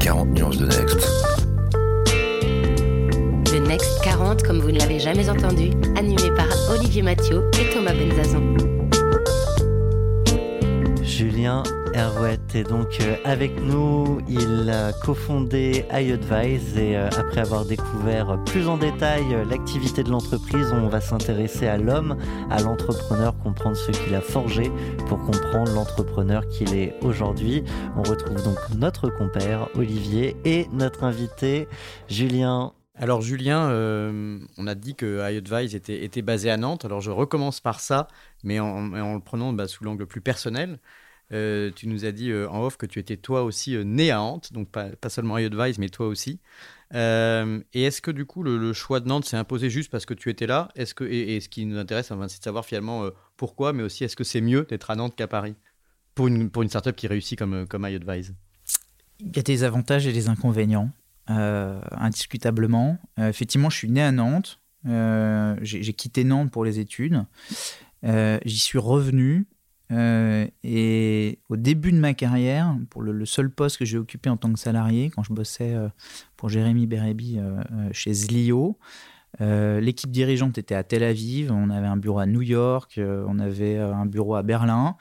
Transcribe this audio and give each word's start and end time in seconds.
40 0.00 0.28
nuances 0.30 0.56
de 0.56 0.66
Next. 0.66 1.08
Le 3.52 3.58
Next 3.68 4.02
40, 4.02 4.42
comme 4.42 4.58
vous 4.58 4.72
ne 4.72 4.78
l'avez 4.78 4.98
jamais 4.98 5.28
entendu, 5.28 5.70
animé 5.96 6.30
par 6.34 6.48
Olivier 6.70 7.02
Mathieu 7.02 7.42
et 7.60 7.72
Thomas 7.74 7.92
Benzazon. 7.92 8.56
Julien 11.02 11.62
Hervouette 11.92 12.39
est 12.54 12.64
donc 12.64 13.00
euh, 13.00 13.16
avec 13.24 13.60
nous. 13.60 14.20
Il 14.28 14.70
a 14.70 14.92
cofondé 14.92 15.84
iAdvise 15.92 16.76
et 16.76 16.96
euh, 16.96 17.08
après 17.18 17.40
avoir 17.40 17.64
découvert 17.64 18.38
plus 18.44 18.68
en 18.68 18.76
détail 18.76 19.22
euh, 19.32 19.44
l'activité 19.44 20.02
de 20.02 20.10
l'entreprise, 20.10 20.72
on 20.72 20.88
va 20.88 21.00
s'intéresser 21.00 21.66
à 21.66 21.76
l'homme, 21.76 22.16
à 22.50 22.60
l'entrepreneur, 22.62 23.36
comprendre 23.38 23.76
ce 23.76 23.90
qu'il 23.90 24.14
a 24.14 24.20
forgé 24.20 24.70
pour 25.06 25.18
comprendre 25.18 25.72
l'entrepreneur 25.72 26.46
qu'il 26.48 26.74
est 26.74 26.94
aujourd'hui. 27.02 27.64
On 27.96 28.02
retrouve 28.02 28.42
donc 28.42 28.58
notre 28.76 29.08
compère 29.08 29.68
Olivier 29.74 30.36
et 30.44 30.66
notre 30.72 31.04
invité 31.04 31.68
Julien. 32.08 32.72
Alors 32.96 33.22
Julien, 33.22 33.70
on 34.58 34.66
a 34.66 34.74
dit 34.74 34.94
que 34.94 35.30
iAdvise 35.30 35.74
était, 35.74 36.04
était 36.04 36.22
basé 36.22 36.50
à 36.50 36.56
Nantes. 36.58 36.84
Alors 36.84 37.00
je 37.00 37.10
recommence 37.10 37.60
par 37.60 37.80
ça, 37.80 38.08
mais 38.44 38.60
en, 38.60 38.88
le 38.88 39.20
prenant 39.20 39.52
bah, 39.52 39.68
sous 39.68 39.84
l'angle 39.84 40.06
plus 40.06 40.20
personnel. 40.20 40.78
Euh, 41.32 41.70
tu 41.74 41.86
nous 41.86 42.04
as 42.04 42.12
dit 42.12 42.30
euh, 42.30 42.48
en 42.50 42.64
off 42.64 42.76
que 42.76 42.86
tu 42.86 42.98
étais 42.98 43.16
toi 43.16 43.44
aussi 43.44 43.76
euh, 43.76 43.84
né 43.84 44.10
à 44.10 44.16
Nantes, 44.16 44.52
donc 44.52 44.68
pas, 44.68 44.90
seulement 45.08 45.38
iAdvise, 45.38 45.78
mais 45.78 45.88
toi 45.88 46.08
aussi. 46.08 46.40
et 46.92 47.62
est-ce 47.74 48.00
que 48.00 48.10
du 48.10 48.26
coup 48.26 48.42
le, 48.42 48.72
choix 48.72 49.00
de 49.00 49.08
Nantes 49.08 49.24
s'est 49.24 49.36
imposé 49.36 49.70
juste 49.70 49.90
parce 49.90 50.06
que 50.06 50.14
tu 50.14 50.28
étais 50.28 50.46
là? 50.46 50.68
Est-ce 50.74 50.94
que, 50.94 51.04
et, 51.04 51.40
ce 51.40 51.48
qui 51.48 51.66
nous 51.66 51.78
intéresse, 51.78 52.08
c'est 52.08 52.38
de 52.38 52.44
savoir 52.44 52.64
finalement 52.64 53.08
pourquoi, 53.36 53.72
mais 53.72 53.82
aussi 53.82 54.04
est-ce 54.04 54.16
que 54.16 54.24
c'est 54.24 54.40
mieux 54.40 54.66
d'être 54.68 54.90
à 54.90 54.96
Nantes 54.96 55.14
qu'à 55.14 55.28
Paris? 55.28 55.54
Pour 56.16 56.26
une, 56.26 56.50
pour 56.50 56.62
une 56.62 56.68
startup 56.68 56.96
qui 56.96 57.06
réussit 57.06 57.38
comme, 57.38 57.66
comme 57.68 57.86
iAdvise 57.88 58.34
Il 59.20 59.36
y 59.36 59.38
a 59.38 59.42
des 59.42 59.62
avantages 59.62 60.06
et 60.08 60.12
des 60.12 60.28
inconvénients, 60.28 60.90
indiscutablement. 61.28 62.98
effectivement, 63.18 63.70
je 63.70 63.76
suis 63.76 63.90
né 63.90 64.02
à 64.02 64.10
Nantes. 64.10 64.60
j'ai 64.84 65.92
quitté 65.92 66.24
Nantes 66.24 66.50
pour 66.50 66.64
les 66.64 66.80
études. 66.80 67.24
J'y 68.02 68.58
suis 68.58 68.78
revenu 68.78 69.46
euh, 69.92 70.46
et 70.62 71.38
au 71.48 71.56
début 71.56 71.92
de 71.92 71.98
ma 71.98 72.14
carrière, 72.14 72.76
pour 72.90 73.02
le, 73.02 73.26
seul 73.26 73.50
poste 73.50 73.78
que 73.78 73.84
j'ai 73.84 73.98
occupé 73.98 74.30
en 74.30 74.36
tant 74.36 74.52
que 74.52 74.58
salarié, 74.58 75.10
quand 75.10 75.22
je 75.22 75.32
bossais 75.32 75.74
euh, 75.74 75.88
pour 76.36 76.48
Jérémy 76.48 76.86
Bérébi 76.86 77.38
euh, 77.38 77.62
chez 77.92 78.12
Zlio, 78.12 78.78
l'équipe 79.38 80.10
dirigeante 80.10 80.58
était 80.58 80.74
à 80.74 80.84
Tel 80.84 81.02
Aviv, 81.02 81.50
on 81.52 81.70
avait 81.70 81.86
un 81.86 81.96
bureau 81.96 82.18
à 82.18 82.26
New 82.26 82.42
York, 82.42 82.98
on 82.98 83.38
avait 83.38 83.78
un 83.78 84.04
bureau 84.04 84.34
à 84.34 84.42
Berlin. 84.42 84.96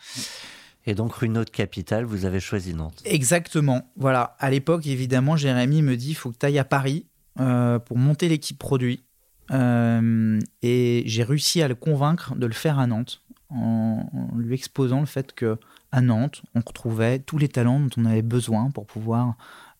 Et 0.85 0.95
donc, 0.95 1.13
rue 1.13 1.29
Notre 1.29 1.51
Capitale, 1.51 2.05
vous 2.05 2.25
avez 2.25 2.39
choisi 2.39 2.73
Nantes. 2.73 3.01
Exactement. 3.05 3.91
Voilà. 3.97 4.37
À 4.39 4.49
l'époque, 4.49 4.87
évidemment, 4.87 5.35
Jérémy 5.35 5.81
me 5.81 5.97
dit 5.97 6.11
il 6.11 6.15
faut 6.15 6.31
que 6.31 6.37
tu 6.37 6.45
ailles 6.45 6.59
à 6.59 6.63
Paris 6.63 7.05
pour 7.35 7.97
monter 7.97 8.29
l'équipe 8.29 8.57
produit. 8.57 9.03
et 9.51 11.03
j'ai 11.05 11.23
réussi 11.23 11.61
à 11.61 11.67
le 11.67 11.75
convaincre 11.75 12.35
de 12.35 12.45
le 12.45 12.53
faire 12.53 12.79
à 12.79 12.87
Nantes 12.87 13.21
en, 13.49 14.09
lui 14.35 14.55
exposant 14.55 14.99
le 14.99 15.05
fait 15.05 15.33
que 15.33 15.57
à 15.91 16.01
Nantes, 16.01 16.43
on 16.55 16.61
retrouvait 16.65 17.19
tous 17.19 17.37
les 17.37 17.47
talents 17.47 17.79
dont 17.79 17.89
on 17.97 18.05
avait 18.05 18.21
besoin 18.21 18.69
pour 18.69 18.85
pouvoir 18.85 19.35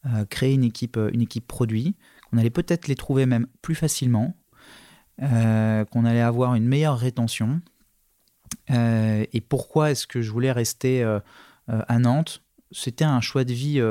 euh, 0.05 0.25
créer 0.25 0.53
une 0.53 0.63
équipe, 0.63 0.97
euh, 0.97 1.11
une 1.13 1.21
équipe 1.21 1.45
produit, 1.45 1.95
qu'on 2.29 2.37
allait 2.37 2.49
peut-être 2.49 2.87
les 2.87 2.95
trouver 2.95 3.25
même 3.25 3.47
plus 3.61 3.75
facilement, 3.75 4.35
euh, 5.21 5.85
qu'on 5.85 6.05
allait 6.05 6.21
avoir 6.21 6.55
une 6.55 6.65
meilleure 6.65 6.97
rétention. 6.97 7.61
et 8.69 9.41
pourquoi 9.47 9.91
est-ce 9.91 10.07
que 10.07 10.21
je 10.21 10.31
voulais 10.31 10.51
rester 10.51 11.03
à 11.67 11.99
Nantes? 11.99 12.43
C'était 12.71 13.05
un 13.05 13.19
choix 13.19 13.43
de 13.43 13.53
vie 13.53 13.81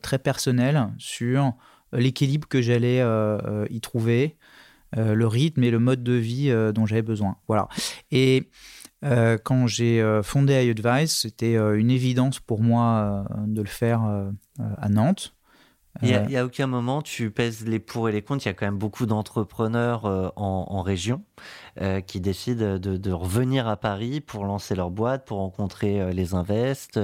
très 0.00 0.18
personnel 0.18 0.88
sur 0.98 1.54
l'équilibre 1.92 2.46
que 2.46 2.62
j'allais 2.62 3.02
y 3.68 3.80
trouver, 3.80 4.36
le 4.96 5.26
rythme 5.26 5.64
et 5.64 5.70
le 5.70 5.80
mode 5.80 6.04
de 6.04 6.12
vie 6.12 6.52
dont 6.72 6.86
j'avais 6.86 7.02
besoin. 7.02 7.36
Voilà. 7.48 7.68
Et 8.12 8.48
euh, 9.04 9.38
quand 9.42 9.66
j'ai 9.66 10.02
euh, 10.02 10.22
fondé 10.22 10.54
iAdvise, 10.64 11.12
c'était 11.12 11.56
euh, 11.56 11.78
une 11.78 11.90
évidence 11.90 12.40
pour 12.40 12.60
moi 12.60 13.24
de 13.46 13.62
le 13.62 13.68
faire 13.68 14.02
à 14.58 14.88
Nantes. 14.88 15.34
Il 16.02 16.26
n'y 16.28 16.36
a, 16.36 16.44
aucun 16.44 16.68
moment 16.68 17.02
tu 17.02 17.32
pèses 17.32 17.66
les 17.66 17.80
pour 17.80 18.08
et 18.08 18.12
les 18.12 18.22
contre. 18.22 18.46
Il 18.46 18.48
y 18.48 18.52
a 18.52 18.54
quand 18.54 18.66
même 18.66 18.78
beaucoup 18.78 19.04
d'entrepreneurs 19.04 20.04
en, 20.36 20.80
région 20.82 21.24
qui 22.06 22.20
décident 22.20 22.78
de, 22.78 23.12
revenir 23.12 23.66
à 23.66 23.76
Paris 23.76 24.20
pour 24.20 24.44
lancer 24.44 24.76
leur 24.76 24.90
boîte, 24.90 25.24
pour 25.24 25.38
rencontrer 25.38 26.12
les 26.12 26.34
invests, 26.34 27.00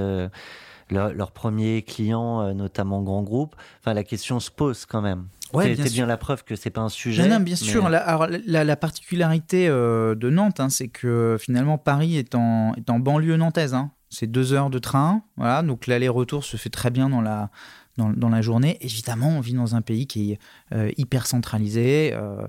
leurs 0.91 1.33
premiers 1.33 1.83
clients, 1.83 2.55
notamment 2.55 3.03
grands 3.03 3.25
groupes. 3.25 3.57
Enfin, 3.81 3.95
la 3.95 4.05
question 4.05 4.39
se 4.39 4.53
pose 4.53 4.87
quand 4.87 5.03
même. 5.03 5.27
Ouais, 5.55 5.77
c'est 5.77 5.93
bien 5.93 6.07
la 6.07 6.17
preuve 6.17 6.45
que 6.45 6.57
c'est 6.57 6.71
pas 6.71 6.81
un 6.81 6.89
sujet. 6.89 7.27
Non, 7.29 7.41
bien 7.41 7.57
sûr. 7.57 7.89
La, 7.89 8.29
la, 8.47 8.77
particularité 8.77 9.69
euh, 9.69 10.15
de 10.15 10.31
Nantes, 10.31 10.61
hein, 10.61 10.69
c'est 10.69 10.89
que 10.89 11.37
finalement 11.41 11.79
Paris 11.79 12.17
est 12.17 12.35
en, 12.35 12.75
est 12.75 12.91
en 12.91 12.99
banlieue 12.99 13.37
nantaise. 13.37 13.75
Hein. 13.75 13.91
C'est 14.11 14.27
deux 14.27 14.53
heures 14.53 14.71
de 14.71 14.79
train. 14.79 15.23
Voilà, 15.37 15.63
donc 15.63 15.87
l'aller-retour 15.87 16.45
se 16.45 16.57
fait 16.57 16.71
très 16.71 16.91
bien 16.91 17.09
dans 17.09 17.21
la, 17.21 17.51
dans, 17.97 18.11
dans, 18.11 18.29
la 18.29 18.43
journée. 18.43 18.79
Évidemment, 18.81 19.29
on 19.29 19.41
vit 19.41 19.55
dans 19.55 19.75
un 19.75 19.83
pays 19.83 20.07
qui 20.07 20.33
est 20.33 20.39
euh, 20.73 20.91
hyper 20.97 21.27
centralisé. 21.27 22.13
Euh, 22.15 22.47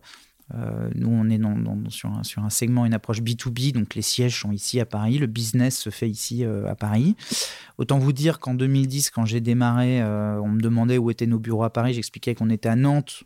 euh, 0.53 0.89
nous, 0.93 1.09
on 1.09 1.27
est 1.29 1.89
sur, 1.89 2.09
un, 2.11 2.49
segment, 2.49 2.85
une 2.85 2.93
approche 2.93 3.21
B2B, 3.21 3.73
donc 3.73 3.95
les 3.95 4.01
sièges 4.01 4.39
sont 4.41 4.51
ici 4.51 4.79
à 4.79 4.85
Paris, 4.85 5.17
le 5.17 5.27
business 5.27 5.77
se 5.79 5.89
fait 5.89 6.09
ici 6.09 6.45
euh, 6.45 6.69
à 6.69 6.75
Paris. 6.75 7.15
Autant 7.77 7.97
vous 7.97 8.13
dire 8.13 8.39
qu'en 8.39 8.53
2010, 8.53 9.09
quand 9.09 9.25
j'ai 9.25 9.41
démarré, 9.41 10.01
euh, 10.01 10.39
on 10.41 10.49
me 10.49 10.61
demandait 10.61 10.97
où 10.97 11.09
étaient 11.09 11.25
nos 11.25 11.39
bureaux 11.39 11.63
à 11.63 11.71
Paris, 11.71 11.93
j'expliquais 11.93 12.35
qu'on 12.35 12.49
était 12.49 12.69
à 12.69 12.75
Nantes. 12.75 13.23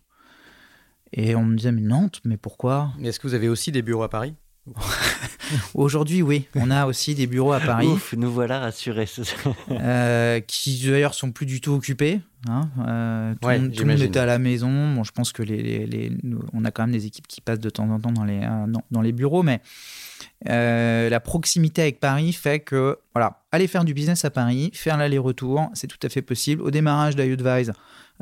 Et 1.12 1.35
on 1.35 1.44
me 1.44 1.56
disait, 1.56 1.72
mais 1.72 1.81
Nantes, 1.81 2.22
mais 2.24 2.38
pourquoi? 2.38 2.91
Est-ce 3.03 3.19
que 3.19 3.28
vous 3.28 3.34
avez 3.34 3.50
aussi 3.50 3.72
des 3.72 3.81
bureaux 3.81 4.03
à 4.03 4.09
Paris? 4.09 4.36
Aujourd'hui, 5.74 6.22
oui, 6.22 6.47
on 6.56 6.70
a 6.72 6.86
aussi 6.86 7.16
des 7.16 7.28
bureaux 7.28 7.53
à 7.53 7.59
Paris. 7.59 7.88
Ouf, 7.88 8.14
nous 8.18 8.31
voilà 8.31 8.59
rassurés. 8.59 9.08
euh, 9.72 10.40
qui 10.42 10.88
d'ailleurs 10.88 11.14
sont 11.14 11.31
plus 11.31 11.46
du 11.46 11.62
tout 11.62 11.72
occupés. 11.72 12.22
Hein. 12.47 12.69
Euh, 12.88 13.34
tout, 13.42 13.84
le 13.84 13.86
monde 13.86 14.02
est 14.02 14.18
à 14.18 14.25
la 14.25 14.40
maison. 14.40 14.94
Bon, 14.94 15.03
je 15.03 15.12
pense 15.12 15.31
que 15.31 15.44
les, 15.44 15.86
les, 15.86 16.12
on 16.53 16.64
a 16.66 16.72
quand 16.72 16.84
même 16.84 16.92
des 16.92 17.06
équipes 17.06 17.28
qui 17.28 17.42
passent 17.42 17.59
de 17.59 17.69
temps 17.69 17.90
en 17.90 18.00
temps 18.00 18.12
dans 18.12 18.24
les, 18.24 18.42
euh, 18.44 18.66
dans, 18.92 19.02
les 19.02 19.12
bureaux, 19.12 19.44
mais 19.44 19.62
euh, 20.48 21.09
la 21.09 21.19
proximité 21.19 21.81
avec 21.81 22.00
Paris 22.00 22.31
fait 22.34 22.59
que, 22.59 22.98
voilà, 23.14 23.42
aller 23.52 23.68
faire 23.68 23.84
du 23.84 23.94
business 23.94 24.24
à 24.25 24.30
Paris, 24.30 24.72
faire 24.74 24.98
l'aller-retour, 24.98 25.69
c'est 25.74 25.88
tout 25.88 26.00
à 26.03 26.09
fait 26.09 26.22
possible. 26.22 26.62
Au 26.62 26.72
démarrage 26.72 27.16
d'iAdvise, 27.16 27.74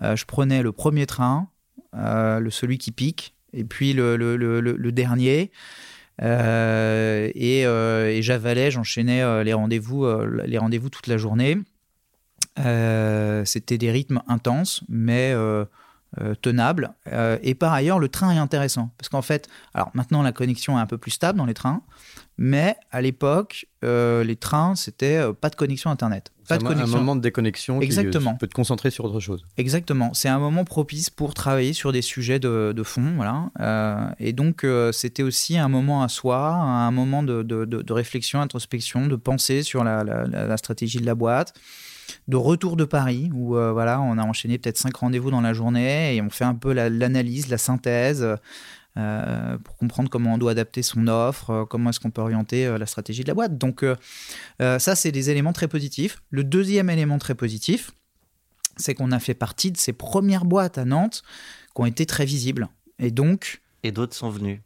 je 0.01 0.25
prenais 0.25 0.63
le 0.63 0.71
premier 0.71 1.05
train, 1.05 1.49
le 1.93 2.49
celui 2.49 2.77
qui 2.77 2.91
pique, 2.91 3.35
et 3.53 3.63
puis 3.63 3.93
le, 3.93 4.15
le, 4.17 4.35
le, 4.35 4.61
le 4.61 4.91
dernier. 4.91 5.51
Euh, 6.21 7.29
euh, 7.35 8.07
et, 8.09 8.21
j'avalais, 8.21 8.71
j'enchaînais 8.71 9.21
euh, 9.21 9.43
les 9.43 9.53
rendez-vous, 9.53 10.07
les 10.45 10.57
rendez-vous 10.57 10.89
toute 10.89 11.07
la 11.07 11.17
journée. 11.17 11.57
C'était 12.57 13.77
des 13.77 13.91
rythmes 13.91 14.21
intenses, 14.27 14.83
mais 14.89 15.35
tenables. 16.41 16.93
et 17.41 17.55
par 17.55 17.73
ailleurs, 17.73 17.99
le 17.99 18.09
train 18.09 18.31
est 18.31 18.39
intéressant 18.39 18.91
parce 18.97 19.09
qu'en 19.09 19.21
fait, 19.21 19.47
alors 19.73 19.91
maintenant 19.93 20.23
la 20.23 20.31
connexion 20.31 20.77
est 20.77 20.81
un 20.81 20.87
peu 20.87 20.97
plus 20.97 21.11
stable 21.11 21.37
dans 21.37 21.45
les 21.45 21.53
trains, 21.53 21.81
mais 22.37 22.75
à 22.91 23.01
l'époque, 23.01 23.65
euh, 23.83 24.23
les 24.23 24.35
trains, 24.35 24.75
c'était 24.75 25.17
euh, 25.17 25.33
pas 25.33 25.49
de 25.49 25.55
connexion 25.55 25.89
Internet. 25.89 26.31
Pas 26.47 26.57
de 26.57 26.63
un, 26.63 26.67
connexion. 26.67 26.95
un 26.95 26.99
moment 26.99 27.15
de 27.15 27.21
déconnexion 27.21 27.81
Exactement. 27.81 28.33
tu 28.33 28.37
peux 28.37 28.47
te 28.47 28.53
concentrer 28.53 28.91
sur 28.91 29.05
autre 29.05 29.19
chose. 29.19 29.45
Exactement. 29.57 30.13
C'est 30.13 30.29
un 30.29 30.37
moment 30.37 30.63
propice 30.63 31.09
pour 31.09 31.33
travailler 31.33 31.73
sur 31.73 31.91
des 31.91 32.03
sujets 32.03 32.39
de, 32.39 32.73
de 32.75 32.83
fond. 32.83 33.13
Voilà. 33.15 33.49
Euh, 33.59 34.07
et 34.19 34.33
donc, 34.33 34.65
c'était 34.91 35.23
aussi 35.23 35.57
un 35.57 35.67
moment 35.67 36.03
à 36.03 36.09
soi, 36.09 36.47
un 36.47 36.91
moment 36.91 37.23
de, 37.23 37.41
de, 37.41 37.65
de 37.65 37.93
réflexion, 37.93 38.39
introspection, 38.39 39.07
de 39.07 39.15
pensée 39.15 39.63
sur 39.63 39.83
la, 39.83 40.03
la, 40.03 40.25
la, 40.25 40.57
stratégie 40.57 40.99
de 40.99 41.05
la 41.05 41.15
boîte 41.15 41.53
de 42.29 42.37
retour 42.37 42.77
de 42.77 42.85
Paris 42.85 43.29
où 43.33 43.49
voilà 43.49 43.99
on 43.99 44.17
a 44.17 44.23
enchaîné 44.23 44.57
peut-être 44.57 44.77
cinq 44.77 44.95
rendez-vous 44.95 45.29
dans 45.29 45.41
la 45.41 45.53
journée 45.53 46.15
et 46.15 46.21
on 46.21 46.29
fait 46.29 46.45
un 46.45 46.55
peu 46.55 46.71
l'analyse, 46.71 47.49
la 47.49 47.57
synthèse, 47.57 48.25
euh, 48.97 49.57
pour 49.59 49.77
comprendre 49.77 50.09
comment 50.09 50.33
on 50.33 50.37
doit 50.37 50.51
adapter 50.51 50.81
son 50.81 51.07
offre, 51.07 51.49
euh, 51.51 51.65
comment 51.65 51.91
est-ce 51.91 51.99
qu'on 51.99 52.09
peut 52.09 52.21
orienter 52.21 52.65
euh, 52.65 52.77
la 52.77 52.87
stratégie 52.87 53.21
de 53.21 53.27
la 53.27 53.35
boîte. 53.35 53.57
Donc 53.57 53.85
ça, 54.59 54.95
c'est 54.95 55.11
des 55.11 55.29
éléments 55.29 55.53
très 55.53 55.67
positifs. 55.67 56.21
Le 56.29 56.43
deuxième 56.43 56.89
élément 56.89 57.17
très 57.17 57.35
positif, 57.35 57.91
c'est 58.77 58.95
qu'on 58.95 59.11
a 59.11 59.19
fait 59.19 59.33
partie 59.33 59.71
de 59.71 59.77
ces 59.77 59.93
premières 59.93 60.45
boîtes 60.45 60.77
à 60.77 60.85
Nantes 60.85 61.23
qui 61.75 61.81
ont 61.81 61.85
été 61.85 62.05
très 62.05 62.25
visibles. 62.25 62.67
Et 62.99 63.11
donc... 63.11 63.61
Et 63.83 63.91
d'autres 63.91 64.15
sont 64.15 64.29
venus. 64.29 64.59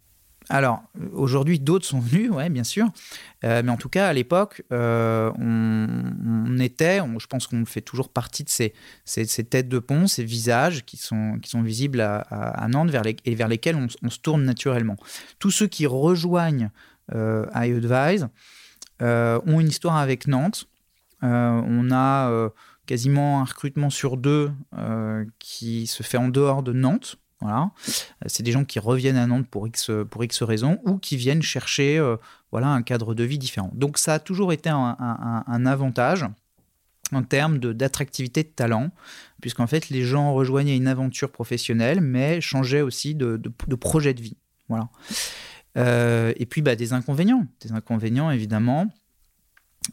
Alors, 0.49 0.83
aujourd'hui, 1.13 1.59
d'autres 1.59 1.85
sont 1.85 1.99
venus, 1.99 2.31
ouais, 2.31 2.49
bien 2.49 2.63
sûr. 2.63 2.87
Euh, 3.43 3.61
mais 3.63 3.71
en 3.71 3.77
tout 3.77 3.89
cas, 3.89 4.07
à 4.07 4.13
l'époque, 4.13 4.63
euh, 4.71 5.31
on, 5.37 6.57
était, 6.59 6.99
je 7.19 7.27
pense 7.27 7.47
qu'on 7.47 7.65
fait 7.65 7.81
toujours 7.81 8.09
partie 8.09 8.43
de 8.43 8.49
ces, 8.49 8.73
têtes 9.45 9.69
de 9.69 9.79
pont, 9.79 10.07
ces 10.07 10.23
visages 10.23 10.83
qui 10.85 10.97
sont, 10.97 11.39
visibles 11.55 12.01
à, 12.01 12.67
Nantes 12.69 12.91
et 13.25 13.35
vers 13.35 13.47
lesquels 13.47 13.75
on, 13.75 14.09
se 14.09 14.19
tourne 14.19 14.43
naturellement. 14.43 14.97
Tous 15.39 15.51
ceux 15.51 15.67
qui 15.67 15.85
rejoignent 15.85 16.69
euh, 17.13 17.45
euh, 19.01 19.39
ont 19.45 19.59
une 19.59 19.67
histoire 19.67 19.97
avec 19.97 20.27
Nantes. 20.27 20.67
on 21.21 21.91
a 21.91 22.49
quasiment 22.87 23.41
un 23.41 23.45
recrutement 23.45 23.89
sur 23.89 24.17
deux 24.17 24.51
qui 25.39 25.87
se 25.87 26.03
fait 26.03 26.17
en 26.17 26.29
dehors 26.29 26.63
de 26.63 26.73
Nantes. 26.73 27.20
Voilà. 27.41 27.71
C'est 28.27 28.43
des 28.43 28.51
gens 28.51 28.65
qui 28.65 28.79
reviennent 28.79 29.17
à 29.17 29.25
Nantes 29.25 29.47
pour 29.47 29.67
X, 29.67 29.91
pour 30.09 30.21
raisons 30.41 30.79
ou 30.85 30.97
qui 30.97 31.17
viennent 31.17 31.41
chercher 31.41 31.99
voilà, 32.51 32.67
un 32.67 32.81
cadre 32.81 33.15
de 33.15 33.23
vie 33.23 33.37
différent. 33.37 33.71
Donc 33.73 33.97
ça 33.97 34.15
a 34.15 34.19
toujours 34.19 34.53
été 34.53 34.69
un, 34.69 35.65
avantage 35.65 36.25
en 37.13 37.23
termes 37.23 37.57
d'attractivité 37.57 38.43
de, 38.43 38.49
talent, 38.49 38.91
puisqu'en 39.41 39.67
fait 39.67 39.89
les 39.89 40.03
gens 40.03 40.33
rejoignaient 40.33 40.77
une 40.77 40.87
aventure 40.87 41.31
professionnelle, 41.31 42.01
mais 42.01 42.41
changeaient 42.41 42.81
aussi 42.81 43.15
de, 43.15 43.41
projet 43.75 44.13
de 44.13 44.21
vie. 44.21 44.37
Voilà. 44.69 44.89
Euh, 45.77 46.33
et 46.37 46.45
puis 46.45 46.61
bah, 46.61 46.75
des 46.75 46.93
inconvénients, 46.93 47.45
des 47.61 47.71
inconvénients 47.71 48.29
évidemment, 48.31 48.87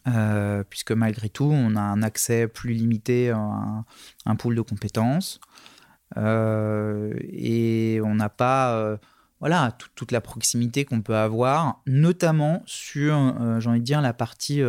euh, 0.06 0.65
puisque 0.69 0.93
malgré 0.93 1.29
tout 1.29 1.51
on 1.51 1.77
a 1.77 1.81
un 1.81 2.03
accès 2.03 2.49
plus 2.49 2.73
limité 2.73 3.31
à 3.31 3.85
un, 4.27 4.37
pool 4.37 4.55
de 4.55 4.61
compétences, 4.61 5.41
euh, 5.41 5.78
et 6.19 8.00
on 8.05 8.15
n'a 8.15 8.29
pas 8.29 8.99
voilà, 9.41 9.76
toute 9.94 10.11
la 10.11 10.20
proximité 10.20 10.85
qu'on 10.85 11.00
peut 11.00 11.17
avoir, 11.17 11.81
notamment 11.87 12.62
sur, 12.67 13.61
j'ai 13.61 13.70
envie 13.70 13.81
de 13.81 13.85
dire, 13.85 14.00
la 14.00 14.12
partie 14.12 14.62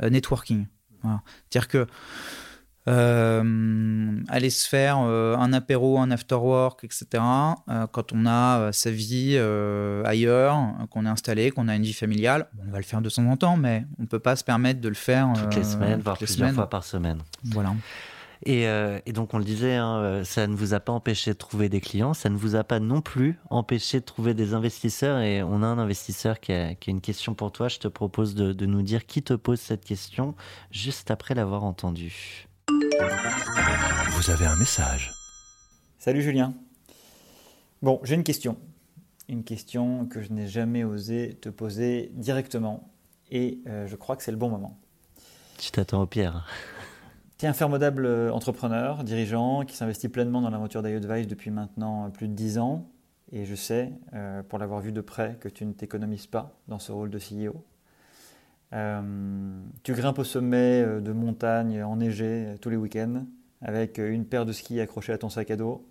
networking. 0.00 0.66
C'est-à-dire 1.48 1.68
que 1.68 1.86
euh, 2.88 4.20
aller 4.28 4.48
se 4.48 4.66
faire 4.66 4.98
euh, 5.00 5.36
un 5.36 5.52
apéro, 5.52 5.98
un 5.98 6.10
after 6.10 6.36
work, 6.36 6.82
etc. 6.82 7.06
Euh, 7.68 7.86
quand 7.92 8.12
on 8.12 8.26
a 8.26 8.72
sa 8.72 8.90
vie 8.90 9.38
ailleurs, 10.04 10.56
qu'on 10.90 11.04
est 11.06 11.08
installé, 11.08 11.50
qu'on 11.50 11.68
a 11.68 11.76
une 11.76 11.82
vie 11.82 11.92
familiale, 11.92 12.48
on 12.66 12.70
va 12.70 12.78
le 12.78 12.84
faire 12.84 13.02
de 13.02 13.10
temps 13.10 13.26
en 13.26 13.36
temps, 13.36 13.56
mais 13.56 13.84
on 13.98 14.02
ne 14.02 14.08
peut 14.08 14.18
pas 14.18 14.34
se 14.36 14.44
permettre 14.44 14.80
de 14.80 14.88
le 14.88 14.94
faire 14.94 15.32
toutes 15.34 15.56
les 15.56 15.64
semaines, 15.64 16.00
voire 16.00 16.16
plusieurs 16.16 16.52
fois 16.52 16.70
par 16.70 16.84
semaine. 16.84 17.18
Voilà. 17.44 17.74
Euh, 18.48 19.00
et, 19.04 19.12
donc 19.12 19.34
on 19.34 19.38
le 19.38 19.44
disait, 19.44 19.74
hein, 19.74 19.98
euh, 19.98 20.24
ça 20.24 20.46
ne 20.46 20.54
vous 20.54 20.72
a 20.72 20.80
pas 20.80 20.92
empêché 20.92 21.32
de 21.32 21.36
trouver 21.36 21.68
des 21.68 21.80
clients, 21.80 22.14
ça 22.14 22.30
ne 22.30 22.36
vous 22.36 22.56
a 22.56 22.64
pas 22.64 22.80
non 22.80 23.02
plus 23.02 23.38
empêché 23.50 24.00
de 24.00 24.04
trouver 24.04 24.32
des 24.34 24.54
investisseurs. 24.54 25.20
Et 25.20 25.42
on 25.42 25.62
a 25.62 25.66
un 25.66 25.78
investisseur 25.78 26.40
qui 26.40 26.52
a, 26.52 26.74
une 26.86 27.00
question 27.00 27.34
pour 27.34 27.52
toi. 27.52 27.68
Je 27.68 27.78
te 27.78 27.88
propose 27.88 28.34
de, 28.34 28.52
de 28.52 28.66
nous 28.66 28.82
dire 28.82 29.06
qui 29.06 29.22
te 29.22 29.34
pose 29.34 29.60
cette 29.60 29.84
question 29.84 30.34
juste 30.70 31.10
après 31.10 31.34
l'avoir 31.34 31.64
entendue. 31.64 32.48
Vous 34.10 34.30
avez 34.30 34.46
un 34.46 34.56
message. 34.56 35.12
Salut 35.98 36.22
Julien. 36.22 36.54
Bon, 37.82 38.00
j'ai 38.04 38.14
une 38.14 38.24
question. 38.24 38.56
Une 39.28 39.44
question 39.44 40.06
que 40.06 40.22
je 40.22 40.32
n'ai 40.32 40.48
jamais 40.48 40.84
osé 40.84 41.38
te 41.40 41.48
poser 41.48 42.10
directement. 42.14 42.90
Et 43.30 43.60
euh, 43.66 43.86
je 43.86 43.96
crois 43.96 44.16
que 44.16 44.22
c'est 44.22 44.30
le 44.30 44.36
bon 44.36 44.48
moment. 44.48 44.78
Tu 45.58 45.70
t'attends 45.70 46.02
au 46.02 46.06
pire. 46.06 46.46
Tu 47.40 47.46
es 47.46 47.48
un 47.48 47.54
formidable 47.54 48.04
euh, 48.04 48.30
entrepreneur, 48.30 49.02
dirigeant, 49.02 49.64
qui 49.64 49.74
s'investit 49.74 50.10
pleinement 50.10 50.42
dans 50.42 50.50
l'aventure 50.50 50.82
d'iAdvice 50.82 51.26
depuis 51.26 51.50
maintenant 51.50 52.04
euh, 52.04 52.08
plus 52.10 52.28
de 52.28 52.34
10 52.34 52.58
ans. 52.58 52.90
Et 53.32 53.46
je 53.46 53.54
sais, 53.54 53.94
euh, 54.12 54.42
pour 54.42 54.58
l'avoir 54.58 54.80
vu 54.80 54.92
de 54.92 55.00
près, 55.00 55.38
que 55.40 55.48
tu 55.48 55.64
ne 55.64 55.72
t'économises 55.72 56.26
pas 56.26 56.54
dans 56.68 56.78
ce 56.78 56.92
rôle 56.92 57.08
de 57.08 57.18
CEO. 57.18 57.64
tu 59.82 59.94
grimpes 59.94 60.18
au 60.18 60.24
sommet 60.24 60.84
de 60.84 61.12
montagnes 61.12 61.82
enneigées 61.82 62.56
tous 62.60 62.68
les 62.68 62.76
week-ends, 62.76 63.24
avec 63.62 63.96
une 63.96 64.26
paire 64.26 64.44
de 64.44 64.52
skis 64.52 64.78
accrochée 64.78 65.14
à 65.14 65.16
ton 65.16 65.30
sac 65.30 65.50
à 65.50 65.56
dos. 65.56 65.88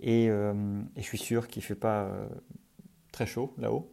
Et 0.00 0.28
je 0.28 1.02
suis 1.02 1.18
sûr 1.18 1.48
qu'il 1.48 1.60
ne 1.60 1.66
fait 1.66 1.74
pas 1.74 2.10
très 3.12 3.26
chaud 3.26 3.52
là-haut. 3.58 3.92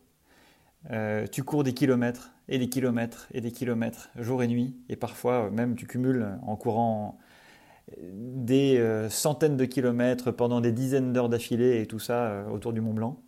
tu 1.33 1.43
cours 1.43 1.65
des 1.65 1.73
kilomètres 1.73 2.31
et 2.49 2.57
des 2.57 2.69
kilomètres 2.69 3.27
et 3.33 3.41
des 3.41 3.51
kilomètres, 3.51 4.09
jour 4.17 4.43
et 4.43 4.47
nuit, 4.47 4.75
et 4.89 4.95
parfois 4.95 5.49
même 5.51 5.75
tu 5.75 5.85
cumules 5.85 6.27
en 6.43 6.55
courant 6.55 7.19
des 8.01 8.77
euh, 8.77 9.09
centaines 9.09 9.57
de 9.57 9.65
kilomètres 9.65 10.31
pendant 10.31 10.61
des 10.61 10.71
dizaines 10.71 11.13
d'heures 11.13 11.29
d'affilée 11.29 11.81
et 11.81 11.85
tout 11.85 11.99
ça 11.99 12.27
euh, 12.27 12.49
autour 12.49 12.73
du 12.73 12.81
Mont 12.81 12.93
Blanc, 12.93 13.21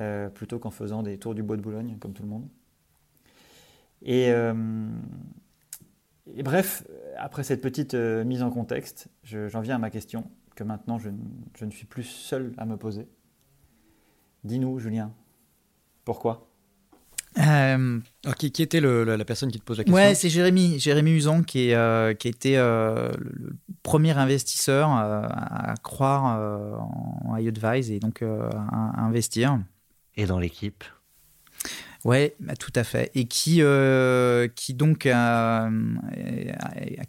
euh, 0.00 0.28
plutôt 0.28 0.58
qu'en 0.58 0.70
faisant 0.70 1.02
des 1.02 1.18
tours 1.18 1.34
du 1.34 1.42
Bois 1.42 1.56
de 1.56 1.62
Boulogne 1.62 1.96
comme 1.98 2.12
tout 2.12 2.22
le 2.22 2.28
monde. 2.28 2.48
Et, 4.02 4.32
bref, 6.44 6.86
après 7.16 7.42
cette 7.42 7.60
petite 7.60 7.94
mise 7.94 8.42
en 8.42 8.50
contexte, 8.50 9.08
j'en 9.24 9.60
viens 9.60 9.74
à 9.74 9.78
ma 9.78 9.90
question 9.90 10.30
que 10.54 10.62
maintenant 10.62 10.98
je, 10.98 11.10
je 11.56 11.64
ne 11.64 11.70
suis 11.70 11.86
plus 11.86 12.04
seul 12.04 12.52
à 12.58 12.64
me 12.64 12.76
poser. 12.76 13.08
Dis-nous, 14.44 14.78
Julien, 14.78 15.12
pourquoi? 16.04 16.47
Euh, 17.36 18.00
qui, 18.38 18.62
était 18.62 18.80
la 18.80 19.24
personne 19.24 19.50
qui 19.50 19.58
te 19.58 19.64
pose 19.64 19.78
la 19.78 19.84
question 19.84 19.96
Ouais, 19.96 20.14
c'est 20.14 20.28
Jérémy, 20.28 20.78
Jérémy 20.78 21.12
Usan 21.12 21.42
qui, 21.42 21.70
est, 21.70 21.74
euh, 21.74 22.14
qui 22.14 22.28
a 22.28 22.30
été 22.30 22.56
euh, 22.56 23.12
le 23.18 23.56
premier 23.82 24.16
investisseur 24.16 24.90
à 24.90 25.74
croire 25.82 26.40
en 27.24 27.36
iAdvise 27.36 27.90
et 27.90 28.00
donc 28.00 28.22
à 28.22 29.02
investir. 29.04 29.60
Et 30.16 30.26
dans 30.26 30.38
l'équipe 30.38 30.84
oui, 32.08 32.30
bah, 32.40 32.56
tout 32.56 32.72
à 32.74 32.84
fait. 32.84 33.10
Et 33.14 33.26
qui, 33.26 33.58
euh, 33.60 34.48
qui 34.48 34.72
donc 34.72 35.04
a, 35.04 35.68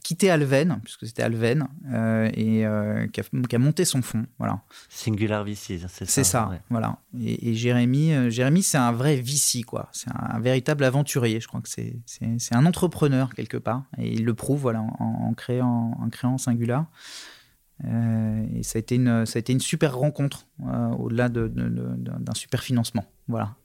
quitté 0.04 0.30
Alven, 0.30 0.82
puisque 0.84 1.08
c'était 1.08 1.24
Alven, 1.24 1.70
euh, 1.94 2.30
et 2.34 2.66
euh, 2.66 3.08
qui, 3.08 3.22
a, 3.22 3.60
monté 3.60 3.86
son 3.86 4.02
fonds. 4.02 4.26
Voilà. 4.40 4.60
Singular 4.90 5.46
VC, 5.46 5.56
c'est 5.56 5.88
ça. 5.88 6.06
C'est 6.06 6.24
ça, 6.26 6.52
voilà. 6.70 6.98
Et, 7.18 7.54
Jérémy, 7.54 8.30
Jérémy 8.30 8.62
c'est 8.62 8.78
un 8.78 8.92
vrai 8.92 9.16
VC, 9.16 9.64
quoi. 9.64 9.88
C'est 9.94 10.10
un, 10.14 10.38
véritable 10.42 10.84
aventurier. 10.84 11.40
Je 11.40 11.48
crois 11.48 11.62
que 11.62 11.70
c'est 11.70 11.96
un 12.52 12.66
entrepreneur, 12.66 13.34
quelque 13.34 13.56
part. 13.56 13.86
Et 13.98 14.12
il 14.12 14.26
le 14.26 14.34
prouve, 14.34 14.60
voilà, 14.60 14.82
en, 14.82 15.34
créant, 15.34 15.98
en 15.98 16.10
créant 16.10 16.38
Singular. 16.38 16.88
et 17.86 18.64
ça 18.64 18.76
a, 18.76 18.80
été 18.80 18.96
une, 18.96 19.26
ça 19.26 19.38
a 19.38 19.40
été 19.40 19.54
une 19.54 19.62
super 19.62 19.96
rencontre, 19.96 20.46
au-delà 20.98 21.30
d'un 21.30 21.48
de, 21.48 22.36
super 22.36 22.62
financement. 22.64 23.06
Voilà. 23.30 23.56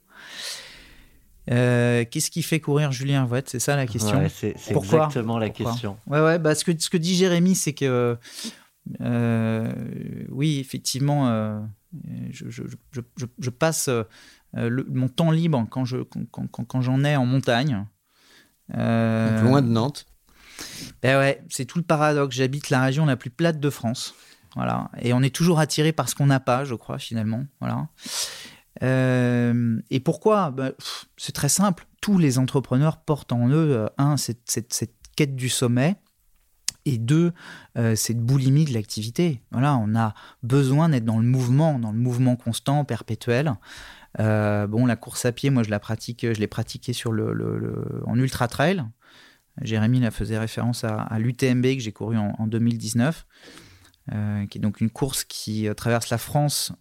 Euh, 1.51 2.05
qu'est-ce 2.09 2.31
qui 2.31 2.41
fait 2.41 2.59
courir 2.59 2.91
Julien 2.91 3.25
Vouette 3.25 3.49
C'est 3.49 3.59
ça 3.59 3.75
la 3.75 3.85
question. 3.85 4.21
c'est 4.29 4.55
exactement 4.69 5.37
la 5.37 5.49
question. 5.49 5.97
Ouais, 6.07 6.21
ouais, 6.21 6.39
bah, 6.39 6.55
ce, 6.55 6.63
que, 6.63 6.71
ce 6.77 6.89
que 6.89 6.97
dit 6.97 7.15
Jérémy, 7.15 7.55
c'est 7.55 7.73
que 7.73 8.17
euh, 9.01 9.73
oui, 10.29 10.59
effectivement, 10.59 11.29
euh, 11.29 11.59
je, 12.31 12.49
je, 12.49 12.63
je, 12.91 13.25
je, 13.39 13.49
passe 13.49 13.89
mon 14.53 15.07
temps 15.07 15.31
libre 15.31 15.65
quand 15.69 15.85
j'en 15.85 16.03
quand, 16.31 16.47
quand, 16.47 16.81
j'en 16.81 17.03
ai 17.03 17.15
en 17.15 17.25
montagne. 17.25 17.85
loin 18.69 19.61
de 19.61 19.69
Nantes. 19.69 20.05
Ben 21.01 21.19
ouais, 21.19 21.43
c'est 21.49 21.65
tout 21.65 21.77
le 21.77 21.83
paradoxe. 21.83 22.35
J'habite 22.35 22.69
la 22.69 22.81
région 22.81 23.05
la 23.05 23.17
plus 23.17 23.29
plate 23.29 23.59
de 23.59 23.69
France. 23.69 24.15
Voilà. 24.55 24.89
Et 25.01 25.13
on 25.13 25.21
est 25.21 25.35
toujours 25.35 25.59
attiré 25.59 25.91
par 25.91 26.09
ce 26.09 26.15
qu'on 26.15 26.27
n'a 26.27 26.39
pas, 26.39 26.63
je 26.63 26.75
crois, 26.75 26.97
finalement. 26.97 27.45
Voilà. 27.59 27.89
Euh, 28.83 29.79
et 29.89 29.99
pourquoi? 29.99 30.51
Ben, 30.51 30.73
C'est 31.17 31.33
très 31.33 31.49
simple. 31.49 31.87
Tous 32.01 32.17
les 32.17 32.39
entrepreneurs 32.39 32.97
portent 32.97 33.31
en 33.31 33.47
eux, 33.49 33.75
euh, 33.75 33.87
un, 33.97 34.17
cette, 34.17 34.41
cette, 34.45 34.93
quête 35.15 35.35
du 35.35 35.49
sommet, 35.49 35.95
et 36.87 36.97
deux, 36.97 37.31
euh, 37.77 37.95
cette 37.95 38.19
boulimie 38.19 38.65
de 38.65 38.73
l'activité. 38.73 39.41
Voilà, 39.51 39.75
on 39.77 39.95
a 39.95 40.13
besoin 40.43 40.89
d'être 40.89 41.05
dans 41.05 41.19
le 41.19 41.25
mouvement, 41.25 41.79
dans 41.79 41.91
le 41.91 41.97
mouvement 41.97 42.35
constant, 42.35 42.83
perpétuel. 42.85 43.53
bon, 44.19 44.85
la 44.85 44.95
course 44.95 45.25
à 45.25 45.31
pied, 45.31 45.49
moi, 45.49 45.63
je 45.63 45.69
la 45.69 45.79
pratique, 45.79 46.21
je 46.21 46.39
l'ai 46.39 46.47
pratiquée 46.47 46.93
sur 46.93 47.11
le, 47.11 48.03
en 48.05 48.17
ultra 48.19 48.47
trail. 48.47 48.83
Jérémy 49.61 50.01
la 50.01 50.11
faisait 50.11 50.37
référence 50.37 50.83
à, 50.83 51.17
l'UTMB 51.17 51.63
que 51.63 51.79
j'ai 51.79 51.93
couru 51.93 52.17
en 52.17 52.45
2019, 52.45 53.25
qui 54.49 54.57
est 54.57 54.61
donc 54.61 54.81
une 54.81 54.89
course 54.89 55.23
qui 55.23 55.67
traverse 55.75 56.09
la 56.09 56.17
France 56.17 56.73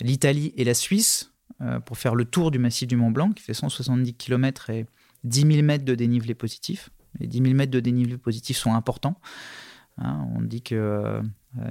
l'Italie 0.00 0.52
et 0.56 0.64
la 0.64 0.74
Suisse 0.74 1.32
euh, 1.62 1.78
pour 1.80 1.98
faire 1.98 2.14
le 2.14 2.24
tour 2.24 2.50
du 2.50 2.58
massif 2.58 2.88
du 2.88 2.96
Mont 2.96 3.10
Blanc, 3.10 3.32
qui 3.32 3.42
fait 3.42 3.54
170 3.54 4.14
km 4.14 4.70
et 4.70 4.86
10 5.24 5.40
000 5.52 5.62
mètres 5.62 5.84
de 5.84 5.94
dénivelé 5.94 6.34
positif. 6.34 6.90
Les 7.18 7.26
10 7.26 7.42
000 7.42 7.54
mètres 7.54 7.72
de 7.72 7.80
dénivelé 7.80 8.16
positif 8.16 8.56
sont 8.56 8.72
importants. 8.72 9.16
Hein. 9.98 10.26
on 10.34 10.40
dit 10.40 10.62
que 10.62 11.20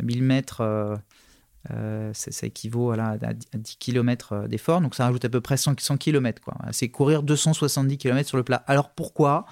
1000 0.03 0.19
euh, 0.19 0.21
mètres, 0.21 0.61
euh, 1.71 2.11
ça 2.13 2.45
équivaut 2.45 2.91
à, 2.91 3.17
10 3.17 3.77
km 3.77 4.47
d'effort, 4.47 4.81
donc 4.81 4.93
ça 4.93 5.05
rajoute 5.05 5.25
à 5.25 5.29
peu 5.29 5.41
près 5.41 5.57
100, 5.57 5.79
100 5.79 5.97
km. 5.97 6.41
C'est 6.71 6.89
courir 6.89 7.23
270 7.23 7.97
km 7.97 8.27
sur 8.27 8.37
le 8.37 8.43
plat. 8.43 8.63
Alors 8.67 8.91
pourquoi? 8.91 9.45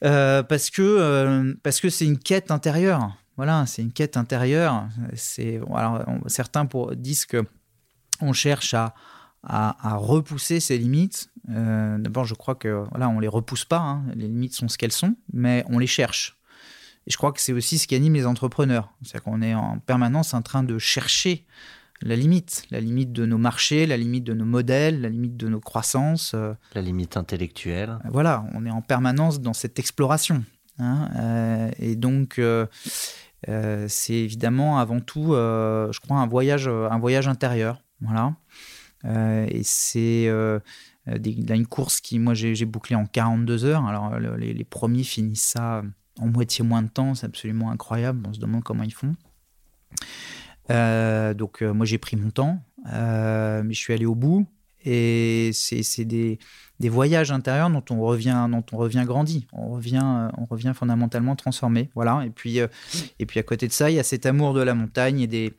Parce 0.00 0.70
que 0.70 1.88
c'est 1.90 2.06
une 2.06 2.18
quête 2.18 2.52
intérieure. 2.52 3.16
Voilà, 3.38 3.64
c'est 3.66 3.82
une 3.82 3.92
quête 3.92 4.18
intérieure. 4.18 4.88
C'est 5.14 5.60
alors 5.74 6.04
certains 6.26 6.66
pour, 6.66 6.94
disent 6.94 7.24
que 7.24 7.46
on 8.20 8.32
cherche 8.32 8.74
à, 8.74 8.94
à, 9.42 9.96
repousser 9.96 10.60
ses 10.60 10.78
limites. 10.78 11.30
Euh, 11.50 11.98
d'abord, 11.98 12.24
je 12.24 12.34
crois 12.34 12.54
que 12.54 12.84
voilà, 12.90 13.08
on 13.08 13.20
les 13.20 13.28
repousse 13.28 13.64
pas. 13.64 13.78
Hein. 13.78 14.02
Les 14.14 14.26
limites 14.26 14.54
sont 14.54 14.68
ce 14.68 14.76
qu'elles 14.76 14.92
sont, 14.92 15.14
mais 15.32 15.64
on 15.68 15.78
les 15.78 15.86
cherche. 15.86 16.36
Et 17.06 17.10
je 17.10 17.16
crois 17.16 17.32
que 17.32 17.40
c'est 17.40 17.52
aussi 17.52 17.78
ce 17.78 17.86
qui 17.86 17.94
anime 17.94 18.14
les 18.14 18.26
entrepreneurs. 18.26 18.92
C'est-à-dire 19.02 19.22
qu'on 19.22 19.40
est 19.40 19.54
en 19.54 19.78
permanence 19.78 20.34
en 20.34 20.42
train 20.42 20.62
de 20.62 20.78
chercher 20.78 21.46
la 22.02 22.16
limite, 22.16 22.64
la 22.70 22.80
limite 22.80 23.12
de 23.12 23.24
nos 23.24 23.38
marchés, 23.38 23.86
la 23.86 23.96
limite 23.96 24.24
de 24.24 24.34
nos 24.34 24.44
modèles, 24.44 25.00
la 25.00 25.08
limite 25.08 25.36
de 25.36 25.48
nos 25.48 25.60
croissances. 25.60 26.32
Euh. 26.34 26.54
La 26.74 26.82
limite 26.82 27.16
intellectuelle. 27.16 27.98
Voilà, 28.10 28.44
on 28.52 28.66
est 28.66 28.70
en 28.70 28.82
permanence 28.82 29.40
dans 29.40 29.54
cette 29.54 29.78
exploration. 29.78 30.44
hein, 30.80 31.70
et 31.78 31.96
donc, 31.96 32.40
c'est 33.46 34.14
évidemment 34.14 34.78
avant 34.78 35.00
tout, 35.00 35.32
je 35.32 36.00
crois, 36.00 36.18
un 36.18 36.26
voyage, 36.26 36.68
un 36.68 36.98
voyage 36.98 37.28
intérieur. 37.28 37.82
Voilà. 38.00 38.34
et 39.04 39.62
c'est 39.64 40.28
une 41.06 41.66
course 41.66 42.00
qui, 42.00 42.18
moi, 42.18 42.34
j'ai 42.34 42.64
bouclé 42.64 42.96
en 42.96 43.06
42 43.06 43.64
heures. 43.64 43.86
Alors, 43.86 44.18
les, 44.18 44.52
les 44.52 44.64
premiers 44.64 45.04
finissent 45.04 45.44
ça 45.44 45.82
en 46.18 46.28
moitié 46.28 46.64
moins 46.64 46.82
de 46.82 46.88
temps, 46.88 47.14
c'est 47.14 47.26
absolument 47.26 47.70
incroyable. 47.70 48.26
On 48.28 48.32
se 48.32 48.40
demande 48.40 48.64
comment 48.64 48.82
ils 48.82 48.92
font. 48.92 49.14
Euh, 50.70 51.32
donc 51.34 51.62
euh, 51.62 51.72
moi 51.72 51.86
j'ai 51.86 51.98
pris 51.98 52.16
mon 52.16 52.30
temps, 52.30 52.62
euh, 52.92 53.62
mais 53.64 53.72
je 53.74 53.78
suis 53.78 53.92
allé 53.92 54.06
au 54.06 54.14
bout. 54.14 54.46
Et 54.84 55.50
c'est 55.52 56.04
des, 56.04 56.38
des, 56.80 56.88
voyages 56.88 57.30
intérieurs 57.32 57.70
dont 57.70 57.84
on 57.90 58.00
revient, 58.00 58.46
dont 58.50 58.64
on 58.72 58.76
revient 58.76 59.04
grandi. 59.06 59.46
On 59.52 59.70
revient, 59.70 60.28
on 60.36 60.44
revient 60.44 60.72
fondamentalement 60.74 61.36
transformé. 61.36 61.90
Voilà. 61.94 62.24
Et 62.24 62.30
puis, 62.30 62.58
et 62.58 63.26
puis 63.26 63.40
à 63.40 63.42
côté 63.42 63.66
de 63.66 63.72
ça, 63.72 63.90
il 63.90 63.96
y 63.96 63.98
a 63.98 64.02
cet 64.02 64.26
amour 64.26 64.54
de 64.54 64.62
la 64.62 64.74
montagne 64.74 65.20
et 65.20 65.26
des, 65.26 65.54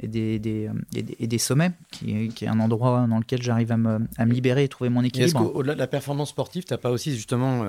et 0.00 0.08
des, 0.08 0.38
des, 0.38 0.70
et 0.94 1.26
des, 1.26 1.38
sommets, 1.38 1.72
qui, 1.92 2.28
qui, 2.28 2.44
est 2.44 2.48
un 2.48 2.60
endroit 2.60 3.06
dans 3.08 3.18
lequel 3.18 3.42
j'arrive 3.42 3.72
à 3.72 3.76
me, 3.76 4.00
à 4.16 4.26
me, 4.26 4.32
libérer 4.32 4.64
et 4.64 4.68
trouver 4.68 4.90
mon 4.90 5.02
équilibre. 5.02 5.54
Au-delà 5.54 5.74
de 5.74 5.78
la 5.78 5.86
performance 5.86 6.30
sportive, 6.30 6.64
tu 6.64 6.72
n'as 6.72 6.78
pas 6.78 6.90
aussi 6.90 7.14
justement 7.14 7.64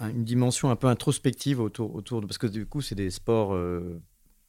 une 0.00 0.24
dimension 0.24 0.70
un 0.70 0.76
peu 0.76 0.86
introspective 0.86 1.60
autour, 1.60 1.94
autour 1.94 2.20
de... 2.20 2.26
Parce 2.26 2.38
que 2.38 2.46
du 2.46 2.66
coup, 2.66 2.80
c'est 2.80 2.94
des 2.94 3.10
sports 3.10 3.56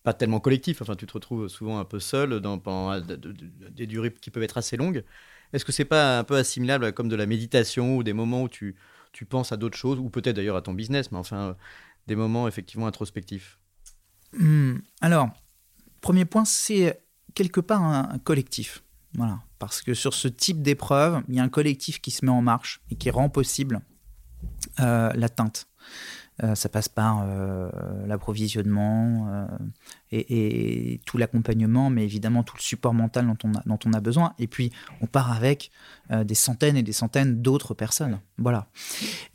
pas 0.03 0.13
tellement 0.13 0.39
collectif. 0.39 0.82
Enfin, 0.82 0.96
tu 0.96 1.06
te 1.06 1.13
retrouves 1.13 1.48
souvent 1.48 1.79
un 1.79 1.86
peu 1.86 2.00
seul 2.00 2.39
dans, 2.39 2.58
pendant 2.58 3.00
des 3.01 3.88
durées 3.88 4.13
qui 4.13 4.29
peuvent 4.29 4.44
être 4.44 4.58
assez 4.58 4.77
longues. 4.77 5.03
Est-ce 5.53 5.65
que 5.65 5.72
c'est 5.72 5.86
pas 5.86 6.20
un 6.20 6.24
peu 6.24 6.36
assimilable 6.36 6.94
comme 6.94 7.10
de 7.10 7.15
la 7.15 7.25
méditation 7.25 7.98
ou 7.98 8.03
des 8.03 8.13
moments 8.13 8.44
où 8.44 8.50
tu, 8.50 8.75
tu 9.12 9.25
penses 9.25 9.51
à 9.51 9.58
d'autres 9.58 9.77
choses, 9.77 10.00
ou 10.00 10.10
peut-être 10.10 10.36
d'ailleurs 10.36 10.56
à 10.56 10.62
ton 10.62 10.74
business, 10.74 11.12
mais 11.12 11.18
enfin, 11.18 11.56
des 12.08 12.15
moments 12.15 12.48
effectivement 12.48 12.88
introspectifs? 12.88 13.60
Hmm, 14.38 14.77
Alors, 15.01 15.29
premier 16.01 16.25
point, 16.25 16.46
c'est 16.46 17.01
quelque 17.34 17.62
part 17.62 17.84
un, 17.84 18.20
collectif. 18.20 18.84
Voilà. 19.15 19.39
Parce 19.58 19.82
que 19.82 19.94
sur 19.94 20.13
ce 20.13 20.27
type 20.27 20.62
d'épreuve, 20.62 21.24
il 21.27 21.36
y 21.36 21.39
a 21.39 21.44
un 21.44 21.50
collectif 21.50 22.00
qui 22.00 22.12
se 22.12 22.25
met 22.25 22.32
en 22.32 22.41
marche 22.41 22.82
et 22.91 22.96
qui 22.96 23.10
rend 23.10 23.29
possible 23.29 23.82
euh, 24.79 25.12
l'atteinte. 25.15 25.68
Euh, 26.44 26.56
ça 26.56 26.70
passe 26.70 26.88
par 26.88 27.24
euh, 27.24 27.70
l'approvisionnement 28.06 29.48
euh, 30.13 30.24
et, 30.30 31.01
tout 31.06 31.18
l'accompagnement, 31.18 31.89
mais 31.89 32.04
évidemment 32.04 32.44
tout 32.44 32.56
le 32.58 32.62
support 32.62 32.94
mental 32.94 33.28
dont 33.28 33.38
on 33.44 33.54
a, 33.58 33.62
dont 33.66 33.80
on 33.86 33.94
a 33.94 34.00
besoin. 34.00 34.34
Et 34.39 34.48
puis, 34.48 34.72
on 35.01 35.08
part 35.08 35.32
avec 35.32 35.72
des 36.24 36.34
centaines 36.34 36.75
et 36.75 36.82
des 36.82 36.92
centaines 36.92 37.42
d'autres 37.42 37.75
personnes. 37.75 38.20
Voilà. 38.39 38.68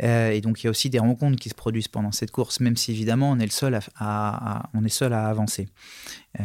et 0.00 0.40
donc, 0.40 0.62
il 0.62 0.66
y 0.66 0.68
a 0.68 0.70
aussi 0.70 0.90
des 0.90 0.98
rencontres 0.98 1.38
qui 1.38 1.48
se 1.48 1.54
produisent 1.54 1.88
pendant 1.88 2.10
cette 2.10 2.32
course, 2.32 2.58
même 2.58 2.76
si 2.76 2.90
évidemment, 2.90 3.30
on 3.30 3.38
est 3.38 3.44
le 3.44 3.50
seul 3.50 3.78
à, 3.96 4.70
on 4.74 4.84
est 4.84 4.88
seul 4.88 5.12
à 5.12 5.28
avancer 5.28 5.68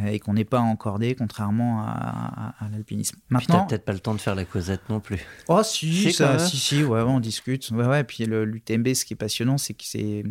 et 0.05 0.19
qu'on 0.19 0.33
n'est 0.33 0.45
pas 0.45 0.59
encordé, 0.59 1.15
contrairement 1.15 1.81
à, 1.81 2.53
l'alpinisme. 2.71 3.17
Maintenant, 3.29 3.65
peut-être 3.65 3.85
pas 3.85 3.93
le 3.93 3.99
temps 3.99 4.13
de 4.13 4.21
faire 4.21 4.35
la 4.35 4.45
causette 4.45 4.87
non 4.89 4.99
plus. 4.99 5.25
Oh 5.47 5.63
si, 5.63 6.13
ça, 6.13 6.37
si, 6.37 6.57
si, 6.57 6.83
ouais, 6.83 7.01
on 7.01 7.19
discute. 7.19 7.71
Ouais, 7.71 7.87
ouais. 7.87 8.01
Et 8.01 8.03
puis 8.03 8.25
l'UTMB, 8.25 8.93
ce 8.93 9.05
qui 9.05 9.13
est 9.13 9.17
passionnant, 9.17 9.57
c'est 9.57 9.73
que 9.73 9.83
c'est 9.83 10.23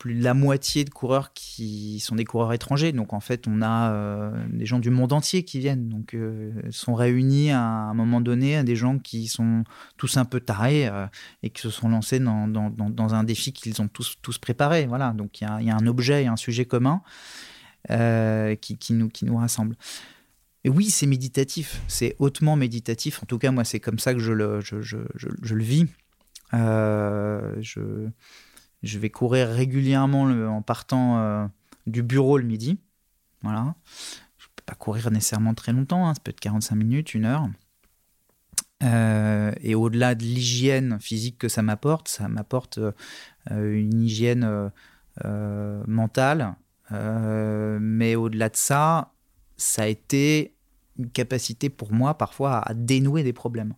plus 0.00 0.14
de 0.14 0.24
la 0.24 0.32
moitié 0.32 0.84
de 0.84 0.90
coureurs 0.90 1.34
qui 1.34 2.00
sont 2.00 2.16
des 2.16 2.24
coureurs 2.24 2.54
étrangers. 2.54 2.90
Donc 2.90 3.12
en 3.12 3.20
fait, 3.20 3.46
on 3.46 3.60
a 3.60 3.92
euh, 3.92 4.46
des 4.50 4.64
gens 4.64 4.78
du 4.78 4.88
monde 4.88 5.12
entier 5.12 5.44
qui 5.44 5.58
viennent. 5.58 5.90
Donc 5.90 6.14
euh, 6.14 6.52
sont 6.70 6.94
réunis 6.94 7.50
à 7.50 7.60
un 7.60 7.92
moment 7.92 8.22
donné 8.22 8.56
à 8.56 8.62
des 8.62 8.76
gens 8.76 8.98
qui 8.98 9.28
sont 9.28 9.62
tous 9.98 10.16
un 10.16 10.24
peu 10.24 10.40
tarés 10.40 10.88
euh, 10.88 11.06
et 11.42 11.50
qui 11.50 11.60
se 11.60 11.68
sont 11.68 11.90
lancés 11.90 12.18
dans, 12.18 13.14
un 13.14 13.24
défi 13.24 13.52
qu'ils 13.52 13.82
ont 13.82 13.88
tous, 13.88 14.38
préparé. 14.38 14.86
Voilà. 14.86 15.12
Donc 15.12 15.42
il 15.42 15.44
y, 15.44 15.70
a 15.70 15.76
un 15.76 15.86
objet 15.86 16.24
et 16.24 16.26
un 16.28 16.36
sujet 16.36 16.64
commun 16.64 17.02
qui, 17.86 18.94
nous, 18.94 19.36
rassemble. 19.36 19.76
Et 20.64 20.70
oui, 20.70 20.88
c'est 20.88 21.06
méditatif, 21.06 21.82
c'est 21.88 22.16
hautement 22.18 22.56
méditatif. 22.56 23.22
En 23.22 23.26
tout 23.26 23.36
cas, 23.36 23.50
moi, 23.50 23.64
c'est 23.64 23.80
comme 23.80 23.98
ça 23.98 24.14
que 24.14 24.20
je 24.20 24.32
le, 24.32 25.62
vis. 25.62 25.86
Je 28.82 28.98
vais 28.98 29.10
courir 29.10 29.48
régulièrement 29.48 30.22
en 30.22 30.62
partant 30.62 31.18
euh, 31.18 31.46
du 31.86 32.02
bureau 32.02 32.38
le 32.38 32.44
midi. 32.44 32.78
Voilà. 33.42 33.74
Je 34.38 34.46
ne 34.46 34.50
peux 34.56 34.62
pas 34.66 34.74
courir 34.74 35.10
nécessairement 35.10 35.54
très 35.54 35.72
longtemps, 35.72 36.06
hein. 36.06 36.14
ça 36.14 36.20
peut 36.22 36.30
être 36.30 36.40
45 36.40 36.76
minutes, 36.76 37.14
une 37.14 37.24
heure. 37.24 37.48
Euh, 38.82 39.52
et 39.60 39.74
au-delà 39.74 40.14
de 40.14 40.22
l'hygiène 40.22 40.98
physique 41.00 41.36
que 41.36 41.48
ça 41.48 41.62
m'apporte, 41.62 42.08
ça 42.08 42.28
m'apporte 42.28 42.78
euh, 42.78 42.92
une 43.50 44.02
hygiène 44.02 44.70
mentale. 45.86 46.54
mais 46.90 48.14
au-delà 48.14 48.48
de 48.48 48.56
ça, 48.56 49.12
ça 49.58 49.82
a 49.82 49.86
été 49.86 50.54
une 50.98 51.10
capacité 51.10 51.68
pour 51.68 51.92
moi 51.92 52.16
parfois 52.16 52.58
à 52.60 52.72
dénouer 52.72 53.22
des 53.22 53.34
problèmes. 53.34 53.74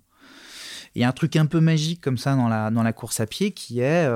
Il 0.94 1.02
y 1.02 1.04
a 1.04 1.09
un 1.09 1.12
truc 1.12 1.35
un 1.35 1.47
peu 1.47 1.59
magique 1.59 2.00
comme 2.00 2.18
ça 2.18 2.37
dans 2.37 2.49
la, 2.49 2.71
dans 2.71 2.82
la 2.82 2.92
course 2.92 3.18
à 3.18 3.26
pied 3.26 3.52
qui 3.52 3.80
est 3.80 4.06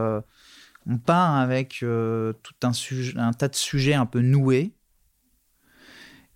on 0.88 0.98
part 0.98 1.36
avec 1.36 1.80
euh, 1.82 2.32
tout 2.42 2.54
un, 2.62 3.32
tas 3.32 3.48
de 3.48 3.54
sujets 3.56 3.94
un 3.94 4.06
peu 4.06 4.20
noués. 4.20 4.72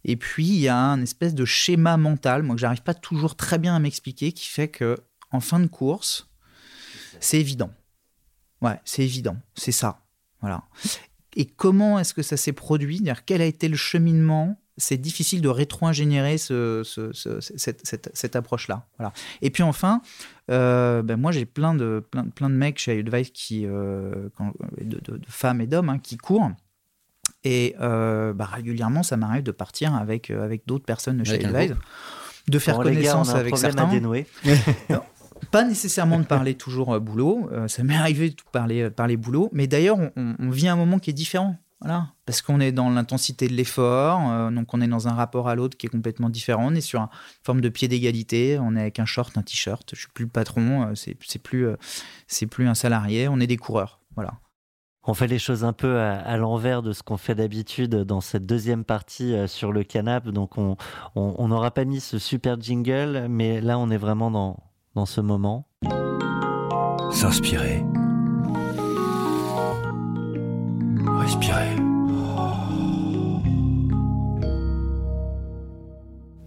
Et 0.04 0.16
puis, 0.16 0.46
il 0.46 0.60
y 0.60 0.68
a 0.68 0.76
un 0.76 1.02
espèce 1.02 1.34
de 1.34 1.44
schéma 1.44 1.96
mental, 1.96 2.42
moi 2.42 2.54
que 2.54 2.60
j'arrive 2.60 2.82
pas 2.82 2.94
toujours 2.94 3.36
très 3.36 3.58
bien 3.58 3.76
à 3.76 3.78
m'expliquer, 3.78 4.32
qui 4.32 4.46
fait 4.46 4.68
que 4.68 4.96
en 5.30 5.40
fin 5.40 5.60
de 5.60 5.66
course, 5.66 6.30
c'est 7.20 7.38
évident. 7.38 7.72
Ouais, 8.62 8.80
c'est 8.84 9.02
évident, 9.02 9.36
c'est 9.54 9.72
ça. 9.72 10.04
Voilà. 10.40 10.64
Et 11.36 11.46
comment 11.46 11.98
est-ce 11.98 12.14
que 12.14 12.22
ça 12.22 12.36
s'est 12.36 12.52
produit? 12.52 13.02
Quel 13.26 13.40
a 13.40 13.46
été 13.46 13.68
le 13.68 13.76
cheminement 13.76 14.59
c'est 14.76 14.96
difficile 14.96 15.42
de 15.42 15.48
rétro-ingénierer 15.48 16.38
ce, 16.38 16.82
cette, 18.14 18.36
approche-là. 18.36 18.86
Voilà. 18.98 19.12
Et 19.42 19.50
puis 19.50 19.62
enfin, 19.62 20.02
euh, 20.50 21.02
ben 21.02 21.16
moi 21.16 21.32
j'ai 21.32 21.46
plein 21.46 21.74
de, 21.74 22.04
plein, 22.10 22.24
plein 22.24 22.50
de 22.50 22.54
mecs 22.54 22.78
chez 22.78 22.98
Advice 22.98 23.30
qui, 23.30 23.66
euh, 23.66 24.28
de, 24.80 25.20
femmes 25.28 25.60
et 25.60 25.66
d'hommes 25.66 25.90
hein, 25.90 25.98
qui 25.98 26.16
courent. 26.16 26.50
Et 27.44 27.74
euh, 27.80 28.32
bah, 28.32 28.46
régulièrement, 28.52 29.02
ça 29.02 29.16
m'arrive 29.16 29.42
de 29.42 29.52
partir 29.52 29.94
avec, 29.94 30.30
avec 30.30 30.66
d'autres 30.66 30.84
personnes 30.84 31.18
de 31.18 31.24
chez 31.24 31.44
Advice, 31.44 31.72
de 32.48 32.58
faire 32.58 32.78
connaissance 32.78 33.34
avec 33.34 33.56
certains. 33.56 33.90
pas 35.50 35.64
nécessairement 35.64 36.18
de 36.18 36.24
parler 36.24 36.54
toujours 36.54 36.98
boulot, 37.00 37.48
ça 37.66 37.82
m'est 37.82 37.96
arrivé 37.96 38.30
de 38.30 38.36
parler, 38.52 38.90
parler 38.90 39.16
boulot, 39.16 39.48
mais 39.52 39.66
d'ailleurs, 39.66 39.98
on, 40.16 40.34
on 40.38 40.50
vit 40.50 40.68
un 40.68 40.76
moment 40.76 40.98
qui 40.98 41.10
est 41.10 41.14
différent. 41.14 41.56
Voilà, 41.82 42.08
parce 42.26 42.42
qu'on 42.42 42.60
est 42.60 42.72
dans 42.72 42.90
l'intensité 42.90 43.48
de 43.48 43.54
l'effort, 43.54 44.20
euh, 44.30 44.50
donc 44.50 44.74
on 44.74 44.82
est 44.82 44.86
dans 44.86 45.08
un 45.08 45.14
rapport 45.14 45.48
à 45.48 45.54
l'autre 45.54 45.78
qui 45.78 45.86
est 45.86 45.88
complètement 45.90 46.28
différent. 46.28 46.66
On 46.66 46.74
est 46.74 46.82
sur 46.82 47.00
une 47.00 47.08
forme 47.42 47.62
de 47.62 47.70
pied 47.70 47.88
d'égalité, 47.88 48.58
on 48.60 48.76
est 48.76 48.80
avec 48.80 48.98
un 48.98 49.06
short, 49.06 49.38
un 49.38 49.42
t-shirt. 49.42 49.88
Je 49.94 50.00
suis 50.00 50.10
plus 50.12 50.26
le 50.26 50.30
patron, 50.30 50.88
euh, 50.88 50.94
c'est 50.94 51.14
plus 51.14 51.66
euh, 51.66 51.76
c'est 52.26 52.46
plus 52.46 52.68
un 52.68 52.74
salarié, 52.74 53.28
on 53.28 53.40
est 53.40 53.46
des 53.46 53.56
coureurs. 53.56 54.00
Voilà. 54.14 54.34
On 55.04 55.14
fait 55.14 55.26
les 55.26 55.38
choses 55.38 55.64
un 55.64 55.72
peu 55.72 55.98
à, 55.98 56.36
l'envers 56.36 56.82
de 56.82 56.92
ce 56.92 57.02
qu'on 57.02 57.16
fait 57.16 57.34
d'habitude 57.34 57.94
dans 57.94 58.20
cette 58.20 58.44
deuxième 58.44 58.84
partie 58.84 59.34
sur 59.48 59.72
le 59.72 59.82
canapé. 59.82 60.30
Donc 60.30 60.58
on 60.58 60.76
n'aura 61.48 61.70
pas 61.70 61.86
mis 61.86 62.00
ce 62.00 62.18
super 62.18 62.60
jingle, 62.60 63.26
mais 63.30 63.62
là 63.62 63.78
on 63.78 63.88
est 63.88 63.96
vraiment 63.96 64.30
dans, 64.30 64.58
dans 64.94 65.06
ce 65.06 65.22
moment. 65.22 65.66
S'inspirer 67.10 67.82
Respirer. 71.18 71.69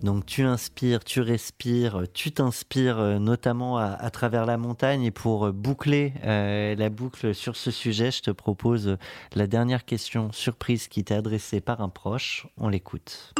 Donc 0.03 0.25
tu 0.25 0.43
inspires, 0.43 1.03
tu 1.03 1.21
respires, 1.21 2.03
tu 2.13 2.31
t'inspires 2.31 2.99
euh, 2.99 3.19
notamment 3.19 3.77
à, 3.77 4.09
travers 4.11 4.45
la 4.45 4.57
montagne. 4.57 5.03
Et 5.03 5.11
pour 5.11 5.47
euh, 5.47 5.51
boucler 5.51 6.13
euh, 6.25 6.75
la 6.75 6.89
boucle 6.89 7.33
sur 7.33 7.55
ce 7.55 7.71
sujet, 7.71 8.11
je 8.11 8.21
te 8.21 8.31
propose 8.31 8.97
la 9.33 9.47
dernière 9.47 9.85
question 9.85 10.31
surprise 10.31 10.89
qui 10.89 11.05
t'est 11.05 11.15
adressée 11.15 11.61
par 11.61 11.81
un 11.81 11.89
proche. 11.89 12.45
On 12.57 12.67
l'écoute. 12.67 13.33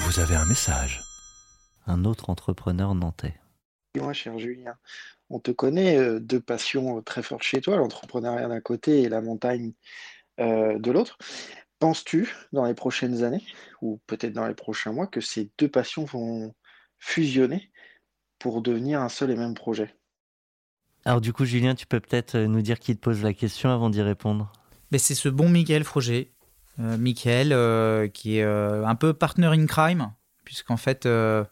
Vous 0.00 0.20
avez 0.20 0.36
un 0.36 0.44
message. 0.44 1.02
Un 1.86 2.04
autre 2.04 2.30
entrepreneur 2.30 2.94
nantais. 2.94 3.34
Moi, 3.96 4.12
cher 4.12 4.38
Julien, 4.38 4.74
on 5.30 5.38
te 5.38 5.50
connaît, 5.50 5.96
euh, 5.96 6.20
deux 6.20 6.40
passions 6.40 7.00
très 7.02 7.22
fortes 7.22 7.42
chez 7.42 7.60
toi, 7.60 7.76
l'entrepreneuriat 7.76 8.48
d'un 8.48 8.60
côté 8.60 9.02
et 9.02 9.08
la 9.08 9.20
montagne 9.20 9.72
euh, 10.40 10.78
de 10.78 10.90
l'autre. 10.90 11.16
Penses-tu, 11.84 12.34
dans 12.54 12.64
les 12.64 12.72
prochaines 12.72 13.24
années, 13.24 13.44
ou 13.82 14.00
peut-être 14.06 14.32
dans 14.32 14.46
les 14.46 14.54
prochains 14.54 14.90
mois, 14.90 15.06
que 15.06 15.20
ces 15.20 15.50
deux 15.58 15.68
passions 15.68 16.06
vont 16.06 16.54
fusionner 16.96 17.70
pour 18.38 18.62
devenir 18.62 19.02
un 19.02 19.10
seul 19.10 19.30
et 19.30 19.36
même 19.36 19.52
projet? 19.52 19.94
Alors 21.04 21.20
du 21.20 21.34
coup, 21.34 21.44
Julien, 21.44 21.74
tu 21.74 21.86
peux 21.86 22.00
peut-être 22.00 22.36
euh, 22.36 22.46
nous 22.46 22.62
dire 22.62 22.78
qui 22.80 22.96
te 22.96 23.00
pose 23.02 23.22
la 23.22 23.34
question 23.34 23.68
avant 23.68 23.90
d'y 23.90 24.00
répondre. 24.00 24.50
Mais 24.92 24.96
C'est 24.96 25.14
ce 25.14 25.28
bon 25.28 25.50
Michael 25.50 25.84
Froger. 25.84 26.32
Michael, 26.78 28.10
qui 28.12 28.38
est 28.38 28.42
un 28.42 28.94
peu 28.94 29.12
partner 29.12 29.48
in 29.48 29.66
crime, 29.66 30.10
puisqu'en 30.44 30.76
fait, 30.76 31.06
euh, 31.06 31.44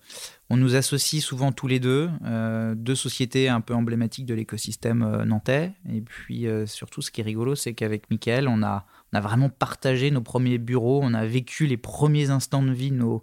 on 0.50 0.56
nous 0.56 0.74
associe 0.76 1.22
souvent 1.22 1.50
tous 1.50 1.66
les 1.66 1.80
deux, 1.80 2.10
euh, 2.24 2.74
deux 2.74 2.94
sociétés 2.94 3.48
un 3.48 3.60
peu 3.60 3.74
emblématiques 3.74 4.26
de 4.26 4.34
l'écosystème 4.34 5.02
euh, 5.02 5.24
nantais. 5.24 5.72
Et 5.90 6.00
puis 6.02 6.46
surtout, 6.66 7.02
ce 7.02 7.10
qui 7.10 7.20
est 7.20 7.24
rigolo, 7.24 7.54
c'est 7.54 7.74
qu'avec 7.74 8.10
Mickaël, 8.10 8.48
on 8.48 8.62
a, 8.62 8.84
vraiment 9.12 9.50
partagé 9.50 10.10
nos 10.10 10.22
premiers 10.22 10.58
bureaux, 10.58 11.00
on 11.02 11.12
a 11.14 11.26
vécu 11.26 11.66
les 11.66 11.76
premiers 11.76 12.30
instants 12.30 12.62
de 12.62 12.72
vie 12.72 12.90
de 12.90 12.96
nos, 12.96 13.22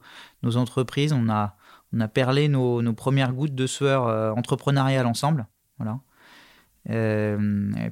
entreprises, 0.57 1.13
on 1.13 1.29
a, 1.29 1.55
on 1.93 1.99
a 1.99 2.07
perlé 2.07 2.47
nos, 2.47 2.93
premières 2.93 3.33
gouttes 3.33 3.55
de 3.55 3.67
sueur 3.67 4.37
entrepreneuriale 4.37 5.07
ensemble. 5.07 5.47
Voilà. 5.79 5.99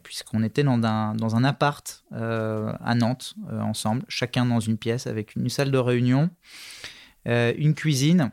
puisqu'on 0.04 0.44
était 0.44 0.64
dans 0.64 1.36
un 1.36 1.44
appart 1.44 2.04
à 2.12 2.96
Nantes 2.96 3.34
ensemble, 3.50 4.04
chacun 4.08 4.46
dans 4.46 4.60
une 4.60 4.78
pièce 4.78 5.08
avec 5.08 5.36
une 5.36 5.50
salle 5.50 5.72
de 5.72 5.80
réunion. 5.80 6.30
Euh, 7.28 7.54
une 7.58 7.74
cuisine, 7.74 8.32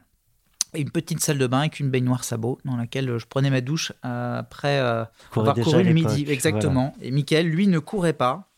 une 0.75 0.91
petite 0.91 1.21
salle 1.21 1.39
de 1.39 1.47
bain 1.47 1.61
avec 1.61 1.81
une 1.81 1.91
baignoire 1.91 2.25
sabot 2.25 2.59
dans 2.65 2.77
laquelle 2.77 3.19
je 3.19 3.27
prenais 3.27 3.51
ma 3.51 3.61
douche 3.61 3.93
après 4.03 4.79
euh, 4.79 5.05
avoir 5.35 5.55
couru 5.57 5.83
le 5.83 5.93
midi. 5.93 6.27
Exactement. 6.29 6.95
Et 7.01 7.11
Michael, 7.11 7.49
lui, 7.49 7.67
ne 7.67 7.79
courait 7.79 8.13
pas. 8.13 8.51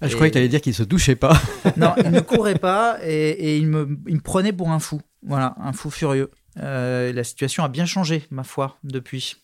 Ah, 0.00 0.08
je 0.08 0.14
croyais 0.14 0.30
que 0.30 0.34
tu 0.34 0.38
allais 0.38 0.48
dire 0.48 0.60
qu'il 0.60 0.74
se 0.74 0.82
douchait 0.82 1.16
pas. 1.16 1.40
non, 1.76 1.94
il 2.04 2.10
ne 2.10 2.20
courait 2.20 2.58
pas 2.58 2.98
et, 3.02 3.56
il, 3.56 3.68
me, 3.68 3.98
il, 4.08 4.16
me, 4.16 4.20
prenait 4.20 4.52
pour 4.52 4.70
un 4.70 4.80
fou. 4.80 5.00
Voilà, 5.22 5.54
un 5.60 5.72
fou 5.72 5.90
furieux. 5.90 6.30
Euh, 6.58 7.12
la 7.12 7.24
situation 7.24 7.64
a 7.64 7.68
bien 7.68 7.86
changé, 7.86 8.24
ma 8.30 8.44
foi, 8.44 8.76
depuis. 8.84 9.36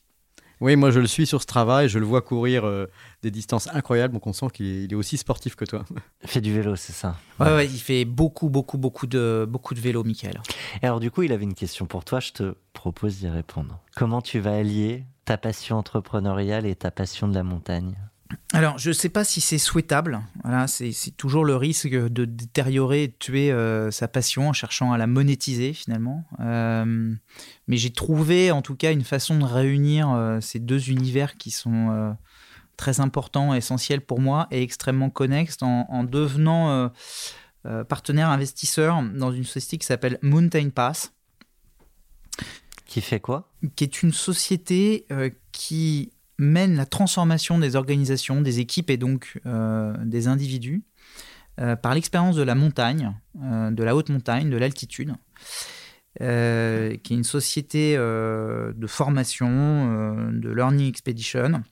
Oui, 0.60 0.76
moi 0.76 0.90
je 0.90 1.00
le 1.00 1.06
suis 1.06 1.26
sur 1.26 1.40
ce 1.40 1.46
travail, 1.46 1.88
je 1.88 1.98
le 1.98 2.04
vois 2.04 2.20
courir 2.20 2.66
euh, 2.66 2.86
des 3.22 3.30
distances 3.30 3.68
incroyables, 3.72 4.12
donc 4.12 4.26
on 4.26 4.32
sent 4.34 4.48
qu'il 4.52 4.92
est 4.92 4.94
aussi 4.94 5.16
sportif 5.16 5.56
que 5.56 5.64
toi. 5.64 5.84
Il 6.22 6.28
fait 6.28 6.42
du 6.42 6.52
vélo, 6.52 6.76
c'est 6.76 6.92
ça 6.92 7.16
ouais, 7.38 7.54
ouais, 7.54 7.66
il 7.66 7.78
fait 7.78 8.04
beaucoup, 8.04 8.50
beaucoup, 8.50 8.76
beaucoup 8.76 9.06
de, 9.06 9.46
beaucoup 9.48 9.74
de 9.74 9.80
vélo, 9.80 10.04
Michael. 10.04 10.40
Et 10.82 10.86
alors 10.86 11.00
du 11.00 11.10
coup, 11.10 11.22
il 11.22 11.32
avait 11.32 11.44
une 11.44 11.54
question 11.54 11.86
pour 11.86 12.04
toi, 12.04 12.20
je 12.20 12.32
te 12.32 12.54
propose 12.74 13.18
d'y 13.18 13.28
répondre. 13.28 13.80
Comment 13.96 14.20
tu 14.20 14.38
vas 14.38 14.56
allier 14.56 15.04
ta 15.24 15.38
passion 15.38 15.78
entrepreneuriale 15.78 16.66
et 16.66 16.74
ta 16.74 16.90
passion 16.90 17.26
de 17.26 17.34
la 17.34 17.42
montagne? 17.42 17.96
Alors, 18.52 18.78
je 18.78 18.88
ne 18.88 18.94
sais 18.94 19.08
pas 19.08 19.24
si 19.24 19.40
c'est 19.40 19.58
souhaitable. 19.58 20.20
Voilà, 20.42 20.66
c'est 20.66 20.92
toujours 21.16 21.44
le 21.44 21.56
risque 21.56 21.88
de 21.88 22.24
détériorer 22.24 23.04
et 23.04 23.08
de 23.08 23.14
tuer 23.18 23.52
euh, 23.52 23.90
sa 23.90 24.08
passion 24.08 24.48
en 24.48 24.52
cherchant 24.52 24.92
à 24.92 24.98
la 24.98 25.06
monétiser 25.06 25.72
finalement. 25.72 26.24
Euh, 26.40 27.14
mais 27.66 27.76
j'ai 27.76 27.90
trouvé 27.90 28.50
en 28.50 28.62
tout 28.62 28.76
cas 28.76 28.92
une 28.92 29.04
façon 29.04 29.38
de 29.38 29.44
réunir 29.44 30.10
euh, 30.10 30.40
ces 30.40 30.58
deux 30.58 30.90
univers 30.90 31.36
qui 31.36 31.50
sont 31.50 32.16
très 32.76 33.00
importants, 33.00 33.54
essentiels 33.54 34.00
pour 34.00 34.20
moi 34.20 34.46
et 34.50 34.62
extrêmement 34.62 35.10
connexes 35.10 35.58
en, 35.60 36.04
devenant 36.04 36.90
partenaire 37.88 38.30
investisseur 38.30 39.02
dans 39.02 39.32
une 39.32 39.44
société 39.44 39.78
qui 39.78 39.86
s'appelle 39.86 40.18
Mountain 40.22 40.70
Pass. 40.70 41.12
Qui 42.86 43.00
fait 43.00 43.20
quoi? 43.20 43.52
Qui 43.76 43.84
est 43.84 44.02
une 44.02 44.12
société 44.12 45.06
qui 45.52 46.10
mène 46.40 46.74
la 46.74 46.86
transformation 46.86 47.58
des 47.58 47.76
organisations, 47.76 48.40
des 48.40 48.58
équipes 48.60 48.90
et 48.90 48.96
donc 48.96 49.38
euh, 49.46 49.94
des 50.04 50.26
individus 50.26 50.82
euh, 51.60 51.76
par 51.76 51.94
l'expérience 51.94 52.34
de 52.34 52.42
la 52.42 52.54
montagne, 52.54 53.14
euh, 53.42 53.70
de 53.70 53.84
la 53.84 53.94
haute 53.94 54.08
montagne, 54.08 54.50
de 54.50 54.56
l'altitude, 54.56 55.14
qui 56.18 56.24
est 56.24 57.10
une 57.10 57.24
société 57.24 57.96
de 57.96 58.86
formation, 58.88 60.28
de 60.32 60.50
Learning 60.50 60.88
Expedition, 60.88 61.62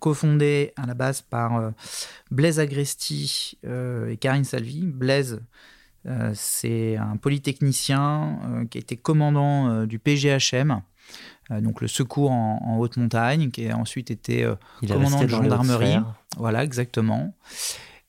cofondée 0.00 0.72
à 0.76 0.86
la 0.86 0.94
base 0.94 1.20
par 1.20 1.72
Blaise 2.30 2.58
Agresti 2.58 3.58
et 3.62 4.16
Karine 4.16 4.44
Salvi. 4.44 4.86
Blaise, 4.86 5.42
c'est 6.32 6.96
un 6.96 7.18
polytechnicien 7.18 8.66
qui 8.70 8.78
a 8.78 8.80
été 8.80 8.96
commandant 8.96 9.84
du 9.84 9.98
PGHM, 9.98 10.80
donc 11.50 11.80
le 11.80 11.88
secours 11.88 12.30
en, 12.30 12.78
haute 12.78 12.96
montagne, 12.96 13.50
qui 13.50 13.68
a 13.68 13.76
ensuite 13.76 14.10
été 14.10 14.44
euh, 14.44 14.54
commandant 14.86 15.22
de 15.22 15.28
gendarmerie. 15.28 15.96
Voilà, 16.36 16.62
exactement. 16.62 17.34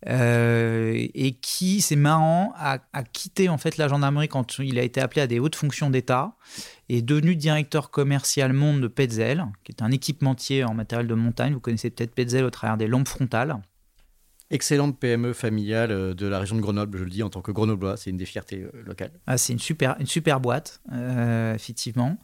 Euh, 0.08 1.08
et 1.13 1.34
qui, 1.34 1.81
c'est 1.81 1.96
marrant, 1.96 2.53
a, 2.57 2.79
quitté 3.03 3.50
en 3.50 3.57
fait 3.57 3.77
la 3.77 3.87
gendarmerie 3.87 4.27
quand 4.27 4.57
il 4.59 4.79
a 4.79 4.83
été 4.83 5.00
appelé 5.00 5.22
à 5.22 5.27
des 5.27 5.40
hautes 5.40 5.55
fonctions 5.55 5.92
d'État 5.92 6.33
et 6.90 6.98
est 6.98 7.01
devenu 7.01 7.35
directeur 7.35 7.92
commercial 7.92 8.53
monde 8.53 8.81
de 8.81 8.87
Petzel, 8.87 9.46
qui 9.64 9.72
est 9.72 9.83
un 9.83 9.92
équipementier 9.92 10.64
en 10.64 10.74
matériel 10.74 11.07
de 11.07 11.14
montagne. 11.14 11.53
Vous 11.53 11.59
connaissez 11.59 11.92
peut-être 11.92 12.16
Petzel 12.16 12.44
au 12.44 12.50
travers 12.50 12.77
des 12.77 12.87
lampes 12.87 13.07
frontales. 13.07 13.57
Excellente 14.53 15.00
PME 15.00 15.31
familiale 15.31 15.92
euh, 15.92 16.14
de 16.14 16.27
la 16.27 16.37
région 16.37 16.57
de 16.57 16.61
Grenoble, 16.61 16.98
je 16.98 17.05
le 17.05 17.09
dis 17.09 17.24
en 17.24 17.29
tant 17.29 17.42
que 17.42 17.53
grenoblois, 17.53 17.96
c'est 17.96 18.09
une 18.09 18.18
des 18.18 18.25
fiertés 18.25 18.64
euh, 18.64 18.83
locales. 18.85 19.14
Ah, 19.25 19.37
c'est 19.37 19.53
une 19.53 19.59
super, 19.59 19.96
une 19.98 20.05
super 20.07 20.42
boîte, 20.42 20.81
euh, 20.92 21.55
effectivement. 21.55 22.18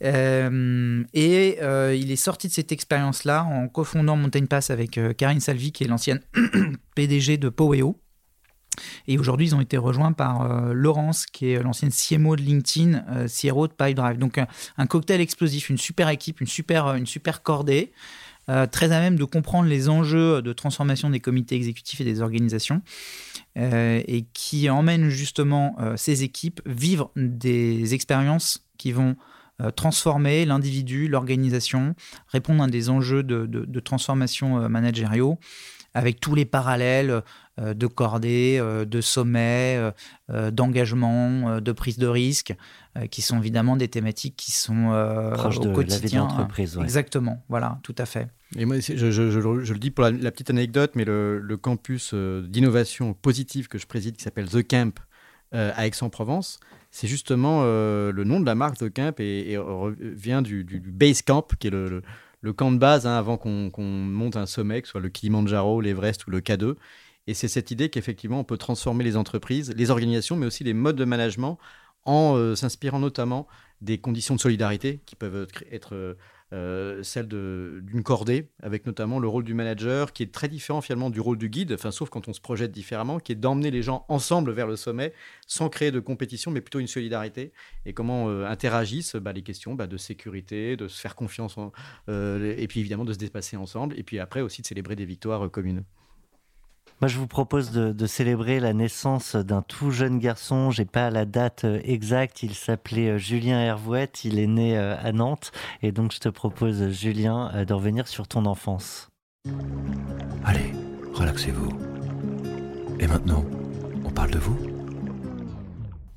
et 0.00 1.58
il 1.94 2.10
est 2.10 2.16
sorti 2.16 2.48
de 2.48 2.52
cette 2.54 2.72
expérience-là 2.72 3.44
en 3.44 3.68
cofondant 3.68 4.16
Mountain 4.16 4.46
Pass 4.46 4.70
avec 4.70 4.98
Karine 5.18 5.40
Salvi, 5.40 5.72
qui 5.72 5.84
est 5.84 5.88
l'ancienne 5.88 6.20
PDG 6.94 7.36
de 7.36 7.50
Poweo. 7.50 8.00
Et 9.06 9.18
aujourd'hui, 9.18 9.48
ils 9.48 9.54
ont 9.54 9.60
été 9.60 9.76
rejoints 9.76 10.12
par 10.12 10.72
Laurence, 10.72 11.26
qui 11.26 11.50
est 11.50 11.62
l'ancienne 11.62 11.90
CMO 11.90 12.36
de 12.36 12.42
LinkedIn, 12.42 13.26
CRO 13.26 13.66
de 13.66 13.72
PipeDrive. 13.72 14.18
Donc, 14.18 14.38
un, 14.76 14.86
cocktail 14.86 15.20
explosif, 15.20 15.68
une 15.68 15.78
super 15.78 16.08
équipe, 16.08 16.40
une 16.40 16.46
super, 16.46 16.94
une 16.94 17.06
super 17.06 17.42
cordée. 17.42 17.92
Euh, 18.50 18.66
très 18.66 18.92
à 18.92 19.00
même 19.00 19.16
de 19.16 19.24
comprendre 19.24 19.68
les 19.68 19.88
enjeux 19.88 20.40
de 20.40 20.52
transformation 20.52 21.10
des 21.10 21.20
comités 21.20 21.54
exécutifs 21.54 22.00
et 22.00 22.04
des 22.04 22.22
organisations, 22.22 22.80
euh, 23.58 24.02
et 24.06 24.24
qui 24.32 24.70
emmène 24.70 25.10
justement 25.10 25.76
euh, 25.80 25.96
ces 25.96 26.22
équipes 26.22 26.60
vivre 26.64 27.10
des 27.16 27.94
expériences 27.94 28.64
qui 28.78 28.92
vont 28.92 29.16
transformer 29.74 30.44
l'individu, 30.44 31.08
l'organisation, 31.08 31.96
répondre 32.28 32.62
à 32.62 32.68
des 32.68 32.90
enjeux 32.90 33.24
de, 33.24 33.80
transformation 33.80 34.68
managériaux 34.68 35.40
avec 35.94 36.20
tous 36.20 36.36
les 36.36 36.44
parallèles 36.44 37.22
de 37.60 37.86
cordées, 37.88 38.62
de 38.86 39.00
sommets, 39.00 39.80
d'engagement, 40.28 41.60
de 41.60 41.72
prise 41.72 41.98
de 41.98 42.06
risque, 42.06 42.54
qui 43.10 43.22
sont 43.22 43.38
évidemment 43.38 43.76
des 43.76 43.88
thématiques 43.88 44.36
qui 44.36 44.52
sont 44.52 44.88
au 44.88 45.48
de 45.60 45.72
quotidien. 45.74 46.28
La 46.28 46.64
vie 46.64 46.76
hein. 46.76 46.82
Exactement, 46.82 47.42
voilà, 47.48 47.78
tout 47.82 47.94
à 47.98 48.06
fait. 48.06 48.28
Et 48.56 48.64
moi, 48.64 48.78
je, 48.80 49.72
le 49.72 49.78
dis 49.78 49.90
pour 49.90 50.04
la, 50.04 50.30
petite 50.30 50.50
anecdote, 50.50 50.92
mais 50.94 51.04
le, 51.04 51.56
campus 51.60 52.12
euh, 52.14 52.42
d'innovation 52.42 53.12
positive 53.12 53.68
que 53.68 53.78
je 53.78 53.86
préside, 53.86 54.16
qui 54.16 54.22
s'appelle 54.22 54.48
The 54.48 54.66
Camp 54.66 54.98
euh, 55.54 55.70
à 55.74 55.86
Aix-en-Provence, 55.86 56.60
c'est 56.90 57.08
justement 57.08 57.60
euh, 57.62 58.10
le 58.12 58.24
nom 58.24 58.40
de 58.40 58.46
la 58.46 58.54
marque 58.54 58.78
The 58.78 58.92
Camp 58.92 59.20
et, 59.20 59.58
vient 60.00 60.40
du, 60.40 60.64
Base 60.64 61.22
Camp, 61.22 61.54
qui 61.58 61.66
est 61.66 61.70
le, 61.70 62.02
camp 62.54 62.72
de 62.72 62.78
base 62.78 63.06
hein, 63.06 63.18
avant 63.18 63.36
qu'on 63.36 63.70
monte 63.82 64.36
un 64.36 64.46
sommet, 64.46 64.80
que 64.80 64.88
ce 64.88 64.92
soit 64.92 65.00
le 65.00 65.10
Kilimanjaro, 65.10 65.80
l'Everest 65.82 66.26
ou 66.26 66.30
le 66.30 66.40
K2. 66.40 66.76
Et 67.26 67.34
c'est 67.34 67.48
cette 67.48 67.70
idée 67.70 67.90
qu'effectivement, 67.90 68.40
on 68.40 68.44
peut 68.44 68.56
transformer 68.56 69.04
les 69.04 69.18
entreprises, 69.18 69.74
les 69.76 69.90
organisations, 69.90 70.36
mais 70.36 70.46
aussi 70.46 70.64
les 70.64 70.72
modes 70.72 70.96
de 70.96 71.04
management 71.04 71.58
en 72.08 72.54
s'inspirant 72.56 72.98
notamment 72.98 73.46
des 73.80 73.98
conditions 73.98 74.34
de 74.34 74.40
solidarité 74.40 75.00
qui 75.06 75.14
peuvent 75.14 75.46
être 75.70 76.16
euh, 76.54 77.02
celle 77.02 77.28
d'une 77.28 78.02
cordée, 78.02 78.48
avec 78.62 78.86
notamment 78.86 79.18
le 79.18 79.28
rôle 79.28 79.44
du 79.44 79.52
manager, 79.52 80.14
qui 80.14 80.22
est 80.22 80.32
très 80.32 80.48
différent 80.48 80.80
finalement 80.80 81.10
du 81.10 81.20
rôle 81.20 81.36
du 81.36 81.50
guide, 81.50 81.72
enfin, 81.74 81.90
sauf 81.90 82.08
quand 82.08 82.26
on 82.26 82.32
se 82.32 82.40
projette 82.40 82.72
différemment, 82.72 83.18
qui 83.18 83.32
est 83.32 83.34
d'emmener 83.34 83.70
les 83.70 83.82
gens 83.82 84.06
ensemble 84.08 84.52
vers 84.52 84.66
le 84.66 84.76
sommet, 84.76 85.12
sans 85.46 85.68
créer 85.68 85.90
de 85.90 86.00
compétition, 86.00 86.50
mais 86.50 86.62
plutôt 86.62 86.78
une 86.78 86.86
solidarité, 86.86 87.52
et 87.84 87.92
comment 87.92 88.30
euh, 88.30 88.46
interagissent 88.46 89.16
bah, 89.16 89.34
les 89.34 89.42
questions 89.42 89.74
bah, 89.74 89.86
de 89.86 89.98
sécurité, 89.98 90.78
de 90.78 90.88
se 90.88 90.98
faire 90.98 91.16
confiance, 91.16 91.56
euh, 92.08 92.54
et 92.56 92.66
puis 92.66 92.80
évidemment 92.80 93.04
de 93.04 93.12
se 93.12 93.18
dépasser 93.18 93.58
ensemble, 93.58 93.98
et 93.98 94.02
puis 94.02 94.18
après 94.18 94.40
aussi 94.40 94.62
de 94.62 94.66
célébrer 94.66 94.96
des 94.96 95.04
victoires 95.04 95.50
communes. 95.50 95.84
Moi, 97.00 97.06
je 97.06 97.16
vous 97.18 97.28
propose 97.28 97.70
de, 97.70 98.06
célébrer 98.06 98.58
la 98.58 98.72
naissance 98.72 99.36
d'un 99.36 99.62
tout 99.62 99.92
jeune 99.92 100.18
garçon. 100.18 100.72
J'ai 100.72 100.84
pas 100.84 101.10
la 101.10 101.24
date 101.24 101.64
euh, 101.64 101.80
exacte. 101.84 102.42
Il 102.42 102.54
s'appelait 102.54 103.10
euh, 103.10 103.18
Julien 103.18 103.60
Hervouette. 103.60 104.24
Il 104.24 104.40
est 104.40 104.48
né 104.48 104.76
euh, 104.76 104.96
à 105.00 105.12
Nantes. 105.12 105.52
Et 105.82 105.92
donc, 105.92 106.12
je 106.12 106.18
te 106.18 106.28
propose, 106.28 106.90
Julien, 106.90 107.64
de 107.64 107.72
revenir 107.72 108.08
sur 108.08 108.26
ton 108.26 108.46
enfance. 108.46 109.10
Allez, 110.44 110.72
relaxez-vous. 111.12 111.70
Et 112.98 113.06
maintenant, 113.06 113.44
on 114.04 114.10
parle 114.10 114.32
de 114.32 114.38
vous 114.38 114.58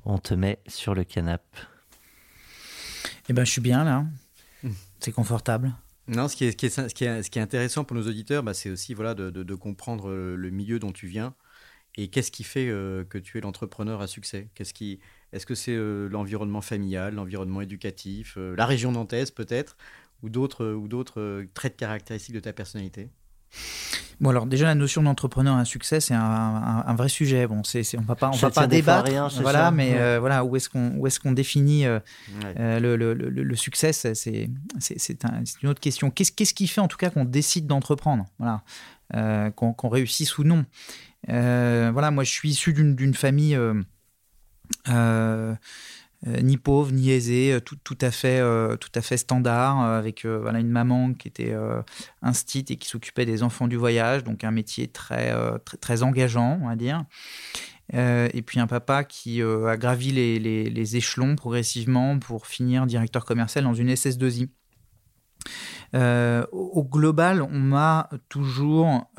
On 0.04 0.18
te 0.18 0.34
met 0.34 0.58
sur 0.66 0.94
le 0.96 1.04
canapé. 1.04 1.60
Eh 3.28 3.32
ben, 3.32 3.44
je 3.44 3.52
suis 3.52 3.60
bien 3.60 3.84
là. 3.84 4.04
C'est 4.98 5.12
confortable. 5.12 5.72
Non, 6.08 6.26
ce 6.26 6.36
qui 6.36 6.44
est, 6.44 7.36
intéressant 7.38 7.84
pour 7.84 7.96
nos 7.96 8.08
auditeurs, 8.08 8.42
bah, 8.42 8.54
c'est 8.54 8.70
aussi 8.70 8.92
voilà, 8.92 9.14
de, 9.14 9.54
comprendre 9.54 10.10
euh, 10.10 10.34
le 10.36 10.50
milieu 10.50 10.78
dont 10.78 10.92
tu 10.92 11.06
viens 11.06 11.34
et 11.96 12.08
qu'est-ce 12.08 12.32
qui 12.32 12.44
fait 12.44 12.68
euh, 12.68 13.04
que 13.04 13.18
tu 13.18 13.38
es 13.38 13.40
l'entrepreneur 13.40 14.00
à 14.00 14.06
succès. 14.06 14.48
Qu'est-ce 14.54 14.74
qui, 14.74 15.00
est-ce 15.32 15.46
que 15.46 15.54
c'est 15.54 15.76
euh, 15.76 16.08
l'environnement 16.08 16.60
familial, 16.62 17.14
l'environnement 17.14 17.60
éducatif, 17.60 18.36
la 18.36 18.66
région 18.66 18.92
nantaise 18.92 19.30
peut-être, 19.30 19.76
ou 20.22 20.28
d'autres, 20.28 20.72
ou 20.72 20.88
d'autres 20.88 21.46
traits 21.54 21.74
de 21.74 21.78
caractéristiques 21.78 22.34
de 22.34 22.40
ta 22.40 22.52
personnalité? 22.52 23.10
Bon 24.22 24.30
alors 24.30 24.46
déjà 24.46 24.66
la 24.66 24.76
notion 24.76 25.02
d'entrepreneur 25.02 25.56
à 25.56 25.64
succès 25.64 25.98
c'est 25.98 26.14
un, 26.14 26.94
vrai 26.96 27.08
sujet. 27.08 27.48
Bon 27.48 27.64
c'est 27.64 27.82
on 27.98 28.02
va 28.02 28.14
pas 28.14 28.30
on 28.32 28.36
va 28.36 28.50
pas 28.50 28.68
débattre. 28.68 29.10
Rien, 29.10 29.28
voilà 29.40 29.72
mais 29.72 29.94
euh, 29.96 30.20
voilà 30.20 30.44
où 30.44 30.54
est-ce 30.54 30.68
qu'on 30.68 30.94
où 30.96 31.08
est-ce 31.08 31.18
qu'on 31.18 31.32
définit 31.32 31.86
euh, 31.86 31.98
euh, 32.58 32.78
le, 32.78 32.94
le, 32.94 33.14
le, 33.14 33.56
succès 33.56 33.92
c'est 33.92 34.14
c'est 34.14 34.48
une 35.62 35.68
autre 35.68 35.80
question. 35.80 36.10
Qu'est-ce 36.10 36.30
qu'est-ce 36.30 36.54
qui 36.54 36.68
fait 36.68 36.80
en 36.80 36.86
tout 36.86 36.98
cas 36.98 37.10
qu'on 37.10 37.24
décide 37.24 37.66
d'entreprendre? 37.66 38.26
Voilà 38.38 38.62
qu'on 39.56 39.88
réussisse 39.88 40.38
ou 40.38 40.44
non. 40.44 40.64
voilà 41.26 42.12
moi 42.12 42.22
je 42.22 42.30
suis 42.30 42.50
issu 42.50 42.72
d'une 42.72 43.14
famille 43.14 43.58
ni 46.26 46.56
pauvre 46.56 46.92
ni 46.92 47.10
aisé, 47.10 47.52
euh, 47.52 47.60
tout, 47.60 47.76
tout, 47.82 47.98
à 48.00 48.10
fait 48.10 48.38
euh, 48.38 48.76
tout 48.76 48.90
à 48.94 49.00
fait 49.00 49.16
standard 49.16 49.80
avec 49.80 50.24
une 50.24 50.68
maman 50.68 51.14
qui 51.14 51.28
était 51.28 51.54
instite 52.22 52.70
et 52.70 52.76
qui 52.76 52.88
s'occupait 52.88 53.26
des 53.26 53.42
enfants 53.42 53.68
du 53.68 53.76
voyage, 53.76 54.24
donc 54.24 54.44
un 54.44 54.50
métier 54.50 54.88
très 54.88 55.32
engageant 56.02 56.58
on 56.62 56.68
va 56.68 56.76
dire. 56.76 57.04
et 57.92 58.42
puis 58.42 58.60
un 58.60 58.66
papa 58.66 59.04
qui 59.04 59.42
a 59.42 59.76
gravi 59.76 60.12
les, 60.12 60.38
les, 60.38 60.70
les, 60.70 60.96
échelons 60.96 61.36
progressivement 61.36 62.18
pour 62.18 62.46
finir 62.46 62.86
directeur 62.86 63.24
commercial 63.24 63.64
dans 63.64 63.74
une 63.74 63.92
SS2I. 63.92 64.48
au 65.94 66.84
global, 66.84 67.42
on 67.42 67.58
m'a 67.58 68.08
toujours 68.28 69.10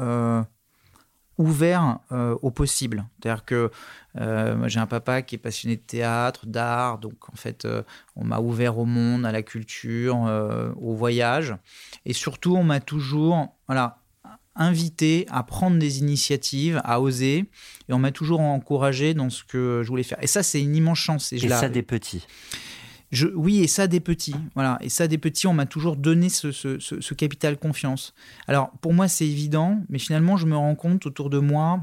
ouvert 1.37 1.99
euh, 2.11 2.35
au 2.41 2.51
possible. 2.51 3.05
C'est-à-dire 3.19 3.45
que 3.45 3.71
euh, 4.19 4.67
j'ai 4.67 4.79
un 4.79 4.85
papa 4.85 5.21
qui 5.21 5.35
est 5.35 5.39
passionné 5.39 5.75
de 5.75 5.81
théâtre, 5.81 6.45
d'art, 6.45 6.99
donc 6.99 7.29
en 7.31 7.35
fait, 7.35 7.65
euh, 7.65 7.83
on 8.15 8.23
m'a 8.23 8.39
ouvert 8.39 8.77
au 8.77 8.85
monde, 8.85 9.25
à 9.25 9.31
la 9.31 9.41
culture, 9.41 10.17
au 10.79 10.93
voyage. 10.93 11.55
Et 12.05 12.13
surtout, 12.13 12.55
on 12.55 12.63
m'a 12.63 12.79
toujours 12.79 13.55
voilà, 13.67 13.97
invité 14.55 15.25
à 15.29 15.43
prendre 15.43 15.77
des 15.77 15.99
initiatives, 15.99 16.81
à 16.83 17.01
oser. 17.01 17.45
Et 17.89 17.93
on 17.93 17.99
m'a 17.99 18.11
toujours 18.11 18.41
encouragé 18.41 19.13
dans 19.13 19.29
ce 19.29 19.43
que 19.43 19.81
je 19.83 19.87
voulais 19.87 20.03
faire. 20.03 20.21
Et 20.21 20.27
ça, 20.27 20.43
c'est 20.43 20.61
une 20.61 20.75
immense 20.75 20.99
chance. 20.99 21.33
Et, 21.33 21.37
et 21.37 21.49
ça, 21.49 21.69
des 21.69 21.83
petits 21.83 22.25
oui, 23.35 23.59
et 23.59 23.67
ça 23.67 23.87
des 23.87 23.99
petits. 23.99 24.35
Voilà. 24.55 24.77
Et 24.81 24.89
ça 24.89 25.07
des 25.07 25.17
petits, 25.17 25.47
on 25.47 25.53
m'a 25.53 25.65
toujours 25.65 25.95
donné 25.95 26.29
ce, 26.29 27.13
capital 27.13 27.57
confiance. 27.57 28.13
Alors, 28.47 28.71
pour 28.81 28.93
moi, 28.93 29.07
c'est 29.07 29.27
évident, 29.27 29.81
mais 29.89 29.99
finalement, 29.99 30.37
je 30.37 30.45
me 30.45 30.55
rends 30.55 30.75
compte 30.75 31.05
autour 31.05 31.29
de 31.29 31.39
moi, 31.39 31.81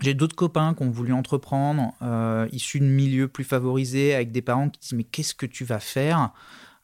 j'ai 0.00 0.14
d'autres 0.14 0.36
copains 0.36 0.74
qui 0.74 0.82
ont 0.82 0.90
voulu 0.90 1.12
entreprendre, 1.12 1.92
euh, 2.02 2.48
issus 2.50 2.80
de 2.80 2.86
milieux 2.86 3.28
plus 3.28 3.44
favorisés, 3.44 4.14
avec 4.14 4.32
des 4.32 4.42
parents 4.42 4.68
qui 4.68 4.80
disent 4.80 4.92
Mais 4.94 5.04
qu'est-ce 5.04 5.34
que 5.34 5.46
tu 5.46 5.64
vas 5.64 5.80
faire 5.80 6.32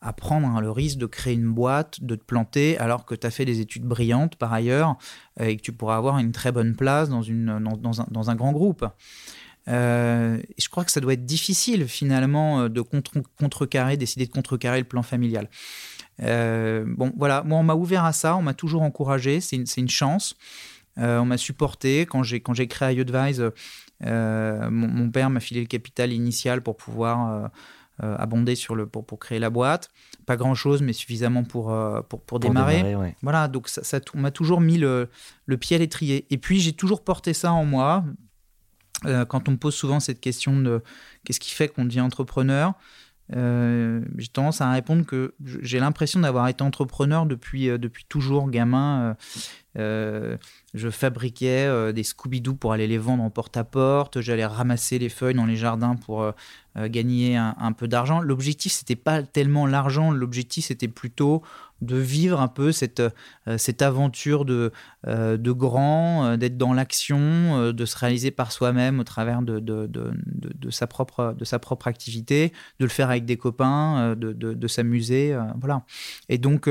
à 0.01 0.13
prendre 0.13 0.61
le 0.61 0.71
risque 0.71 0.99
de 0.99 1.07
créer 1.07 1.35
une 1.35 1.53
boîte, 1.53 2.05
de 2.05 2.15
te 2.15 2.23
planter, 2.23 2.79
alors 2.79 3.05
que 3.05 3.17
tu 3.17 3.27
as 3.27 3.33
fait 3.33 3.45
des 3.45 3.61
études 3.61 3.83
brillantes 3.83 4.37
par 4.37 4.53
ailleurs, 4.53 4.97
et 5.41 5.57
que 5.57 5.63
tu 5.63 5.73
pourras 5.73 5.97
avoir 5.97 6.19
une 6.19 6.31
très 6.31 6.53
bonne 6.53 6.77
place 6.77 7.09
dans, 7.09 7.23
dans 7.23 8.31
un 8.31 8.35
grand 8.37 8.53
groupe? 8.53 8.87
Euh, 9.69 10.39
je 10.57 10.69
crois 10.69 10.85
que 10.85 10.91
ça 10.91 11.01
doit 11.01 11.13
être 11.13 11.27
difficile 11.27 11.87
finalement 11.89 12.63
euh, 12.63 12.69
de 12.69 12.81
contrecarrer, 12.81 13.97
décider 13.97 14.27
de 14.27 14.33
contrecarrer 14.33 14.79
le 14.79 14.85
plan 14.85 15.03
familial. 15.03 15.49
Euh, 16.23 16.85
bon, 16.87 17.13
voilà, 17.17 17.43
moi 17.45 17.59
on 17.59 17.63
m'a 17.63 17.75
ouvert 17.75 18.05
à 18.05 18.13
ça, 18.13 18.37
on 18.37 18.43
m'a 18.43 18.55
toujours 18.55 18.83
encouragé, 18.83 19.41
c'est 19.41 19.57
une, 19.57 19.67
une, 19.77 19.89
chance. 19.89 20.37
on 20.97 21.25
m'a 21.25 21.37
supporté 21.37 22.07
quand 22.07 22.23
j'ai 22.23 22.41
quand 22.41 22.55
j'ai 22.55 22.67
créé 22.67 22.97
iAdvise. 22.97 23.51
Mon, 24.01 24.71
mon, 24.71 25.11
père 25.11 25.29
m'a 25.29 25.41
filé 25.41 25.61
le 25.61 25.67
capital 25.67 26.13
initial 26.13 26.63
pour 26.63 26.77
pouvoir 26.77 27.51
abonder 28.01 28.55
sur 28.55 28.75
le 28.75 28.87
pour, 28.87 29.05
pour 29.05 29.19
créer 29.19 29.39
la 29.39 29.51
boîte. 29.51 29.91
Pas 30.27 30.37
grand 30.37 30.55
chose, 30.55 30.83
mais 30.83 30.93
suffisamment 30.93 31.45
pour 31.45 31.67
pour, 32.09 32.21
pour, 32.23 32.41
démarrer. 32.41 32.97
Voilà, 33.23 33.49
donc 33.49 33.69
ça, 33.69 33.85
ça 33.85 34.01
on 34.15 34.21
m'a 34.21 34.31
toujours 34.31 34.61
mis 34.61 34.79
le, 34.79 35.09
le 35.47 35.57
pied 35.57 35.77
à 35.77 35.79
l'étrier. 35.79 36.27
Et 36.31 36.39
puis 36.39 36.59
j'ai 36.59 36.73
toujours 36.73 37.05
porté 37.05 37.33
ça 37.33 37.53
en 37.53 37.65
moi 37.65 38.05
quand 39.03 39.49
on 39.49 39.53
me 39.53 39.57
pose 39.57 39.75
souvent 39.75 40.01
cette 40.01 40.21
question 40.21 40.59
de 40.61 40.83
qu'est-ce 41.25 41.41
qui 41.41 41.53
fait 41.53 41.69
qu'on 41.69 41.85
devient 41.85 42.01
entrepreneur, 42.01 42.75
euh, 43.37 44.01
j'ai 44.17 44.29
tendance 44.29 44.61
à 44.61 44.71
répondre 44.71 45.05
que 45.05 45.35
j'ai 45.45 45.81
l'impression 45.81 46.21
d'avoir 46.21 46.49
été 46.49 46.63
entrepreneur 46.63 47.27
depuis, 47.27 47.69
euh, 47.69 47.79
toujours, 48.09 48.51
gamin. 48.51 49.17
je 49.77 50.91
fabriquais 50.91 51.93
des 51.93 52.03
Scooby-Doo 52.03 52.55
pour 52.55 52.73
aller 52.73 52.87
les 52.87 52.99
vendre 52.99 53.23
en 53.23 53.31
porte-à-porte. 53.31 54.21
J'allais 54.21 54.47
ramasser 54.47 54.99
les 54.99 55.09
feuilles 55.09 55.35
dans 55.35 55.47
les 55.47 55.57
jardins 55.57 55.95
pour 55.95 56.33
gagner 56.77 57.37
un, 57.37 57.55
un 57.59 57.73
peu 57.73 57.87
d'argent. 57.87 58.21
L'objectif, 58.21 58.73
c'était 58.73 58.97
pas 58.97 59.23
tellement 59.23 59.67
l'argent. 59.67 60.11
L'objectif, 60.11 60.67
c'était 60.67 60.89
plutôt 60.89 61.43
de 61.81 61.97
vivre 61.97 62.41
un 62.41 62.49
peu 62.49 62.73
cette, 62.73 63.01
euh, 63.01 63.59
cette 63.59 63.83
aventure 63.83 64.45
de, 64.45 64.73
euh, 65.07 65.37
de 65.37 65.53
grand, 65.53 66.25
euh, 66.25 66.37
d'être 66.37 66.57
dans 66.57 66.73
l'action, 66.73 67.73
de 67.73 67.85
se 67.85 67.97
réaliser 67.97 68.31
par 68.31 68.53
soi-même 68.53 69.01
au 69.01 69.05
travers 69.05 69.43
de, 69.43 69.61
de, 69.61 69.89
de, 69.89 70.71
sa 70.71 70.87
propre, 70.87 71.35
de 71.39 71.45
sa 71.45 71.59
propre 71.59 71.87
activité, 71.87 72.53
de 72.81 72.85
le 72.85 72.91
faire 72.91 73.11
avec 73.11 73.25
des 73.25 73.37
copains, 73.37 74.15
de, 74.17 74.69
s'amuser. 74.69 75.39
voilà. 75.61 75.85
Et 76.29 76.39
donc, 76.39 76.69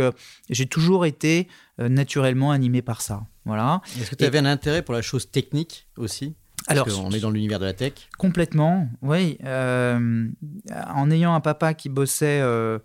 j'ai 0.49 0.65
toujours 0.65 1.05
été 1.05 1.47
naturellement 1.79 2.51
animé 2.51 2.81
par 2.81 3.01
ça. 3.01 3.23
Voilà. 3.45 3.81
Est-ce 3.99 4.11
que 4.11 4.15
tu 4.15 4.25
avais 4.25 4.39
un 4.39 4.45
intérêt 4.45 4.81
pour 4.81 4.93
la 4.93 5.01
chose 5.01 5.31
technique 5.31 5.87
aussi? 5.97 6.35
Alors, 6.67 6.87
on 7.03 7.11
est 7.11 7.19
dans 7.19 7.31
l'univers 7.31 7.59
de 7.59 7.65
la 7.65 7.73
tech. 7.73 7.93
Complètement, 8.17 8.89
oui. 9.01 9.37
en 9.43 11.11
ayant 11.11 11.33
un 11.33 11.39
papa 11.39 11.73
qui 11.73 11.89
bossait 11.89 12.41
euh, 12.41 12.79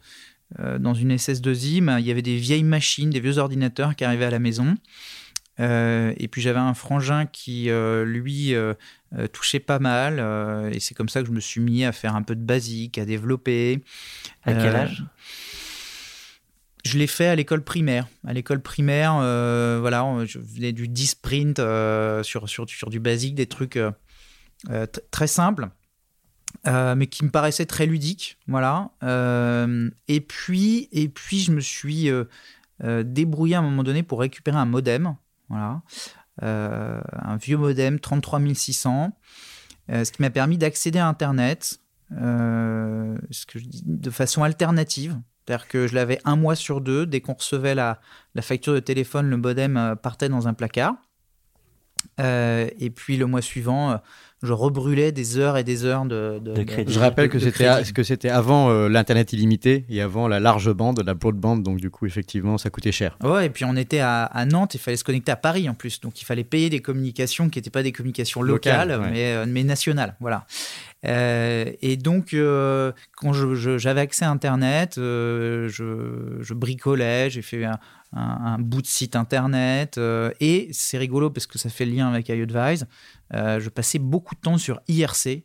dans 0.59 0.95
une 0.95 1.15
SS2I, 1.15 1.99
il 2.01 2.07
y 2.07 2.11
avait 2.11 2.23
des 2.23 2.37
vieilles 2.37 2.65
machines, 2.65 3.11
des 3.11 3.21
vieux 3.21 3.39
ordinateurs 3.39 3.97
qui 3.97 4.05
arrivaient 4.05 4.27
à 4.27 4.31
la 4.31 4.39
maison. 4.39 4.77
Euh, 5.61 6.15
et 6.17 6.29
puis 6.29 6.41
j'avais 6.41 6.59
un 6.59 6.75
frangin 6.75 7.27
qui, 7.27 7.71
euh, 7.71 8.05
lui, 8.05 8.55
touchait 9.33 9.61
pas 9.61 9.79
mal. 9.79 10.19
et 10.73 10.81
c'est 10.81 10.95
comme 10.95 11.09
ça 11.09 11.21
que 11.21 11.29
je 11.29 11.33
me 11.33 11.41
suis 11.41 11.61
mis 11.61 11.85
à 11.85 11.93
faire 11.93 12.17
un 12.17 12.23
peu 12.23 12.35
de 12.35 12.45
basique, 12.45 12.99
à 12.99 13.05
développer. 13.05 13.83
À 14.45 14.55
quel 14.55 14.77
âge? 14.77 15.05
je 16.85 16.99
l'ai 16.99 17.07
fait 17.07 17.27
à 17.27 17.37
l'école 17.37 17.63
primaire. 17.63 18.09
À 18.27 18.33
l'école 18.33 18.61
primaire, 18.61 19.15
voilà, 19.81 20.05
je 20.27 20.39
venais 20.39 20.73
du 20.73 20.89
10 20.89 21.07
sprint 21.07 21.57
sur, 22.23 22.49
sur, 22.49 22.69
sur, 22.69 22.91
du 22.91 23.01
basique, 23.01 23.35
des 23.35 23.47
trucs 23.47 23.79
très 25.11 25.27
simples. 25.27 25.69
Euh, 26.67 26.95
mais 26.95 27.09
qui 27.09 27.25
me 27.25 27.31
paraissait 27.31 27.67
très 27.67 27.87
ludique, 27.87 28.39
voilà. 28.47 28.91
Euh, 29.03 29.91
et 30.07 30.21
puis, 30.21 30.89
et 30.93 31.09
puis, 31.09 31.41
je 31.41 31.51
me 31.51 31.61
suis 31.61 32.09
euh, 32.09 32.25
débrouillé 33.03 33.57
à 33.57 33.59
un 33.59 33.63
moment 33.63 33.83
donné 33.83 34.03
pour 34.03 34.21
récupérer 34.21 34.57
un 34.57 34.67
modem, 34.67 35.17
voilà, 35.49 35.83
un 36.41 37.37
vieux 37.37 37.57
modem 37.57 37.99
33600, 37.99 39.13
ce 39.89 40.11
qui 40.11 40.23
m'a 40.23 40.31
permis 40.31 40.57
d'accéder 40.57 40.99
à 40.99 41.09
Internet, 41.09 41.81
ce 42.11 43.47
que 43.47 43.59
de 43.85 44.11
façon 44.11 44.43
alternative. 44.43 45.19
C'est-à-dire 45.45 45.67
que 45.67 45.89
je 45.89 45.95
l'avais 45.97 46.21
un 46.25 46.37
mois 46.37 46.55
sur 46.55 46.81
deux. 46.81 47.05
Dès 47.05 47.21
qu'on 47.21 47.35
recevait 47.35 47.75
la, 47.75 48.01
la, 48.37 48.43
facture 48.43 48.75
de 48.75 48.81
téléphone, 48.81 49.29
le 49.29 49.37
modem 49.37 49.97
partait 50.01 50.29
dans 50.29 50.47
un 50.47 50.55
placard. 50.55 50.95
et 52.19 52.93
puis 52.95 53.17
le 53.17 53.27
mois 53.27 53.43
suivant, 53.43 54.01
je 54.43 54.53
rebrûlais 54.53 55.13
des 55.13 55.39
heures 55.39 55.57
et 55.57 55.65
des 55.65 55.85
heures 55.85 56.05
de, 56.05 56.41
crédit. 56.65 56.93
Je 56.93 56.99
rappelle 56.99 57.29
que 57.29 57.39
c'était 57.39 57.69
que 57.95 58.03
c'était 58.03 58.29
avant 58.29 58.71
euh, 58.71 58.89
l'internet 58.89 59.33
illimité 59.33 59.85
et 59.89 60.01
avant 60.01 60.27
la 60.27 60.41
large 60.41 60.73
bande, 60.73 61.03
la 61.05 61.15
broadband, 61.15 61.57
donc 61.57 61.79
du 61.81 61.91
coup 61.91 62.07
effectivement 62.07 62.59
ça 62.59 62.71
coûtait 62.71 62.93
cher. 62.93 63.17
Ouais, 63.23 63.47
et 63.47 63.51
puis 63.51 63.65
on 63.65 63.77
était 63.77 64.01
à, 64.01 64.45
Nantes, 64.51 64.75
il 64.75 64.81
fallait 64.81 64.97
se 64.97 65.05
connecter 65.05 65.33
à 65.33 65.37
Paris 65.37 65.69
en 65.69 65.75
plus, 65.75 66.01
donc 66.01 66.21
il 66.21 66.25
fallait 66.25 66.45
payer 66.45 66.71
des 66.71 66.81
communications 66.81 67.49
qui 67.49 67.59
n'étaient 67.59 67.71
pas 67.71 67.83
des 67.83 67.93
communications 67.93 68.43
locales, 68.43 69.01
mais, 69.13 69.33
euh, 69.33 69.45
mais 69.49 69.63
nationales, 69.63 70.17
voilà. 70.21 70.47
Euh, 71.05 71.65
et 71.81 71.97
donc, 71.97 72.37
quand 73.17 73.33
j'avais 73.33 74.01
accès 74.01 74.25
à 74.25 74.31
Internet, 74.31 74.95
je, 74.97 75.69
je, 76.41 76.55
bricolais, 76.55 77.31
j'ai 77.31 77.43
fait 77.43 77.65
un, 77.65 77.79
un, 78.13 78.59
bout 78.59 78.83
de 78.83 78.87
site 78.87 79.17
internet. 79.17 79.99
Euh, 79.99 80.31
et 80.41 80.69
c'est 80.73 80.99
rigolo 80.99 81.31
parce 81.31 81.47
que 81.47 81.59
ça 81.59 81.71
fait 81.71 81.87
lien 81.87 82.09
avec 82.09 82.29
iAdvise. 82.29 82.87
Euh, 83.35 83.61
je 83.61 83.69
passais 83.69 83.99
beaucoup 83.99 84.35
de 84.35 84.41
temps 84.41 84.59
sur 84.59 84.81
IRC, 84.89 85.45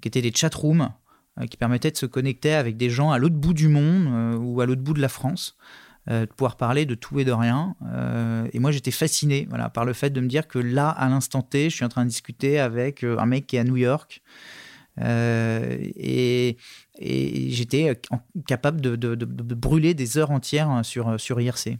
qui 0.00 0.08
étaient 0.08 0.22
des 0.22 0.32
chatrooms 0.32 0.90
euh, 1.40 1.46
qui 1.46 1.56
permettaient 1.56 1.90
de 1.90 1.96
se 1.96 2.06
connecter 2.06 2.54
avec 2.54 2.76
des 2.76 2.90
gens 2.90 3.10
à 3.10 3.18
l'autre 3.18 3.36
bout 3.36 3.54
du 3.54 3.68
monde 3.68 4.38
ou 4.40 4.60
à 4.60 4.66
l'autre 4.66 4.82
bout 4.82 4.94
de 4.94 5.00
la 5.00 5.08
France. 5.08 5.56
de 6.08 6.24
pouvoir 6.26 6.56
parler 6.56 6.86
de 6.86 6.94
tout 6.94 7.18
et 7.18 7.24
de 7.24 7.32
rien. 7.32 7.74
et 8.52 8.60
moi, 8.60 8.70
j'étais 8.70 8.92
fasciné 8.92 9.46
voilà, 9.48 9.68
par 9.68 9.84
le 9.84 9.92
fait 9.92 10.10
de 10.10 10.20
me 10.20 10.28
dire 10.28 10.46
que 10.46 10.60
là, 10.60 10.88
à 10.88 11.08
l'instant 11.08 11.42
T, 11.42 11.68
je 11.68 11.74
suis 11.74 11.84
en 11.84 11.88
train 11.88 12.04
de 12.04 12.10
discuter 12.10 12.60
avec 12.60 13.02
un 13.02 13.26
mec 13.26 13.48
qui 13.48 13.56
est 13.56 13.58
à 13.58 13.64
New 13.64 13.76
York. 13.76 14.22
Et, 15.00 16.56
et 16.98 17.50
j'étais 17.50 18.00
capable 18.46 18.80
de, 18.80 19.14
brûler 19.54 19.94
des 19.94 20.18
heures 20.18 20.30
entières 20.30 20.84
sur, 20.84 21.20
sur 21.20 21.40
IRC. 21.40 21.78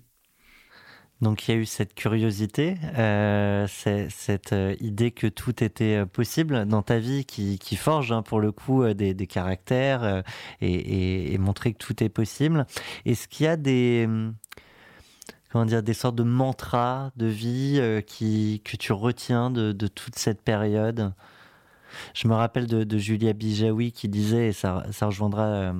Donc 1.23 1.49
il 1.49 1.55
y 1.55 1.55
a 1.55 1.61
eu 1.61 1.65
cette 1.65 1.95
curiosité, 1.95 2.77
euh, 2.99 3.67
cette 3.69 4.53
euh, 4.53 4.77
idée 4.81 5.13
que 5.13 5.27
tout 5.27 5.65
était 5.65 6.03
euh, 6.03 6.07
possible 6.07 6.67
dans 6.67 6.83
ta 6.83 6.99
vie 6.99 7.25
qui, 7.25 7.59
forge 7.77 8.13
hein, 8.13 8.23
pour 8.23 8.39
le 8.39 8.53
coup 8.53 8.87
des, 8.93 9.15
caractères 9.27 10.23
et, 10.61 11.39
montrer 11.39 11.73
que 11.73 11.79
tout 11.79 12.03
est 12.03 12.11
possible. 12.11 12.67
Est-ce 13.07 13.29
qu'il 13.29 13.47
y 13.47 13.49
a 13.49 13.57
des... 13.57 14.07
comment 15.51 15.65
dire, 15.65 15.83
des 15.83 15.95
sortes 15.95 16.17
de 16.17 16.23
mantras 16.23 17.13
de 17.17 17.27
vie 17.27 17.77
que 17.77 18.77
tu 18.77 18.93
retiens 18.93 19.51
de 19.51 19.87
toute 19.87 20.17
cette 20.17 20.43
période? 20.43 21.15
Je 22.15 22.29
me 22.29 22.35
rappelle 22.35 22.67
de, 22.67 22.99
Julia 22.99 23.33
Bijawi 23.33 23.93
qui 23.93 24.09
disait, 24.09 24.49
et 24.49 24.53
ça, 24.53 24.85
rejoindra 25.03 25.45
euh, 25.45 25.73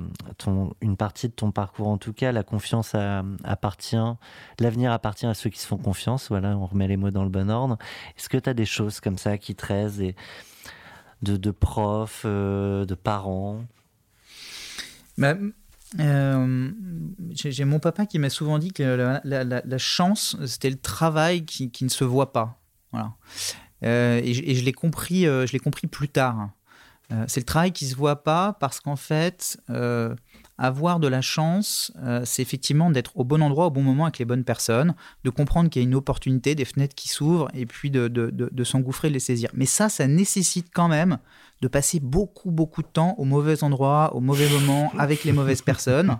une 0.81 0.97
partie 0.97 1.27
de 1.27 1.33
ton 1.33 1.51
parcours 1.51 1.87
en 1.87 1.97
tout 1.97 2.13
cas, 2.13 2.31
la 2.31 2.43
confiance 2.43 2.95
appartient, 3.43 3.97
l'avenir 4.59 4.91
appartient 4.91 5.25
à 5.25 5.33
ceux 5.33 5.49
qui 5.49 5.59
se 5.59 5.67
font 5.67 5.77
confiance. 5.77 6.29
Voilà, 6.29 6.57
on 6.57 6.65
remet 6.65 6.87
les 6.87 6.97
mots 6.97 7.11
dans 7.11 7.23
le 7.23 7.29
bon 7.29 7.49
ordre. 7.49 7.77
Est-ce 8.17 8.29
que 8.29 8.37
tu 8.37 8.49
as 8.49 8.53
des 8.53 8.65
choses 8.65 8.99
comme 8.99 9.17
ça 9.17 9.37
qui 9.37 9.55
te 9.55 9.67
et 9.73 10.15
de, 11.21 11.37
de 11.37 11.51
profs, 11.51 12.23
euh, 12.25 12.85
de 12.85 12.95
parents? 12.95 13.63
Bah, 15.17 15.35
euh, 15.99 16.71
J'ai 17.31 17.65
mon 17.65 17.79
papa 17.79 18.05
qui 18.05 18.19
m'a 18.19 18.29
souvent 18.29 18.59
dit 18.59 18.71
que 18.71 19.19
la, 19.23 19.77
chance, 19.77 20.37
c'était 20.45 20.69
le 20.69 20.77
travail 20.77 21.45
qui, 21.45 21.71
qui, 21.71 21.83
ne 21.83 21.89
se 21.89 22.03
voit 22.03 22.33
pas. 22.33 22.59
Voilà. 22.91 23.13
Euh, 23.83 24.21
et, 24.23 24.33
je, 24.33 24.63
l'ai 24.63 24.73
compris, 24.73 25.27
euh, 25.27 25.45
je 25.45 25.53
l'ai 25.53 25.59
compris 25.59 25.87
plus 25.87 26.09
tard. 26.09 26.49
Euh, 27.11 27.23
c'est 27.27 27.39
le 27.39 27.45
travail 27.45 27.71
qui 27.71 27.85
se 27.85 27.95
voit 27.95 28.23
pas 28.23 28.57
parce 28.59 28.79
qu'en 28.79 28.97
fait, 28.97 29.57
avoir 30.57 30.99
de 30.99 31.07
la 31.07 31.21
chance, 31.21 31.91
c'est 32.25 32.41
effectivement 32.41 32.89
d'être 32.89 33.15
au 33.15 33.23
bon 33.23 33.41
endroit 33.41 33.67
au 33.67 33.71
bon 33.71 33.83
moment 33.83 34.05
avec 34.05 34.17
les 34.17 34.25
bonnes 34.25 34.43
personnes, 34.43 34.95
de 35.23 35.29
comprendre 35.29 35.69
qu'il 35.69 35.81
y 35.81 35.85
a 35.85 35.87
une 35.87 35.95
opportunité, 35.95 36.55
des 36.55 36.65
fenêtres 36.65 36.95
qui 36.95 37.07
s'ouvrent 37.07 37.49
et 37.53 37.65
puis 37.65 37.91
de, 37.91 38.07
de, 38.07 38.31
de, 38.31 38.63
s'engouffrer, 38.63 39.09
de 39.09 39.13
les 39.13 39.19
saisir. 39.19 39.49
Mais 39.53 39.65
ça, 39.65 39.87
ça 39.87 40.07
nécessite 40.07 40.67
quand 40.73 40.87
même 40.87 41.19
de 41.61 41.67
passer 41.67 41.99
beaucoup, 41.99 42.51
beaucoup 42.51 42.81
de 42.81 42.87
temps 42.87 43.15
au 43.17 43.23
mauvais 43.23 43.63
endroit, 43.63 44.13
au 44.15 44.19
mauvais 44.19 44.49
moment, 44.49 44.91
avec 44.97 45.23
les 45.23 45.31
mauvaises 45.31 45.61
personnes. 45.61 46.17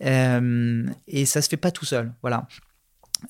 et 0.00 1.24
ça 1.24 1.40
se 1.40 1.48
fait 1.48 1.56
pas 1.56 1.70
tout 1.70 1.86
seul. 1.86 2.12
Voilà. 2.20 2.46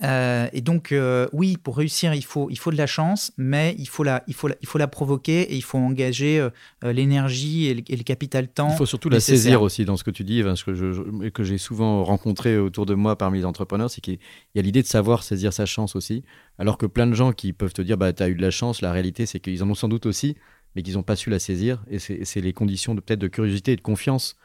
Euh, 0.02 0.48
et 0.52 0.60
donc, 0.60 0.92
euh, 0.92 1.28
oui, 1.32 1.56
pour 1.56 1.76
réussir, 1.76 2.14
il 2.14 2.24
faut, 2.24 2.48
il 2.50 2.58
faut 2.58 2.70
de 2.70 2.76
la 2.76 2.86
chance, 2.86 3.32
mais 3.36 3.74
il 3.78 3.88
faut 3.88 4.02
la, 4.02 4.22
il 4.26 4.34
faut 4.34 4.48
il 4.60 4.66
faut 4.66 4.78
la 4.78 4.88
provoquer 4.88 5.42
et 5.42 5.54
il 5.54 5.62
faut 5.62 5.78
engager 5.78 6.40
euh, 6.40 6.92
l'énergie 6.92 7.66
et, 7.66 7.74
le 7.74 8.02
capital 8.02 8.48
temps. 8.48 8.70
Il 8.70 8.76
faut 8.76 8.86
surtout 8.86 9.08
la 9.08 9.20
saisir 9.20 9.62
aussi 9.62 9.84
dans 9.84 9.96
ce 9.96 10.04
que 10.04 10.10
tu 10.10 10.24
dis, 10.24 10.42
ce 10.42 10.64
que, 10.64 10.74
je, 10.74 11.28
que 11.28 11.44
j'ai 11.44 11.58
souvent 11.58 12.04
rencontré 12.04 12.58
autour 12.58 12.86
de 12.86 12.94
moi 12.94 13.16
parmi 13.16 13.38
les 13.38 13.44
entrepreneurs, 13.44 13.90
c'est 13.90 14.00
qu'il 14.00 14.18
y 14.54 14.58
a 14.58 14.62
l'idée 14.62 14.82
de 14.82 14.88
savoir 14.88 15.22
saisir 15.22 15.52
sa 15.52 15.66
chance 15.66 15.96
aussi. 15.96 16.24
Alors 16.58 16.78
que 16.78 16.86
plein 16.86 17.06
de 17.06 17.14
gens 17.14 17.32
qui 17.32 17.52
peuvent 17.52 17.72
te 17.72 17.82
dire, 17.82 17.96
bah, 17.96 18.12
tu 18.12 18.22
as 18.22 18.28
eu 18.28 18.34
de 18.34 18.42
la 18.42 18.50
chance, 18.50 18.80
la 18.80 18.92
réalité, 18.92 19.26
c'est 19.26 19.40
qu'ils 19.40 19.62
en 19.62 19.70
ont 19.70 19.74
sans 19.74 19.88
doute 19.88 20.06
aussi, 20.06 20.36
mais 20.74 20.82
qu'ils 20.82 20.94
n'ont 20.94 21.02
pas 21.02 21.16
su 21.16 21.30
la 21.30 21.38
saisir. 21.38 21.84
Et 21.90 21.98
c'est 21.98 22.40
les 22.40 22.52
conditions 22.52 22.94
de 22.94 23.00
peut-être 23.00 23.20
de 23.20 23.28
curiosité 23.28 23.72
et 23.72 23.76
de 23.76 23.80
confiance 23.80 24.36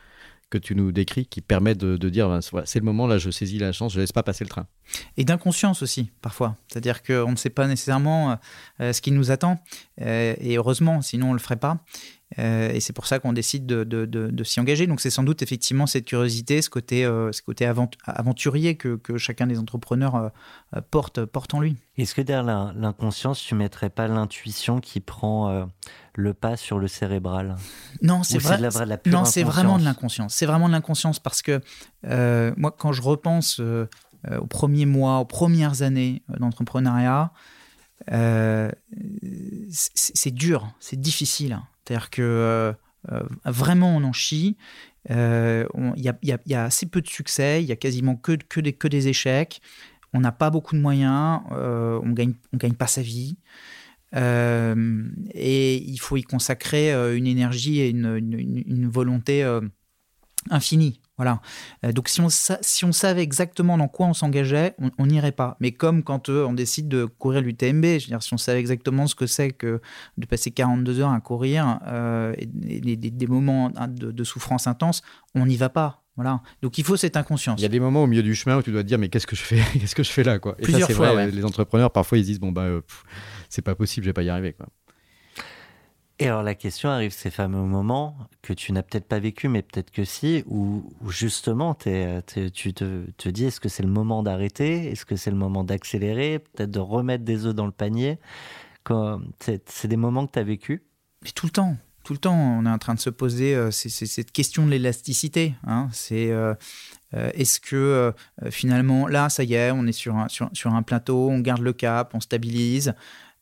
que 0.50 0.58
tu 0.58 0.76
nous 0.76 0.92
décris 0.92 1.26
qui 1.26 1.42
permet 1.42 1.76
de, 1.76 1.98
dire 2.10 2.28
ben, 2.28 2.40
c'est 2.66 2.80
le 2.80 2.86
moment, 2.86 3.08
là 3.08 3.18
je 3.18 3.30
saisis 3.30 3.60
la 3.60 3.72
chance, 3.72 3.94
je 3.94 3.98
ne 3.98 4.04
laisse 4.04 4.12
pas 4.12 4.24
passer 4.24 4.44
le 4.44 4.50
train. 4.50 4.68
Et 5.18 5.26
d'inconscience 5.26 5.82
aussi, 5.82 6.12
parfois. 6.22 6.56
C'est-à-dire 6.68 7.04
qu'on 7.04 7.32
ne 7.32 7.36
sait 7.36 7.50
pas 7.50 7.68
nécessairement 7.68 8.38
euh, 8.82 8.94
ce 8.94 9.02
qui 9.02 9.12
nous 9.12 9.32
attend. 9.32 9.60
Euh, 10.02 10.36
et 10.40 10.58
heureusement, 10.58 11.02
sinon 11.02 11.28
on 11.28 11.30
ne 11.30 11.36
le 11.36 11.40
ferait 11.40 11.58
pas. 11.58 11.80
Euh, 12.38 12.72
et 12.72 12.80
c'est 12.80 12.94
pour 12.94 13.08
ça 13.08 13.18
qu'on 13.18 13.34
décide 13.34 13.66
de, 13.66 13.84
de, 13.84 14.06
de, 14.06 14.44
s'y 14.44 14.60
engager. 14.60 14.86
Donc 14.86 15.02
c'est 15.02 15.10
sans 15.10 15.24
doute 15.24 15.42
effectivement 15.42 15.88
cette 15.88 16.06
curiosité, 16.06 16.62
ce 16.62 16.70
côté, 16.70 17.04
ce 17.04 17.42
côté 17.42 17.66
aventurier 18.06 18.76
que, 18.76 18.96
que, 18.96 19.18
chacun 19.18 19.48
des 19.48 19.58
entrepreneurs 19.58 20.32
porte, 20.92 21.26
porte 21.26 21.56
en 21.56 21.60
lui. 21.60 21.76
Est-ce 21.98 22.14
que 22.14 22.22
derrière 22.22 22.74
l'inconscience, 22.76 23.42
tu 23.42 23.56
mettrais 23.56 23.90
pas 23.90 24.08
l'intuition 24.08 24.80
qui 24.80 25.00
prend 25.00 25.68
le 26.14 26.34
pas 26.36 26.56
sur 26.56 26.78
le 26.78 26.88
cérébral? 26.88 27.56
Non, 28.04 28.22
c'est 28.22 28.38
vrai. 28.38 28.60
non, 29.08 29.26
c'est 29.26 29.44
vraiment 29.44 29.80
de 29.80 29.84
l'inconscience. 29.84 30.36
C'est 30.36 30.46
vraiment 30.46 30.68
de 30.68 30.74
l'inconscience 30.74 31.20
parce 31.20 31.42
que 31.42 31.62
moi, 32.04 32.72
quand 32.78 32.92
je 32.92 33.02
repense 33.02 33.60
aux 34.40 34.48
premiers 34.48 34.86
mois, 34.86 35.20
aux 35.20 35.26
premières 35.26 35.82
années 35.82 36.24
d'entrepreneuriat, 36.40 37.32
c'est 39.70 40.32
dur, 40.34 40.74
c'est 40.80 41.00
difficile. 41.00 41.60
C'est-à-dire 41.90 42.10
que 42.12 42.22
euh, 42.22 42.74
euh, 43.12 43.24
vraiment 43.46 43.96
on 43.96 44.04
en 44.04 44.14
chie. 44.14 44.58
Euh, 45.10 45.66
il 45.96 46.04
y, 46.04 46.54
a 46.54 46.64
assez 46.64 46.86
peu 46.86 47.02
de 47.02 47.08
succès, 47.08 47.64
il 47.64 47.68
y 47.68 47.72
a 47.72 47.76
quasiment 47.76 48.16
que, 48.16 48.34
que, 48.34 48.60
des, 48.60 48.74
que 48.74 48.88
des 48.88 49.08
échecs. 49.08 49.60
On 50.14 50.20
n'a 50.20 50.32
pas 50.32 50.52
beaucoup 50.52 50.76
de 50.76 50.82
moyens, 50.82 51.42
on 51.52 52.12
gagne, 52.12 52.34
on 52.54 52.58
gagne 52.58 52.74
pas 52.74 52.88
sa 52.88 53.02
vie. 53.02 53.38
et 54.14 55.76
il 55.76 55.98
faut 55.98 56.18
y 56.18 56.24
consacrer 56.24 56.92
une 57.16 57.28
énergie 57.28 57.80
et 57.80 57.90
une, 57.90 58.18
une 58.18 58.90
volonté 58.90 59.44
infinie. 60.50 61.00
Voilà. 61.20 61.42
Euh, 61.86 61.92
donc 61.92 62.08
si 62.08 62.22
on, 62.22 62.30
si 62.30 62.86
on 62.86 62.94
savait 62.94 63.24
exactement 63.24 63.78
dans 63.78 63.90
quoi 63.90 64.08
on 64.08 64.14
s'engageait, 64.14 64.74
on 64.98 65.06
n'irait 65.06 65.34
pas. 65.34 65.58
Mais 65.60 65.74
comme 65.74 66.02
quand 66.02 66.30
euh, 66.30 66.46
on 66.46 66.54
décide 66.54 66.88
de 66.88 67.04
courir 67.04 67.42
l'UTMB, 67.42 67.84
je 67.84 68.06
veux 68.06 68.08
dire, 68.08 68.24
si 68.24 68.34
on 68.34 68.38
savait 68.38 68.62
exactement 68.62 69.06
ce 69.06 69.16
que 69.16 69.28
c'est 69.28 69.52
que 69.52 69.82
de 70.18 70.26
passer 70.26 70.52
42 70.52 71.02
heures 71.02 71.12
à 71.12 71.20
courir 71.20 71.80
euh, 71.88 72.34
et, 72.38 72.46
des, 72.96 73.28
moments 73.28 73.70
de, 73.70 74.24
souffrance 74.24 74.66
intense, 74.66 75.02
on 75.36 75.46
n'y 75.46 75.58
va 75.58 75.68
pas. 75.68 76.04
Voilà. 76.16 76.42
Donc 76.62 76.78
il 76.78 76.86
faut 76.86 76.96
cette 76.96 77.18
inconscience. 77.18 77.60
Il 77.60 77.64
y 77.64 77.66
a 77.66 77.70
des 77.70 77.82
moments 77.82 78.04
au 78.04 78.08
milieu 78.08 78.24
du 78.24 78.34
chemin 78.34 78.58
où 78.58 78.62
tu 78.62 78.72
dois 78.72 78.84
te 78.84 78.88
dire 78.88 78.98
mais 78.98 79.10
qu'est-ce 79.10 79.28
que 79.28 79.36
je 79.36 79.44
fais 79.44 79.62
Qu'est-ce 79.80 79.96
que 79.96 80.04
je 80.04 80.12
fais 80.12 80.24
là 80.24 80.40
quoi? 80.40 80.56
Et 80.60 80.64
Plusieurs 80.64 80.88
ça 80.88 80.94
c'est 80.94 80.94
vrai. 80.94 81.32
Les 81.32 81.44
entrepreneurs 81.44 81.92
parfois 81.92 82.18
ils 82.18 82.26
disent 82.26 82.40
bon 82.40 82.54
bah 82.54 82.68
c'est 83.50 83.62
pas 83.62 83.76
possible, 83.76 84.06
je 84.06 84.10
vais 84.10 84.14
pas 84.14 84.24
y 84.24 84.30
arriver 84.30 84.54
quoi. 84.54 84.68
Et 86.22 86.28
alors 86.28 86.44
la 86.44 86.54
question 86.54 86.90
arrive 86.90 87.12
ces 87.12 87.30
fameux 87.30 87.62
moments 87.62 88.18
que 88.42 88.52
tu 88.52 88.74
n'as 88.74 88.84
peut-être 88.84 89.08
pas 89.08 89.20
vécu, 89.20 89.48
mais 89.48 89.62
peut-être 89.62 89.90
que 89.90 90.04
si, 90.04 90.44
où, 90.48 90.84
justement 91.08 91.74
tu 91.74 91.90
te, 91.94 93.30
dis 93.30 93.46
est-ce 93.46 93.62
que 93.62 93.70
c'est 93.70 93.84
le 93.84 93.90
moment 93.90 94.22
d'arrêter, 94.22 94.92
est-ce 94.92 95.06
que 95.06 95.16
c'est 95.16 95.32
le 95.32 95.38
moment 95.38 95.64
d'accélérer, 95.64 96.40
peut-être 96.40 96.72
de 96.72 96.80
remettre 96.80 97.24
des 97.24 97.46
œufs 97.46 97.56
dans 97.56 97.66
le 97.66 97.72
panier? 97.72 98.20
C'est 99.40 99.88
des 99.88 99.98
moments 99.98 100.28
que 100.28 100.34
tu 100.34 100.40
as 100.40 100.44
vécu 100.44 100.84
Mais 101.24 101.30
tout 101.32 101.46
le 101.46 101.52
temps, 101.52 101.78
tout 102.04 102.14
le 102.14 102.20
temps, 102.20 102.36
on 102.36 102.66
est 102.66 102.70
en 102.70 102.80
train 102.80 102.96
de 102.96 103.00
se 103.00 103.10
poser 103.10 103.56
euh, 103.56 103.72
cette 103.72 104.32
question 104.32 104.66
de 104.66 104.72
l'élasticité. 104.72 105.54
Hein. 105.66 105.90
C'est 105.92 106.32
euh, 106.32 106.54
euh, 107.14 107.30
est-ce 107.34 107.60
que 107.60 108.14
finalement 108.50 109.08
là, 109.08 109.30
ça 109.30 109.44
y 109.44 109.54
est, 109.54 109.72
on 109.72 109.86
est 109.86 109.94
sur 109.94 110.18
un, 110.18 110.28
sur 110.28 110.74
un 110.74 110.82
plateau, 110.82 111.30
on 111.30 111.40
garde 111.40 111.62
le 111.62 111.72
cap, 111.72 112.12
on 112.14 112.20
stabilise. 112.20 112.94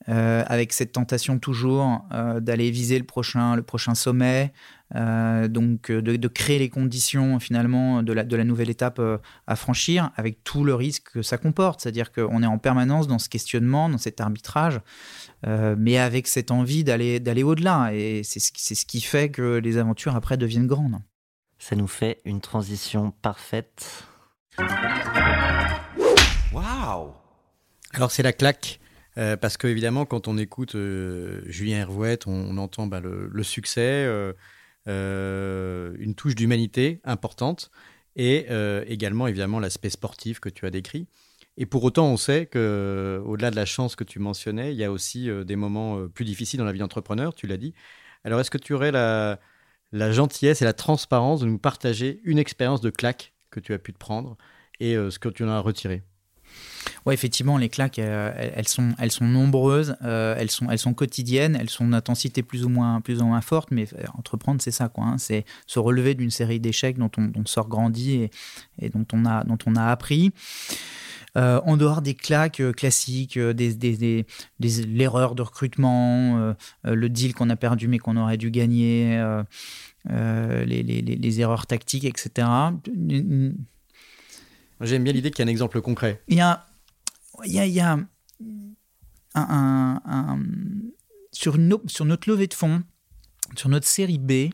Euh, 0.09 0.43
avec 0.47 0.71
cette 0.71 0.93
tentation 0.93 1.37
toujours 1.37 2.05
euh, 2.13 2.39
d'aller 2.39 2.71
viser 2.71 2.97
le 2.97 3.03
prochain, 3.03 3.57
le 3.57 3.61
prochain 3.61 3.93
sommet, 3.93 4.53
euh, 4.95 5.49
donc 5.49 5.91
de, 5.91 6.27
créer 6.29 6.59
les 6.59 6.69
conditions 6.69 7.39
finalement 7.39 8.03
de 8.03 8.13
la, 8.13 8.23
de 8.23 8.37
la 8.37 8.45
nouvelle 8.45 8.69
étape 8.69 9.01
à 9.47 9.55
franchir, 9.57 10.11
avec 10.15 10.45
tout 10.45 10.63
le 10.63 10.75
risque 10.75 11.11
que 11.11 11.21
ça 11.21 11.37
comporte. 11.37 11.81
C'est-à-dire 11.81 12.13
qu'on 12.13 12.41
est 12.41 12.47
en 12.47 12.57
permanence 12.57 13.07
dans 13.07 13.19
ce 13.19 13.27
questionnement, 13.27 13.89
dans 13.89 13.97
cet 13.97 14.21
arbitrage, 14.21 14.79
mais 15.45 15.97
avec 15.97 16.27
cette 16.27 16.51
envie 16.51 16.83
d'aller, 16.83 17.19
d'aller 17.19 17.43
au-delà. 17.43 17.93
Et 17.93 18.21
c'est 18.23 18.39
ce, 18.39 18.51
c'est 18.55 18.75
ce 18.75 18.85
qui 18.85 19.01
fait 19.01 19.29
que 19.29 19.57
les 19.57 19.77
aventures 19.77 20.15
après 20.15 20.37
deviennent 20.37 20.67
grandes. 20.67 20.99
Ça 21.59 21.75
nous 21.75 21.87
fait 21.87 22.21
une 22.23 22.39
transition 22.39 23.11
parfaite. 23.21 24.05
Waouh 26.53 27.11
Alors 27.93 28.11
c'est 28.11 28.23
la 28.23 28.31
claque 28.31 28.79
euh, 29.17 29.35
parce 29.35 29.57
qu'évidemment, 29.57 30.05
quand 30.05 30.27
on 30.27 30.37
écoute 30.37 30.75
euh, 30.75 31.41
Julien 31.45 31.79
Hervouette, 31.79 32.27
on, 32.27 32.57
entend 32.57 32.85
bah, 32.85 32.99
le, 32.99 33.43
succès, 33.43 34.05
euh, 34.87 35.95
une 35.97 36.13
touche 36.13 36.35
d'humanité 36.35 37.01
importante, 37.03 37.71
et 38.15 38.47
également 38.87 39.27
évidemment 39.27 39.59
l'aspect 39.59 39.91
sportif 39.91 40.39
que 40.39 40.49
tu 40.49 40.65
as 40.65 40.71
décrit. 40.71 41.07
Et 41.55 41.67
pour 41.67 41.83
autant, 41.83 42.07
on 42.07 42.17
sait 42.17 42.47
que 42.47 43.21
au-delà 43.25 43.51
de 43.51 43.55
la 43.55 43.65
chance 43.65 43.95
que 43.95 44.03
tu 44.03 44.17
mentionnais, 44.17 44.73
il 44.73 44.77
y 44.77 44.83
a 44.83 44.91
aussi 44.91 45.29
des 45.45 45.55
moments 45.55 46.07
plus 46.07 46.25
difficiles 46.25 46.57
dans 46.57 46.65
la 46.65 46.71
vie 46.71 46.79
d'entrepreneur, 46.79 47.35
tu 47.35 47.45
l'as 47.45 47.57
dit. 47.57 47.75
Alors, 48.23 48.39
est-ce 48.39 48.49
que 48.49 48.57
tu 48.57 48.73
aurais 48.73 48.91
la, 48.91 49.39
gentillesse 49.93 50.63
et 50.63 50.65
la 50.65 50.73
transparence 50.73 51.41
de 51.41 51.45
nous 51.45 51.59
partager 51.59 52.21
une 52.23 52.39
expérience 52.39 52.81
de 52.81 52.89
claque 52.89 53.33
que 53.51 53.59
tu 53.59 53.71
as 53.71 53.79
pu 53.79 53.93
te 53.93 53.99
prendre 53.99 54.35
et 54.79 54.95
ce 54.95 55.19
que 55.19 55.29
tu 55.29 55.43
en 55.43 55.49
as 55.49 55.59
retiré? 55.59 56.01
Oui, 57.05 57.13
effectivement, 57.13 57.57
les 57.57 57.69
claques, 57.69 57.99
euh, 57.99 58.31
elles, 58.35 58.67
sont, 58.67 58.89
elles 58.99 59.11
sont 59.11 59.25
nombreuses, 59.25 59.95
euh, 60.03 60.35
elles, 60.37 60.51
sont, 60.51 60.69
elles 60.69 60.79
sont 60.79 60.93
quotidiennes, 60.93 61.55
elles 61.55 61.69
sont 61.69 61.87
d'intensité 61.87 62.43
plus 62.43 62.65
ou 62.65 62.69
moins, 62.69 63.01
plus 63.01 63.21
ou 63.21 63.25
moins 63.25 63.41
forte, 63.41 63.71
mais 63.71 63.87
euh, 63.93 64.03
entreprendre, 64.17 64.61
c'est 64.61 64.71
ça, 64.71 64.89
quoi. 64.89 65.05
Hein. 65.05 65.17
c'est 65.17 65.45
se 65.67 65.79
relever 65.79 66.15
d'une 66.15 66.31
série 66.31 66.59
d'échecs 66.59 66.97
dont 66.97 67.11
on, 67.17 67.45
sort 67.45 67.67
grandi 67.67 68.27
et, 68.81 68.89
dont, 68.89 69.05
on 69.13 69.25
a, 69.25 69.43
dont 69.45 69.57
on 69.65 69.75
a 69.75 69.85
appris. 69.85 70.31
en 71.35 71.77
dehors 71.77 72.01
des 72.01 72.15
claques 72.15 72.61
classiques, 72.75 73.39
des, 73.39 73.73
des, 73.73 74.25
l'erreur 74.59 75.35
de 75.35 75.43
recrutement, 75.43 76.53
le 76.83 77.09
deal 77.09 77.33
qu'on 77.33 77.49
a 77.49 77.55
perdu 77.55 77.87
mais 77.87 77.99
qu'on 77.99 78.17
aurait 78.17 78.37
dû 78.37 78.51
gagner, 78.51 79.17
les, 80.09 80.83
les, 80.83 81.01
les, 81.01 81.41
erreurs 81.41 81.67
tactiques, 81.67 82.05
etc. 82.05 82.47
J'aime 84.81 85.03
bien 85.03 85.13
l'idée 85.13 85.31
qu'il 85.31 85.43
y 85.43 85.47
a 85.47 85.49
un 85.49 85.51
exemple 85.51 85.81
concret. 85.81 86.21
Il 86.27 86.37
y 86.37 86.41
a, 86.41 86.65
il 87.45 87.53
y 87.53 87.79
a, 87.79 87.97
un, 89.35 90.39
sur, 91.31 91.55
une, 91.55 91.77
sur 91.87 92.05
notre 92.05 92.29
levée 92.29 92.47
de 92.47 92.53
fonds, 92.53 92.83
sur 93.55 93.69
notre 93.69 93.87
série 93.87 94.19
B, 94.19 94.49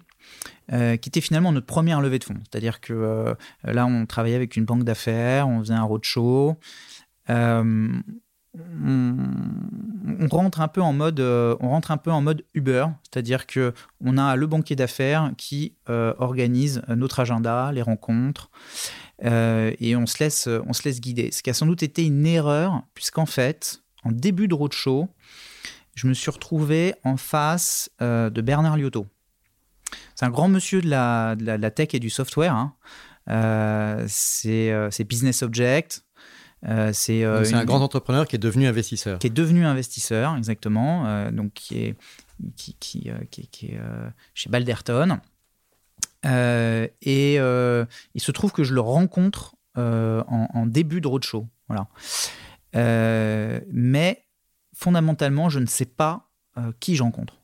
qui 0.69 1.09
était 1.09 1.21
finalement 1.21 1.51
notre 1.51 1.65
première 1.65 2.01
levée 2.01 2.19
de 2.19 2.23
fonds. 2.23 2.39
C'est-à-dire 2.49 2.79
que 2.79 3.35
là, 3.63 3.85
on 3.85 4.05
travaillait 4.05 4.35
avec 4.35 4.55
une 4.55 4.65
banque 4.65 4.83
d'affaires, 4.83 5.47
on 5.47 5.59
faisait 5.59 5.73
un 5.73 5.83
roadshow. 5.83 6.57
On, 7.29 8.01
on, 8.85 10.27
rentre 10.29 10.61
un 10.61 10.67
peu 10.67 10.81
en 10.81 10.93
mode, 10.93 11.19
on 11.19 11.69
rentre 11.69 11.91
un 11.91 11.97
peu 11.97 12.11
en 12.11 12.21
mode 12.21 12.45
Uber, 12.53 12.85
c'est-à-dire 13.03 13.47
que 13.47 13.73
on 13.99 14.17
a 14.17 14.35
le 14.35 14.47
banquier 14.47 14.75
d'affaires 14.75 15.31
qui 15.37 15.75
organise 15.87 16.81
notre 16.87 17.19
agenda, 17.19 17.71
les 17.71 17.81
rencontres, 17.81 18.49
et 19.21 19.95
on 19.95 20.05
se 20.05 20.23
laisse, 20.23 20.47
on 20.67 20.73
se 20.73 20.83
laisse 20.83 20.99
guider. 20.99 21.31
Ce 21.31 21.41
qui 21.43 21.49
a 21.49 21.53
sans 21.53 21.65
doute 21.65 21.83
été 21.83 22.05
une 22.05 22.25
erreur, 22.25 22.83
puisqu'en 22.93 23.25
fait, 23.25 23.81
en 24.03 24.11
début 24.11 24.47
de 24.47 24.55
roadshow, 24.55 25.09
je 25.95 26.07
me 26.07 26.13
suis 26.13 26.31
retrouvé 26.31 26.95
en 27.03 27.17
face 27.17 27.89
euh, 28.01 28.29
de 28.29 28.41
Bernard 28.41 28.77
Liotto. 28.77 29.07
C'est 30.15 30.25
un 30.25 30.31
grand 30.31 30.49
monsieur 30.49 30.81
de 30.81 30.89
la, 30.89 31.35
de 31.35 31.45
la, 31.45 31.71
tech 31.71 31.89
et 31.93 31.99
du 31.99 32.09
software. 32.09 32.53
Hein. 32.53 32.73
Euh, 33.29 34.07
euh, 34.45 34.87
c'est 34.91 35.03
Business 35.03 35.43
Object. 35.43 36.03
c'est 36.93 37.23
un 37.23 37.65
grand 37.65 37.81
entrepreneur 37.81 38.27
qui 38.27 38.35
est 38.35 38.39
devenu 38.39 38.67
investisseur. 38.67 39.19
Qui 39.19 39.27
est 39.27 39.31
devenu 39.31 39.65
investisseur, 39.65 40.35
exactement. 40.35 41.29
donc, 41.31 41.53
qui 41.53 41.83
est, 41.83 41.95
qui, 42.55 42.75
qui, 42.79 43.09
qui, 43.51 43.65
est 43.67 43.79
chez 44.33 44.49
Balderton. 44.49 45.19
Et 46.23 47.35
il 47.35 48.21
se 48.21 48.31
trouve 48.31 48.51
que 48.51 48.63
je 48.63 48.73
le 48.73 48.81
rencontre 48.81 49.55
en, 49.75 50.47
en, 50.53 50.65
début 50.65 51.01
de 51.01 51.07
roadshow. 51.07 51.47
Voilà. 51.67 51.87
mais 53.71 54.23
fondamentalement, 54.73 55.49
je 55.49 55.59
ne 55.59 55.65
sais 55.65 55.85
pas 55.85 56.29
euh, 56.57 56.71
qui 56.79 56.95
je 56.95 57.03
rencontre. 57.03 57.39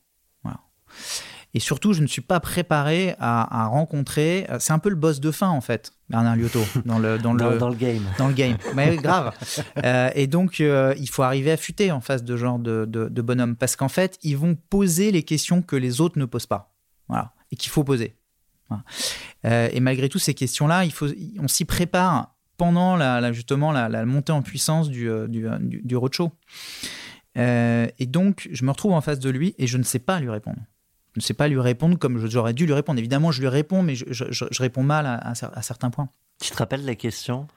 Et 1.52 1.58
surtout, 1.58 1.92
je 1.94 2.00
ne 2.00 2.06
suis 2.06 2.20
pas 2.20 2.38
préparé 2.38 3.16
à, 3.18 3.66
rencontrer. 3.66 4.46
Euh, 4.50 4.58
c'est 4.60 4.72
un 4.72 4.78
peu 4.78 4.88
le 4.88 4.94
boss 4.94 5.18
de 5.18 5.32
fin, 5.32 5.48
en 5.48 5.60
fait, 5.60 5.90
Bernard 6.08 6.36
Liotto, 6.36 6.60
dans 6.84 7.00
le, 7.00 7.18
dans, 7.18 7.32
le, 7.32 7.58
dans, 7.58 7.68
le 7.68 7.74
game. 7.74 8.04
Dans 8.18 8.28
le 8.28 8.34
game. 8.34 8.56
Mais 8.76 8.96
grave. 8.96 9.32
Euh, 9.84 10.10
et 10.14 10.26
donc, 10.26 10.60
il 10.60 11.08
faut 11.08 11.22
arriver 11.22 11.50
à 11.50 11.56
futer 11.56 11.90
en 11.90 12.00
face 12.00 12.22
de 12.22 12.36
genre 12.36 12.58
de, 12.58 12.84
de, 12.84 13.22
bonhomme. 13.22 13.56
Parce 13.56 13.74
qu'en 13.74 13.88
fait, 13.88 14.18
ils 14.22 14.36
vont 14.36 14.54
poser 14.54 15.10
les 15.10 15.22
questions 15.22 15.62
que 15.62 15.74
les 15.74 16.00
autres 16.00 16.18
ne 16.18 16.24
posent 16.24 16.46
pas. 16.46 16.76
Voilà. 17.08 17.32
Et 17.50 17.56
qu'il 17.56 17.70
faut 17.70 17.82
poser. 17.82 18.16
Et 19.44 19.80
malgré 19.80 20.08
tout, 20.08 20.18
ces 20.18 20.34
questions-là, 20.34 20.84
il 20.84 20.92
faut, 20.92 21.08
on 21.38 21.48
s'y 21.48 21.64
prépare 21.64 22.34
pendant 22.56 22.96
la, 22.96 23.32
justement 23.32 23.72
la, 23.72 24.04
montée 24.04 24.32
en 24.32 24.42
puissance 24.42 24.90
du, 24.90 25.08
du, 25.28 25.46
du, 25.60 25.80
du 25.82 25.96
roadshow. 25.96 26.32
Euh, 27.38 27.86
et 27.98 28.06
donc, 28.06 28.48
je 28.50 28.64
me 28.64 28.70
retrouve 28.70 28.92
en 28.92 29.00
face 29.00 29.18
de 29.18 29.30
lui 29.30 29.54
et 29.58 29.66
je 29.66 29.78
ne 29.78 29.82
sais 29.82 29.98
pas 29.98 30.20
lui 30.20 30.30
répondre. 30.30 30.58
Je 31.14 31.20
ne 31.20 31.22
sais 31.22 31.34
pas 31.34 31.48
lui 31.48 31.60
répondre 31.60 31.98
comme 31.98 32.24
j'aurais 32.26 32.52
dû 32.52 32.66
lui 32.66 32.72
répondre. 32.72 32.98
Évidemment, 32.98 33.32
je 33.32 33.40
lui 33.40 33.48
réponds, 33.48 33.82
mais 33.82 33.94
je, 33.94 34.62
réponds 34.62 34.82
mal 34.82 35.06
à, 35.06 35.62
certains 35.62 35.90
points. 35.90 36.08
Tu 36.40 36.50
te 36.50 36.56
rappelles 36.56 36.84
la 36.84 36.94
question? 36.94 37.48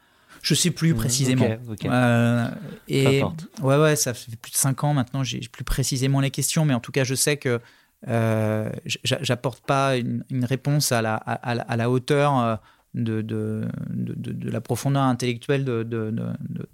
Je 0.42 0.56
sais 0.56 0.72
plus 0.72 0.94
mmh, 0.94 0.98
précisément. 0.98 1.48
Euh, 1.86 2.50
et 2.90 3.24
ouais, 3.62 3.78
ouais, 3.78 3.96
ça 3.96 4.14
fait 4.14 4.36
plus 4.36 4.52
de 4.52 4.58
5 4.58 4.84
ans 4.84 4.94
maintenant. 4.94 5.24
J'ai 5.24 5.40
plus 5.40 5.64
précisément 5.64 6.20
les 6.20 6.32
questions, 6.32 6.66
mais 6.66 6.74
en 6.74 6.80
tout 6.80 6.92
cas, 6.92 7.04
je 7.04 7.16
sais 7.16 7.38
que 7.38 7.62
euh, 8.08 8.70
j'apporte 9.04 9.66
pas 9.66 9.96
une, 9.98 10.24
réponse 10.44 10.92
à 10.92 11.02
la, 11.02 11.16
à, 11.16 11.78
la 11.78 11.90
hauteur 11.90 12.38
euh, 12.38 12.56
de, 12.94 13.22
de, 13.22 13.66
de, 13.90 14.52
la 14.52 14.62
profondeur 14.62 15.04
intellectuelle 15.04 15.64
de, 15.64 15.84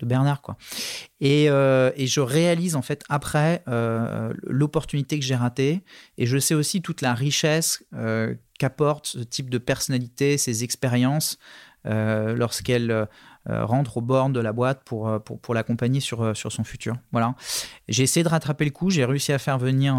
Bernard. 0.02 0.42
Quoi. 0.42 0.58
Et, 1.22 1.50
euh, 1.50 1.92
et, 1.96 2.08
je 2.08 2.20
réalise 2.20 2.76
en 2.76 2.82
fait 2.82 3.04
après 3.10 3.64
l'opportunité 4.44 5.20
que 5.20 5.26
j'ai 5.26 5.36
ratée 5.36 5.84
et 6.18 6.26
je 6.26 6.38
sais 6.38 6.56
aussi 6.56 6.82
toute 6.82 7.02
la 7.02 7.14
richesse 7.14 7.84
qu'apporte 8.58 9.08
ce 9.08 9.20
type 9.20 9.50
de 9.50 9.58
personnalité, 9.58 10.38
ces 10.38 10.64
expériences 10.64 11.38
lorsqu'elle 11.86 13.08
rentre 13.46 13.98
au 13.98 14.02
bord 14.02 14.30
de 14.30 14.42
la 14.42 14.52
boîte 14.52 14.84
pour, 14.84 15.22
pour, 15.24 15.40
pour 15.40 15.54
l'accompagner 15.54 16.02
sur, 16.02 16.36
sur 16.36 16.52
son 16.52 16.66
futur. 16.66 16.96
Voilà. 17.14 17.36
J'ai 17.88 18.04
essayé 18.04 18.24
de 18.24 18.30
rattraper 18.30 18.66
le 18.66 18.72
coup, 18.72 18.90
j'ai 18.90 19.06
réussi 19.06 19.32
à 19.32 19.40
faire 19.40 19.58
venir 19.58 19.96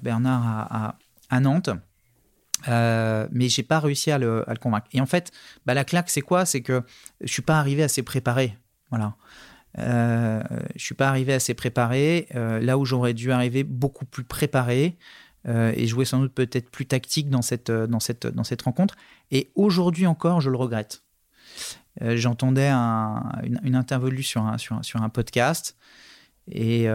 Bernard 0.00 0.46
à, 0.70 0.98
à 1.30 1.40
Nantes. 1.40 1.70
Euh, 2.68 3.28
mais 3.32 3.48
j'ai 3.48 3.62
pas 3.62 3.80
réussi 3.80 4.10
à 4.10 4.18
le, 4.18 4.44
convaincre. 4.60 4.86
Et 4.92 5.00
en 5.00 5.06
fait, 5.06 5.32
bah, 5.66 5.74
la 5.74 5.84
claque, 5.84 6.10
c'est 6.10 6.22
quoi? 6.22 6.44
C'est 6.46 6.62
que 6.62 6.82
je 7.20 7.32
suis 7.32 7.42
pas 7.42 7.58
arrivé 7.58 7.82
assez 7.82 8.02
préparé. 8.02 8.56
Voilà. 8.90 9.16
Euh, 9.78 10.42
je 10.74 10.82
suis 10.82 10.94
pas 10.94 11.08
arrivé 11.08 11.32
assez 11.34 11.54
préparé. 11.54 12.28
Euh, 12.34 12.60
là 12.60 12.78
où 12.78 12.84
j'aurais 12.84 13.14
dû 13.14 13.30
arriver 13.32 13.62
beaucoup 13.62 14.06
plus 14.06 14.24
préparé 14.24 14.96
euh, 15.48 15.72
et 15.76 15.86
jouer 15.86 16.04
sans 16.04 16.20
doute 16.20 16.32
peut-être 16.32 16.70
plus 16.70 16.86
tactique 16.86 17.28
dans 17.28 17.42
cette, 17.42 17.70
dans 17.70 18.00
cette, 18.00 18.26
dans 18.26 18.44
cette 18.44 18.62
rencontre. 18.62 18.96
Et 19.30 19.50
aujourd'hui 19.54 20.06
encore, 20.06 20.40
je 20.40 20.50
le 20.50 20.56
regrette. 20.56 21.02
J'entendais 22.02 22.68
une, 22.68 23.58
une, 23.62 23.74
interview 23.74 24.20
sur 24.20 24.42
un, 24.42 24.58
sur 24.58 24.76
un, 24.76 24.82
sur 24.82 25.00
un 25.02 25.08
podcast. 25.08 25.78
Et 26.46 26.88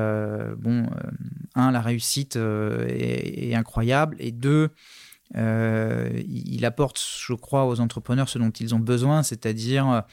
bon, 0.58 0.88
un, 1.56 1.72
la 1.72 1.82
réussite 1.82 2.36
est, 2.36 3.50
est, 3.50 3.56
incroyable. 3.56 4.16
Et 4.20 4.32
deux, 4.32 4.70
euh, 5.36 6.10
il 6.28 6.66
apporte, 6.66 7.02
je 7.26 7.34
crois, 7.34 7.66
aux 7.66 7.80
entrepreneurs 7.80 8.30
ce 8.30 8.38
dont 8.38 8.50
ils 8.50 8.76
ont 8.76 8.80
besoin, 8.80 9.24
c'est-à-dire 9.24 10.04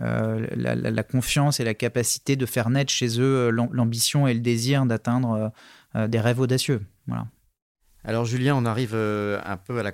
euh, 0.00 0.46
la, 0.54 1.02
confiance 1.02 1.60
et 1.60 1.64
la 1.64 1.74
capacité 1.74 2.36
de 2.36 2.46
faire 2.46 2.70
naître 2.70 2.92
chez 2.92 3.20
eux 3.20 3.48
euh, 3.48 3.50
l'ambition 3.50 4.26
et 4.26 4.34
le 4.34 4.40
désir 4.40 4.86
d'atteindre 4.86 5.52
des 5.94 6.20
rêves 6.20 6.40
audacieux. 6.40 6.82
Voilà. 7.06 7.26
Alors 8.04 8.24
Julien, 8.24 8.54
on 8.54 8.64
arrive 8.64 8.94
un 8.94 9.56
peu 9.56 9.78
à 9.78 9.82
la 9.82 9.92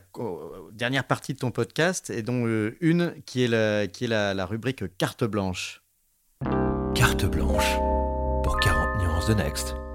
dernière 0.72 1.04
partie 1.04 1.32
de 1.32 1.38
ton 1.38 1.50
podcast, 1.50 2.11
et 2.11 2.22
dont 2.22 2.46
une 2.80 3.14
qui 3.24 3.42
est, 3.42 3.48
la, 3.48 3.87
qui 3.87 4.04
est 4.04 4.09
la, 4.09 4.46
rubrique 4.46 4.96
carte 4.98 5.24
blanche. 5.24 5.82
Carte 6.94 7.24
blanche 7.24 7.76
pour 8.44 8.61
40 8.61 9.02
nuances 9.02 9.26
de 9.26 9.35
Next. 9.35 9.86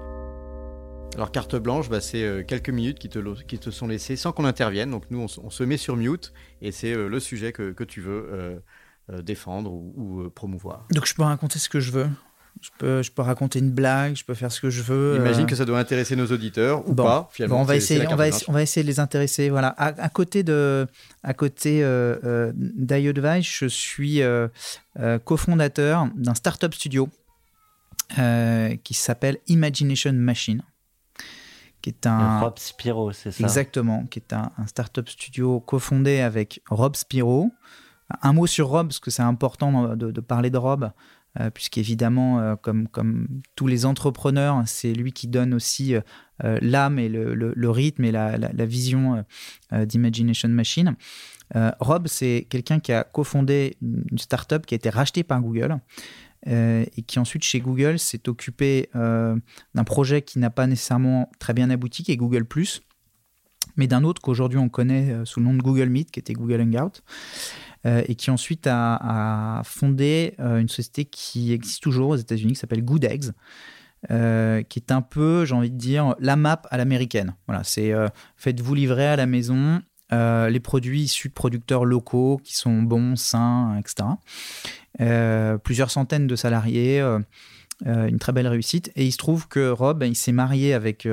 Alors 1.14 1.30
carte 1.30 1.56
blanche, 1.56 1.90
bah, 1.90 2.00
c'est 2.00 2.22
euh, 2.22 2.42
quelques 2.42 2.70
minutes 2.70 2.98
qui 2.98 3.08
te, 3.08 3.18
qui 3.42 3.58
te 3.58 3.70
sont 3.70 3.86
laissées 3.86 4.16
sans 4.16 4.32
qu'on 4.32 4.44
intervienne. 4.44 4.90
Donc 4.90 5.04
nous, 5.10 5.26
on, 5.42 5.50
se 5.50 5.62
met 5.64 5.76
sur 5.76 5.96
mute 5.96 6.32
et 6.62 6.72
c'est 6.72 6.94
euh, 6.94 7.08
le 7.08 7.20
sujet 7.20 7.52
que, 7.52 7.72
que 7.72 7.84
tu 7.84 8.00
veux 8.00 8.28
euh, 8.32 8.58
défendre 9.22 9.72
ou, 9.72 10.30
promouvoir. 10.34 10.86
Donc 10.90 11.06
je 11.06 11.14
peux 11.14 11.22
raconter 11.22 11.58
ce 11.58 11.68
que 11.68 11.80
je 11.80 11.90
veux. 11.90 12.08
Je 12.60 12.68
peux, 12.78 13.02
je 13.02 13.10
peux 13.10 13.22
raconter 13.22 13.58
une 13.58 13.70
blague, 13.70 14.14
je 14.14 14.24
peux 14.24 14.34
faire 14.34 14.52
ce 14.52 14.60
que 14.60 14.68
je 14.70 14.82
veux. 14.82 15.14
J'imagine 15.16 15.46
que 15.46 15.56
ça 15.56 15.64
doit 15.64 15.78
intéresser 15.78 16.16
nos 16.16 16.26
auditeurs 16.26 16.86
ou 16.86 16.94
pas. 16.94 17.28
Finalement, 17.32 17.62
on 17.62 17.64
va 17.64 17.76
essayer, 17.76 18.06
on 18.08 18.14
va, 18.14 18.26
on 18.46 18.52
va 18.52 18.62
essayer 18.62 18.84
de 18.84 18.88
les 18.88 19.00
intéresser. 19.00 19.48
Voilà. 19.48 19.68
À, 19.78 20.08
côté 20.10 20.42
de, 20.42 20.86
à 21.22 21.34
côté 21.34 21.80
je 21.80 23.66
suis 23.68 24.20
cofondateur 25.24 26.06
d'un 26.14 26.34
startup 26.34 26.74
studio 26.74 27.08
qui 28.84 28.94
s'appelle 28.94 29.38
Imagination 29.48 30.12
Machine 30.12 30.62
qui 31.82 31.90
est 31.90 32.06
un 32.06 32.40
Rob 32.40 32.58
Spiro, 32.58 33.12
c'est 33.12 33.32
ça 33.32 33.44
Exactement, 33.44 34.06
qui 34.06 34.20
est 34.20 34.32
un, 34.32 34.50
un 34.56 34.66
startup 34.66 35.08
studio 35.08 35.60
cofondé 35.60 36.20
avec 36.20 36.62
Rob 36.70 36.96
Spiro. 36.96 37.52
Un 38.20 38.32
mot 38.32 38.46
sur 38.46 38.68
Rob, 38.68 38.88
parce 38.88 38.98
que 38.98 39.10
c'est 39.10 39.22
important 39.22 39.96
de, 39.96 40.20
parler 40.20 40.50
de 40.50 40.58
Rob, 40.58 40.90
euh, 41.40 41.50
puisqu'évidemment, 41.50 42.40
euh, 42.40 42.56
comme, 42.56 42.88
comme 42.88 43.26
tous 43.56 43.66
les 43.66 43.86
entrepreneurs, 43.86 44.62
c'est 44.66 44.92
lui 44.92 45.12
qui 45.12 45.28
donne 45.28 45.54
aussi 45.54 45.94
euh, 45.94 46.58
l'âme 46.60 46.98
et 46.98 47.08
le, 47.08 47.34
le, 47.34 47.70
rythme 47.70 48.04
et 48.04 48.12
la, 48.12 48.36
la, 48.36 48.66
vision 48.66 49.24
d'Imagination 49.72 50.48
Machine. 50.48 50.96
Rob, 51.80 52.08
c'est 52.08 52.46
quelqu'un 52.48 52.80
qui 52.80 52.92
a 52.92 53.04
cofondé 53.04 53.76
une 53.82 54.18
startup 54.18 54.64
qui 54.66 54.74
a 54.74 54.76
été 54.76 54.90
rachetée 54.90 55.22
par 55.22 55.40
Google 55.40 55.78
euh, 56.48 56.84
et 56.96 57.02
qui 57.02 57.20
ensuite 57.20 57.44
chez 57.44 57.60
Google 57.60 58.00
s'est 58.00 58.28
occupé 58.28 58.88
euh, 58.96 59.36
d'un 59.74 59.84
projet 59.84 60.22
qui 60.22 60.40
n'a 60.40 60.50
pas 60.50 60.66
nécessairement 60.66 61.30
très 61.38 61.54
bien 61.54 61.70
abouti, 61.70 62.02
qui 62.02 62.12
est 62.12 62.16
Google⁇ 62.16 62.42
mais 63.76 63.86
d'un 63.86 64.02
autre 64.02 64.20
qu'aujourd'hui 64.20 64.58
on 64.58 64.68
connaît 64.68 65.12
euh, 65.12 65.24
sous 65.24 65.38
le 65.38 65.46
nom 65.46 65.54
de 65.54 65.62
Google 65.62 65.88
Meet, 65.88 66.10
qui 66.10 66.18
était 66.18 66.32
Google 66.32 66.60
Hangout, 66.60 67.02
et 67.84 68.14
qui 68.14 68.30
ensuite 68.30 68.68
a, 68.68 69.60
fondé 69.64 70.36
une 70.38 70.68
société 70.68 71.04
qui 71.04 71.52
existe 71.52 71.82
toujours 71.82 72.10
aux 72.10 72.16
États-Unis, 72.16 72.52
qui 72.52 72.60
s'appelle 72.60 72.84
Good 72.84 73.04
Eggs. 73.04 73.32
qui 74.08 74.78
est 74.78 74.92
un 74.92 75.02
peu, 75.02 75.44
j'ai 75.44 75.54
envie 75.56 75.70
de 75.70 75.76
dire, 75.76 76.14
la 76.20 76.36
map 76.36 76.62
à 76.70 76.76
l'américaine. 76.76 77.34
Voilà, 77.48 77.64
c'est 77.64 77.92
faites-vous 78.36 78.76
livrer 78.76 79.08
à 79.08 79.16
la 79.16 79.26
maison 79.26 79.82
les 80.12 80.60
produits 80.60 81.02
issus 81.02 81.28
de 81.28 81.34
producteurs 81.34 81.84
locaux 81.84 82.40
qui 82.44 82.54
sont 82.54 82.82
bons, 82.82 83.16
sains, 83.16 83.76
etc. 83.78 84.08
Euh, 85.00 85.58
plusieurs 85.58 85.90
centaines 85.90 86.26
de 86.26 86.36
salariés. 86.36 87.00
Euh, 87.00 87.18
euh, 87.86 88.06
une 88.06 88.20
très 88.20 88.30
belle 88.30 88.46
réussite. 88.46 88.92
Et 88.94 89.04
il 89.04 89.10
se 89.10 89.16
trouve 89.16 89.48
que 89.48 89.70
Rob, 89.70 90.04
il 90.06 90.14
s'est 90.14 90.30
marié 90.30 90.72
avec, 90.72 91.08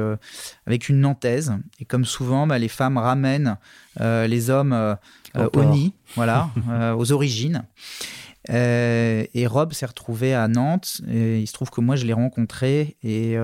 avec 0.68 0.88
une 0.88 1.00
Nantaise. 1.00 1.54
Et 1.80 1.86
comme 1.86 2.06
souvent, 2.06 2.46
ben, 2.46 2.60
les 2.60 2.68
femmes 2.68 2.98
ramènent 2.98 3.58
les 4.00 4.50
hommes 4.52 4.98
au, 5.36 5.64
nid, 5.64 5.94
voilà, 6.16 6.52
aux 6.96 7.12
origines. 7.12 7.64
et 8.48 9.48
Rob 9.48 9.74
s'est 9.74 9.88
retrouvé 9.88 10.36
à 10.36 10.48
Nantes. 10.48 11.02
Et 11.10 11.40
il 11.40 11.48
se 11.48 11.54
trouve 11.54 11.72
que 11.72 11.82
moi, 11.82 11.96
je 11.96 12.06
l'ai 12.06 12.14
rencontré 12.14 12.98
et 13.02 13.36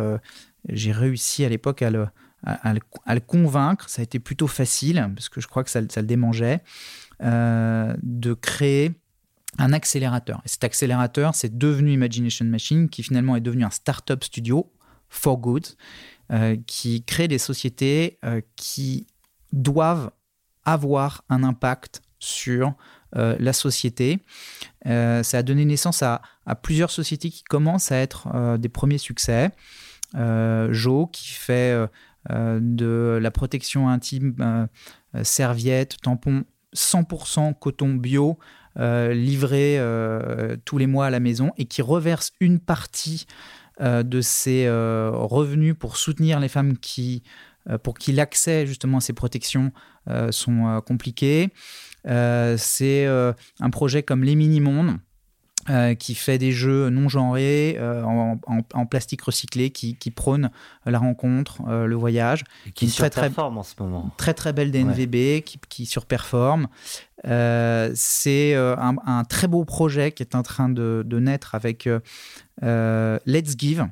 j'ai 0.69 0.91
réussi 0.91 1.43
à 1.45 1.49
l'époque 1.49 1.81
à 1.81 1.89
le, 1.89 2.05
à, 2.43 2.73
le, 2.73 3.19
convaincre, 3.19 3.89
ça 3.89 4.01
a 4.01 4.03
été 4.03 4.19
plutôt 4.19 4.47
facile, 4.47 5.11
parce 5.15 5.29
que 5.29 5.41
je 5.41 5.47
crois 5.47 5.63
que 5.63 5.69
ça, 5.69 5.81
le 5.81 5.87
démangeait, 6.03 6.61
de 7.21 8.33
créer 8.33 8.93
un 9.57 9.73
accélérateur. 9.73 10.41
Et 10.45 10.49
cet 10.49 10.63
accélérateur, 10.63 11.33
c'est 11.33 11.57
devenu 11.57 11.93
Imagination 11.93 12.45
Machine, 12.45 12.89
qui 12.89 13.03
finalement 13.03 13.35
est 13.35 13.41
devenu 13.41 13.63
un 13.63 13.71
startup 13.71 14.23
studio 14.23 14.71
for 15.09 15.37
good, 15.37 15.65
qui 16.67 17.03
crée 17.03 17.27
des 17.27 17.39
sociétés 17.39 18.19
qui 18.55 19.07
doivent 19.53 20.11
avoir 20.65 21.23
un 21.29 21.43
impact 21.43 22.01
sur 22.19 22.73
euh, 23.15 23.35
la 23.39 23.53
société. 23.53 24.19
Euh, 24.87 25.23
ça 25.23 25.37
a 25.37 25.43
donné 25.43 25.63
naissance 25.63 26.03
à, 26.03 26.21
plusieurs 26.61 26.91
sociétés 26.91 27.29
qui 27.29 27.43
commencent 27.43 27.91
à 27.91 27.97
être 27.97 28.27
euh, 28.33 28.57
des 28.57 28.69
premiers 28.69 28.97
succès. 28.97 29.51
Jo 30.13 31.07
qui 31.07 31.31
fait 31.31 31.89
de 32.29 33.19
la 33.21 33.31
protection 33.31 33.87
intime, 33.87 34.67
serviettes, 35.23 35.97
tampons 36.01 36.43
100% 36.75 37.53
coton 37.59 37.93
bio 37.93 38.37
livré 38.77 39.79
tous 40.65 40.77
les 40.77 40.87
mois 40.87 41.05
à 41.05 41.09
la 41.09 41.19
maison 41.19 41.51
et 41.57 41.65
qui 41.65 41.81
reverse 41.81 42.33
une 42.39 42.59
partie 42.59 43.25
de 43.79 44.21
ses 44.21 44.67
revenus 44.69 45.75
pour 45.77 45.97
soutenir 45.97 46.39
les 46.39 46.49
femmes 46.49 46.77
qui 46.77 47.23
euh, 47.69 47.77
pour 47.79 47.97
qui 47.97 48.11
l'accès 48.11 48.67
justement 48.67 48.97
à 48.97 49.01
ces 49.01 49.13
protections 49.13 49.71
euh, 50.09 50.31
sont 50.31 50.67
euh, 50.67 50.81
compliqués. 50.81 51.49
c'est 52.05 53.07
un 53.07 53.69
projet 53.71 54.03
comme 54.03 54.23
Les 54.23 54.35
Mini-Mondes. 54.35 54.97
Qui 55.99 56.15
fait 56.15 56.37
des 56.37 56.51
jeux 56.51 56.89
non 56.89 57.09
genrés 57.09 57.79
en, 57.79 58.85
plastique 58.85 59.21
recyclé, 59.21 59.71
qui, 59.71 59.95
qui 59.95 60.11
prône 60.11 60.51
la 60.85 60.99
rencontre, 60.99 61.63
le 61.67 61.95
voyage. 61.95 62.43
qui 62.75 62.89
surperforme 62.89 63.57
en 63.57 63.63
ce 63.63 63.73
moment. 63.79 64.11
Très 64.17 64.33
très 64.33 64.53
belle 64.53 64.71
DNVB 64.71 65.41
qui, 65.43 65.59
qui 65.67 65.85
surperforme. 65.85 66.67
c'est 67.23 68.55
un, 68.55 69.23
très 69.27 69.47
beau 69.47 69.65
projet 69.65 70.11
qui 70.11 70.23
est 70.23 70.35
en 70.35 70.43
train 70.43 70.69
de, 70.69 71.03
de 71.05 71.19
naître 71.19 71.55
avec 71.55 71.89
Let's 72.61 73.55
Give, 73.57 73.87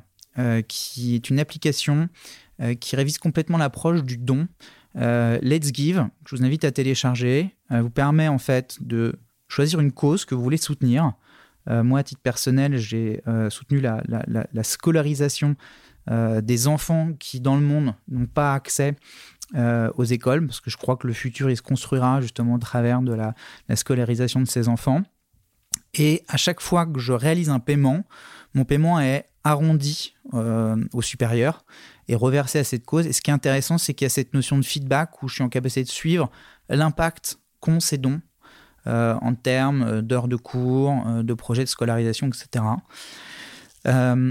qui 0.68 1.14
est 1.16 1.30
une 1.30 1.40
application 1.40 2.08
euh, 2.60 2.74
qui 2.74 2.94
révise 2.94 3.18
complètement 3.18 3.58
l'approche 3.58 4.04
du 4.04 4.16
don. 4.16 4.46
Euh, 4.94 5.40
Let's 5.42 5.74
Give, 5.74 6.06
je 6.24 6.36
vous 6.36 6.44
invite 6.44 6.64
à 6.64 6.70
télécharger, 6.70 7.52
euh, 7.72 7.82
vous 7.82 7.90
permet 7.90 8.28
en 8.28 8.38
fait 8.38 8.76
de 8.80 9.16
choisir 9.48 9.80
une 9.80 9.90
cause 9.90 10.24
que 10.24 10.36
vous 10.36 10.42
voulez 10.42 10.56
soutenir. 10.56 11.14
Moi, 11.66 12.00
à 12.00 12.02
titre 12.02 12.20
personnel, 12.20 12.76
j'ai 12.76 13.22
soutenu 13.50 13.80
la, 13.80 14.62
scolarisation 14.62 15.56
des 16.10 16.68
enfants 16.68 17.12
qui, 17.18 17.40
dans 17.40 17.56
le 17.56 17.62
monde, 17.62 17.94
n'ont 18.08 18.26
pas 18.26 18.54
accès 18.54 18.96
aux 19.54 20.04
écoles, 20.04 20.46
parce 20.46 20.60
que 20.60 20.70
je 20.70 20.76
crois 20.76 20.96
que 20.96 21.06
le 21.06 21.12
futur, 21.12 21.50
il 21.50 21.56
se 21.56 21.62
construira 21.62 22.20
justement 22.20 22.54
au 22.54 22.58
travers 22.58 23.02
de 23.02 23.12
la, 23.12 23.34
scolarisation 23.76 24.40
de 24.40 24.46
ces 24.46 24.68
enfants. 24.68 25.02
Et 25.94 26.24
à 26.28 26.36
chaque 26.36 26.60
fois 26.60 26.86
que 26.86 27.00
je 27.00 27.12
réalise 27.12 27.50
un 27.50 27.60
paiement, 27.60 28.04
mon 28.54 28.64
paiement 28.64 29.00
est 29.00 29.26
arrondi 29.44 30.14
au 30.32 31.02
supérieur 31.02 31.64
et 32.08 32.14
reverser 32.14 32.58
à 32.58 32.64
cette 32.64 32.84
cause. 32.84 33.06
Et 33.06 33.12
ce 33.12 33.22
qui 33.22 33.30
est 33.30 33.34
intéressant, 33.34 33.78
c'est 33.78 33.94
qu'il 33.94 34.04
y 34.04 34.06
a 34.06 34.10
cette 34.10 34.34
notion 34.34 34.58
de 34.58 34.64
feedback 34.64 35.22
où 35.22 35.28
je 35.28 35.34
suis 35.34 35.42
en 35.42 35.48
capacité 35.48 35.84
de 35.84 35.88
suivre 35.88 36.30
l'impact 36.68 37.38
qu'ont 37.60 37.80
ces 37.80 37.98
dons 37.98 38.20
euh, 38.20 38.20
en 38.86 39.34
termes 39.34 39.82
euh, 39.82 40.02
d'heures 40.02 40.28
de 40.28 40.36
cours, 40.36 40.94
euh, 41.06 41.22
de 41.22 41.34
projets 41.34 41.64
de 41.64 41.68
scolarisation, 41.68 42.28
etc. 42.28 42.64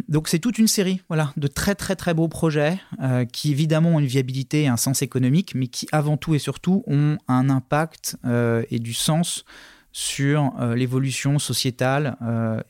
donc 0.08 0.30
c'est 0.30 0.40
toute 0.40 0.58
une 0.58 0.68
série 0.68 1.02
voilà, 1.10 1.32
de 1.38 1.48
très 1.48 1.76
très 1.76 1.96
très 1.96 2.16
beaux 2.16 2.28
projets 2.28 2.80
qui 3.32 3.52
évidemment 3.52 3.92
ont 3.92 4.00
une 4.00 4.08
viabilité 4.08 4.64
et 4.64 4.68
un 4.68 4.78
sens 4.78 5.04
économique, 5.04 5.54
mais 5.54 5.68
qui 5.68 5.88
avant 5.92 6.18
tout 6.18 6.34
et 6.34 6.40
surtout 6.40 6.84
ont 6.88 7.20
un 7.28 7.52
impact 7.52 8.18
et 8.72 8.80
du 8.80 8.96
sens 8.96 9.46
sur 9.92 10.52
l'évolution 10.76 11.38
sociétale 11.38 12.18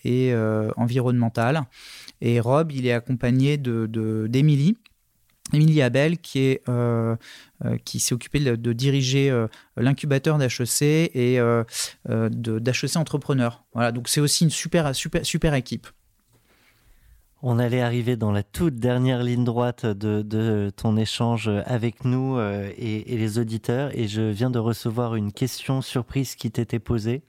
et 0.03 0.35
environnementale. 0.75 1.61
Et 2.19 2.41
Rob, 2.41 2.73
il 2.73 2.85
est 2.85 2.91
accompagné 2.91 3.55
d'Émilie, 3.57 4.73
de, 4.73 4.77
Émilie 5.51 5.81
Abel, 5.81 6.17
euh, 6.37 7.15
euh, 7.65 7.77
qui 7.83 7.99
s'est 7.99 8.15
occupée 8.15 8.39
de, 8.39 8.73
diriger 8.73 9.29
euh, 9.29 9.47
l'incubateur 9.75 10.37
d'HEC 10.37 11.11
et 11.13 11.39
d'HEC 12.07 12.95
Entrepreneur. 12.95 13.63
Voilà, 13.73 13.91
donc 13.91 14.07
c'est 14.07 14.21
aussi 14.21 14.45
une 14.45 14.49
super, 14.49 14.95
super 14.95 15.53
équipe. 15.53 15.87
On 17.45 17.59
allait 17.59 17.81
arriver 17.81 18.15
dans 18.15 18.31
la 18.31 18.41
toute 18.41 18.75
dernière 18.75 19.21
ligne 19.21 19.43
droite 19.43 19.85
de, 19.85 20.71
ton 20.77 20.95
échange 20.95 21.51
avec 21.65 22.05
nous 22.05 22.37
euh, 22.37 22.71
et, 22.77 23.17
les 23.17 23.37
auditeurs 23.37 23.89
et 23.93 24.07
je 24.07 24.21
viens 24.21 24.49
de 24.49 24.59
recevoir 24.59 25.15
une 25.15 25.33
question 25.33 25.81
surprise 25.81 26.35
qui 26.35 26.51
t'était 26.51 26.79
posée. 26.79 27.21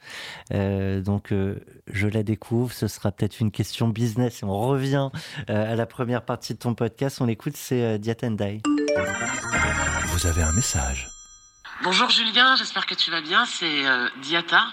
Euh, 0.52 1.00
donc 1.00 1.32
euh, 1.32 1.58
je 1.92 2.06
la 2.06 2.22
découvre, 2.22 2.72
ce 2.72 2.86
sera 2.86 3.10
peut-être 3.10 3.40
une 3.40 3.50
question 3.50 3.88
business 3.88 4.44
et 4.44 4.46
on 4.46 4.56
revient 4.56 5.08
à 5.48 5.74
la 5.74 5.84
première 5.84 6.24
partie 6.24 6.54
de 6.54 6.60
ton 6.60 6.74
podcast. 6.74 7.20
On 7.20 7.26
écoute, 7.26 7.56
c'est 7.56 7.98
Diatendai. 7.98 8.62
Vous 10.06 10.26
avez 10.28 10.42
un 10.42 10.52
message. 10.52 11.08
Bonjour 11.82 12.08
Julien, 12.08 12.54
j'espère 12.54 12.86
que 12.86 12.94
tu 12.94 13.10
vas 13.10 13.20
bien, 13.20 13.46
c'est 13.46 13.82
Diata. 14.22 14.64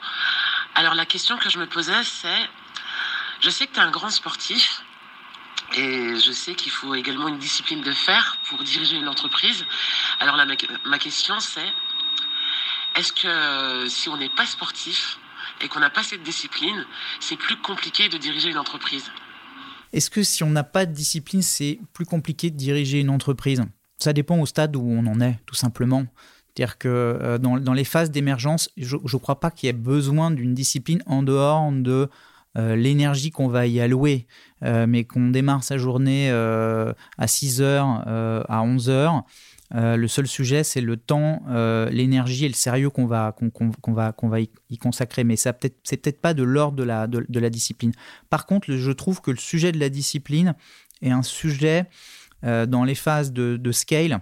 Alors 0.75 0.93
la 0.93 1.07
question 1.07 1.37
que 1.37 1.49
je 1.49 1.57
me 1.57 1.65
posais 1.65 2.03
c'est, 2.03 2.47
je 3.39 3.49
sais 3.49 3.65
que 3.65 3.73
tu 3.73 3.79
es 3.79 3.83
un 3.83 3.89
grand 3.89 4.11
sportif, 4.11 4.83
et 5.75 6.15
je 6.17 6.31
sais 6.31 6.55
qu'il 6.55 6.71
faut 6.71 6.93
également 6.95 7.27
une 7.27 7.37
discipline 7.37 7.81
de 7.81 7.91
fer 7.91 8.37
pour 8.49 8.63
diriger 8.63 8.97
une 8.97 9.07
entreprise. 9.07 9.65
Alors 10.19 10.35
là, 10.35 10.45
ma, 10.85 10.99
question 10.99 11.39
c'est, 11.39 11.73
est-ce 12.97 13.13
que 13.13 13.27
euh, 13.27 13.87
si 13.87 14.09
on 14.09 14.17
n'est 14.17 14.29
pas 14.29 14.45
sportif 14.45 15.17
et 15.61 15.67
qu'on 15.67 15.79
n'a 15.79 15.89
pas 15.89 16.03
cette 16.03 16.23
discipline, 16.23 16.85
c'est 17.19 17.37
plus 17.37 17.55
compliqué 17.57 18.09
de 18.09 18.17
diriger 18.17 18.49
une 18.49 18.57
entreprise? 18.57 19.05
Est-ce 19.93 20.09
que 20.09 20.23
si 20.23 20.43
on 20.43 20.49
n'a 20.49 20.63
pas 20.63 20.85
de 20.85 20.93
discipline, 20.93 21.41
c'est 21.41 21.79
plus 21.93 22.05
compliqué 22.05 22.49
de 22.49 22.55
diriger 22.55 22.99
une 22.99 23.09
entreprise? 23.09 23.63
Ça 23.97 24.13
dépend 24.13 24.39
au 24.39 24.45
stade 24.45 24.75
où 24.75 24.81
on 24.81 25.05
en 25.05 25.21
est, 25.21 25.37
tout 25.45 25.55
simplement. 25.55 26.05
C'est-à-dire 26.55 26.77
que 26.77 26.87
euh, 26.89 27.37
dans, 27.37 27.73
les 27.73 27.83
phases 27.83 28.11
d'émergence, 28.11 28.69
je 28.75 28.95
ne 28.95 29.17
crois 29.19 29.39
pas 29.39 29.51
qu'il 29.51 29.67
y 29.67 29.69
ait 29.69 29.73
besoin 29.73 30.31
d'une 30.31 30.53
discipline 30.53 31.01
en 31.05 31.23
dehors 31.23 31.71
de 31.71 32.09
euh, 32.57 32.75
l'énergie 32.75 33.31
qu'on 33.31 33.47
va 33.47 33.65
y 33.65 33.79
allouer, 33.79 34.27
euh, 34.63 34.85
mais 34.87 35.05
qu'on 35.05 35.29
démarre 35.29 35.63
sa 35.63 35.77
journée 35.77 36.29
euh, 36.29 36.93
à 37.17 37.27
6 37.27 37.61
heures, 37.61 38.03
à 38.07 38.61
11 38.63 38.89
heures. 38.89 39.23
le 39.73 40.07
seul 40.07 40.27
sujet, 40.27 40.63
c'est 40.63 40.81
le 40.81 40.97
temps, 40.97 41.43
l'énergie 41.91 42.45
et 42.45 42.49
le 42.49 42.53
sérieux 42.53 42.89
qu'on 42.89 43.05
va, 43.05 43.35
va, 43.87 44.15
va 44.21 44.39
y, 44.39 44.77
consacrer. 44.77 45.23
Mais 45.23 45.35
ça 45.35 45.53
peut-être, 45.53 45.77
c'est 45.83 45.97
peut-être 45.97 46.21
pas 46.21 46.33
de 46.33 46.43
l'ordre 46.43 46.77
de 46.77 46.83
la, 46.83 47.07
de, 47.07 47.39
la 47.39 47.49
discipline. 47.49 47.93
Par 48.29 48.45
contre, 48.45 48.73
je 48.73 48.91
trouve 48.91 49.21
que 49.21 49.31
le 49.31 49.37
sujet 49.37 49.71
de 49.71 49.79
la 49.79 49.89
discipline 49.89 50.55
est 51.01 51.11
un 51.11 51.23
sujet 51.23 51.85
dans 52.43 52.83
les 52.83 52.95
phases 52.95 53.31
de 53.31 53.71
scale 53.71 54.21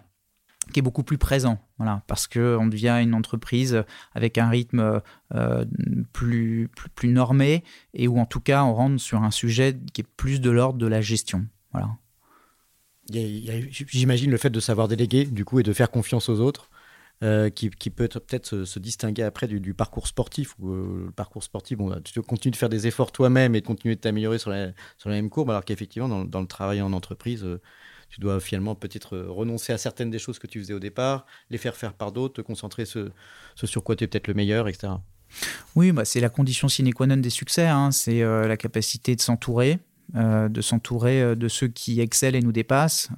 qui 0.72 0.80
est 0.80 0.84
beaucoup 0.84 1.04
plus 1.04 1.18
présent. 1.18 1.60
Voilà, 1.78 2.04
parce 2.08 2.28
qu'on 2.28 2.68
devient 2.68 3.00
une 3.02 3.14
entreprise 3.14 3.84
avec 4.14 4.38
un 4.38 4.50
rythme 4.50 5.02
euh, 5.34 5.66
plus, 6.14 6.70
plus, 6.96 7.10
normé 7.10 7.64
et 7.94 8.08
où 8.08 8.20
en 8.20 8.26
tout 8.26 8.42
cas 8.42 8.64
on 8.64 8.74
rentre 8.74 9.02
sur 9.02 9.24
un 9.24 9.32
sujet 9.32 9.78
qui 9.94 10.02
est 10.02 10.08
plus 10.18 10.42
de 10.42 10.50
l'ordre 10.50 10.80
de 10.80 10.88
la 10.88 11.02
gestion. 11.02 11.46
Voilà. 11.72 11.90
J'imagine 13.12 14.30
le 14.30 14.38
fait 14.38 14.50
de 14.50 14.60
savoir 14.60 14.88
déléguer 14.88 15.26
du 15.26 15.46
coup 15.46 15.60
et 15.60 15.64
de 15.64 15.74
faire 15.74 15.90
confiance 15.90 16.30
aux 16.30 16.40
autres. 16.40 16.70
Euh, 17.22 17.50
qui, 17.50 17.70
qui, 17.70 17.90
peut 17.90 18.08
peut-être 18.08 18.64
se, 18.64 18.80
distinguer 18.80 19.24
après 19.24 19.46
du, 19.46 19.74
parcours 19.74 20.08
sportif. 20.08 20.56
Où, 20.58 20.72
euh, 20.72 21.04
le 21.08 21.12
parcours 21.12 21.44
sportif, 21.44 21.78
bon, 21.78 21.90
bah, 21.90 22.00
tu 22.02 22.22
continues 22.22 22.52
de 22.52 22.56
faire 22.56 22.70
des 22.70 22.88
efforts 22.88 23.12
toi-même 23.12 23.56
et 23.56 23.62
de 23.62 23.66
continuer 23.68 23.96
de 23.96 24.00
t'améliorer 24.00 24.38
sur 24.38 24.52
la, 24.52 24.72
même 25.06 25.30
courbe, 25.30 25.50
alors 25.50 25.66
qu'effectivement, 25.66 26.08
dans, 26.08 26.24
dans, 26.24 26.40
le 26.40 26.48
travail 26.48 26.82
en 26.82 26.94
entreprise, 26.94 27.46
tu 28.10 28.20
dois 28.20 28.40
finalement 28.40 28.76
peut-être 28.76 29.16
euh, 29.16 29.30
renoncer 29.30 29.72
à 29.72 29.78
certaines 29.78 30.10
des 30.10 30.20
choses 30.20 30.40
que 30.40 30.48
tu 30.48 30.60
faisais 30.60 30.74
au 30.74 30.80
départ, 30.80 31.26
les 31.50 31.58
faire 31.58 31.76
faire 31.76 31.94
par 31.94 32.12
d'autres, 32.12 32.36
te 32.36 32.42
concentrer 32.42 32.86
ce, 32.86 33.12
ce 33.56 33.68
sur 33.68 33.84
quoi 33.84 33.96
tu 33.96 34.04
es 34.04 34.08
peut-être 34.08 34.28
le 34.28 34.34
meilleur, 34.34 34.68
etc. 34.68 34.94
Oui, 35.76 35.92
bah, 35.92 36.06
c'est 36.06 36.20
la 36.20 36.30
condition 36.30 36.68
sine 36.68 36.92
qua 36.94 37.06
non 37.06 37.18
des 37.18 37.30
succès, 37.30 37.68
hein. 37.68 37.92
c'est 37.92 38.24
euh, 38.24 38.48
la 38.48 38.58
capacité 38.58 39.16
de 39.16 39.22
s'entourer, 39.22 39.78
euh, 40.16 40.50
de 40.50 40.60
s'entourer 40.60 41.36
de 41.36 41.48
ceux 41.48 41.68
qui 41.68 42.02
excellent 42.02 42.40
et 42.40 42.42
nous 42.42 42.52
dépassent, 42.52 43.10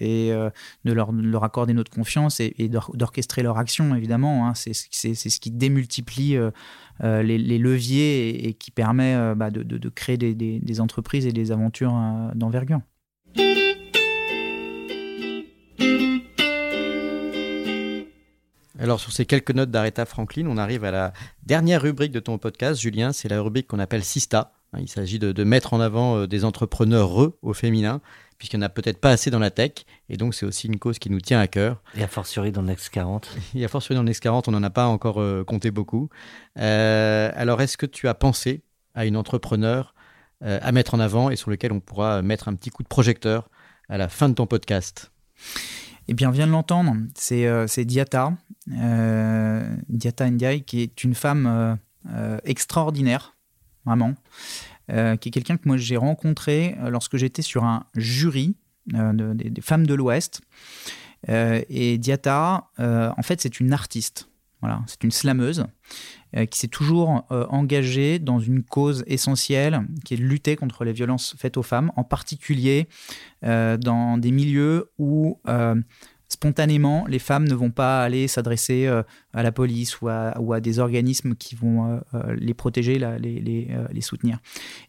et 0.00 0.30
de 0.30 0.92
leur, 0.92 1.44
accorder 1.44 1.74
notre 1.74 1.90
confiance 1.90 2.40
et, 2.40 2.70
d'orchestrer 2.94 3.42
leur 3.42 3.58
action, 3.58 3.94
évidemment. 3.94 4.48
Hein. 4.48 4.54
C'est 4.54 4.72
ce 4.72 5.40
qui 5.40 5.50
démultiplie 5.50 6.38
les, 7.02 7.58
leviers 7.58 8.48
et, 8.48 8.54
qui 8.54 8.70
permet 8.70 9.34
bah, 9.34 9.50
de, 9.50 9.88
créer 9.90 10.16
des, 10.16 10.80
entreprises 10.80 11.26
et 11.26 11.32
des 11.32 11.52
aventures 11.52 11.92
d'envergure. 12.34 12.80
Alors 18.84 19.00
sur 19.00 19.12
ces 19.12 19.24
quelques 19.24 19.52
notes 19.52 19.70
d'Aretha 19.70 20.04
Franklin, 20.04 20.44
on 20.46 20.58
arrive 20.58 20.84
à 20.84 20.90
la 20.90 21.14
dernière 21.46 21.80
rubrique 21.80 22.12
de 22.12 22.20
ton 22.20 22.36
podcast, 22.36 22.78
Julien. 22.78 23.14
C'est 23.14 23.30
la 23.30 23.40
rubrique 23.40 23.66
qu'on 23.66 23.78
appelle 23.78 24.04
Sista. 24.04 24.52
Hein, 24.74 24.80
il 24.82 24.90
s'agit 24.90 25.18
de, 25.18 25.42
mettre 25.42 25.72
en 25.72 25.80
avant 25.80 26.18
euh, 26.18 26.26
des 26.26 26.44
entrepreneurs 26.44 27.08
heureux 27.08 27.38
au 27.40 27.54
féminin. 27.54 28.02
puisqu'il 28.36 28.58
n'y 28.58 28.62
en 28.62 28.66
a 28.66 28.68
peut-être 28.68 29.00
pas 29.00 29.08
assez 29.08 29.30
dans 29.30 29.38
la 29.38 29.50
tech. 29.50 29.86
Et 30.10 30.18
donc, 30.18 30.34
c'est 30.34 30.44
aussi 30.44 30.66
une 30.66 30.78
cause 30.78 30.98
qui 30.98 31.08
nous 31.08 31.22
tient 31.22 31.40
à 31.40 31.46
cœur. 31.46 31.82
Et 31.96 32.02
a 32.02 32.08
fortiori 32.08 32.52
dans 32.52 32.60
le 32.60 32.66
Next 32.66 32.90
40. 32.90 33.34
Et 33.54 33.64
a 33.64 33.68
fortiori 33.68 33.94
dans 33.94 34.02
le 34.02 34.08
Next 34.08 34.22
40, 34.22 34.48
on 34.48 34.50
n'en 34.50 34.62
a 34.62 34.68
pas 34.68 34.84
encore 34.84 35.18
euh, 35.18 35.44
compté 35.44 35.70
beaucoup. 35.70 36.10
Euh, 36.58 37.32
alors, 37.36 37.62
est-ce 37.62 37.78
que 37.78 37.86
tu 37.86 38.06
as 38.06 38.14
pensé 38.14 38.64
à 38.94 39.06
une 39.06 39.16
entrepreneur 39.16 39.94
euh, 40.42 40.58
à 40.60 40.72
mettre 40.72 40.92
en 40.92 41.00
avant 41.00 41.30
et 41.30 41.36
sur 41.36 41.48
lequel 41.48 41.72
on 41.72 41.80
pourra 41.80 42.20
mettre 42.20 42.48
un 42.48 42.54
petit 42.54 42.68
coup 42.68 42.82
de 42.82 42.88
projecteur 42.88 43.48
à 43.88 43.96
la 43.96 44.10
fin 44.10 44.28
de 44.28 44.34
ton 44.34 44.46
podcast? 44.46 45.10
Eh 46.08 46.14
bien, 46.14 46.30
vient 46.30 46.46
de 46.46 46.52
l'entendre, 46.52 46.94
c'est 47.14 47.84
Diata, 47.84 48.32
Diata 48.66 50.30
Ndiaye, 50.30 50.62
qui 50.62 50.82
est 50.82 51.04
une 51.04 51.14
femme 51.14 51.78
extraordinaire, 52.44 53.36
vraiment, 53.84 54.14
qui 54.88 54.92
est 55.28 55.30
quelqu'un 55.30 55.56
que 55.56 55.66
moi 55.66 55.76
j'ai 55.76 55.96
rencontré 55.96 56.76
lorsque 56.88 57.16
j'étais 57.16 57.42
sur 57.42 57.64
un 57.64 57.86
jury 57.94 58.56
des, 58.86 59.60
femmes 59.62 59.86
de 59.86 59.94
l'Ouest. 59.94 60.42
et 61.28 61.98
Diata, 61.98 62.68
en 62.78 63.22
fait, 63.22 63.40
c'est 63.40 63.60
une 63.60 63.72
artiste. 63.72 64.28
Voilà, 64.60 64.82
c'est 64.86 65.04
une 65.04 65.10
slameuse 65.10 65.66
qui 66.50 66.58
s'est 66.58 66.68
toujours 66.68 67.24
engagée 67.30 68.18
dans 68.18 68.40
une 68.40 68.62
cause 68.62 69.04
essentielle 69.06 69.86
qui 70.04 70.14
est 70.14 70.16
de 70.16 70.22
lutter 70.22 70.56
contre 70.56 70.84
les 70.84 70.92
violences 70.92 71.34
faites 71.38 71.56
aux 71.56 71.62
femmes, 71.62 71.92
en 71.96 72.04
particulier 72.04 72.88
dans 73.42 74.18
des 74.18 74.32
milieux 74.32 74.90
où 74.98 75.38
spontanément, 76.34 77.06
les 77.06 77.18
femmes 77.18 77.46
ne 77.48 77.54
vont 77.54 77.70
pas 77.70 78.02
aller 78.02 78.28
s'adresser 78.28 78.86
euh, 78.86 79.02
à 79.32 79.42
la 79.42 79.52
police 79.52 80.00
ou 80.00 80.08
à, 80.08 80.60
des 80.60 80.78
organismes 80.78 81.34
qui 81.34 81.54
vont 81.54 81.86
euh, 81.86 82.00
euh, 82.14 82.36
les 82.36 82.54
protéger, 82.54 82.98
les, 82.98 84.00
soutenir. 84.00 84.38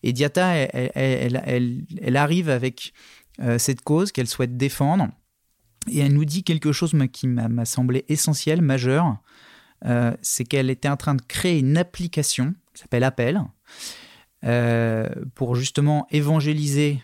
Et 0.04 0.12
Diata, 0.12 0.56
elle, 0.56 2.18
arrive 2.18 2.50
avec 2.50 2.94
cette 3.58 3.82
cause 3.82 4.12
qu'elle 4.12 4.28
souhaite 4.28 4.58
défendre 4.58 5.10
et 5.90 6.00
elle 6.00 6.14
nous 6.14 6.26
dit 6.26 6.44
quelque 6.44 6.72
chose 6.72 6.94
qui 7.14 7.28
m'a 7.28 7.66
semblé 7.66 8.04
essentiel, 8.10 8.62
majeur. 8.62 9.18
C'est 10.22 10.46
qu'elle 10.46 10.70
était 10.70 10.90
en 10.90 10.98
train 10.98 11.16
de 11.16 11.22
créer 11.22 11.60
une 11.60 11.78
application 11.78 12.56
qui 12.74 12.82
s'appelle 12.82 13.04
Appel. 13.04 13.42
pour 15.36 15.56
justement 15.56 16.08
évangéliser 16.12 17.02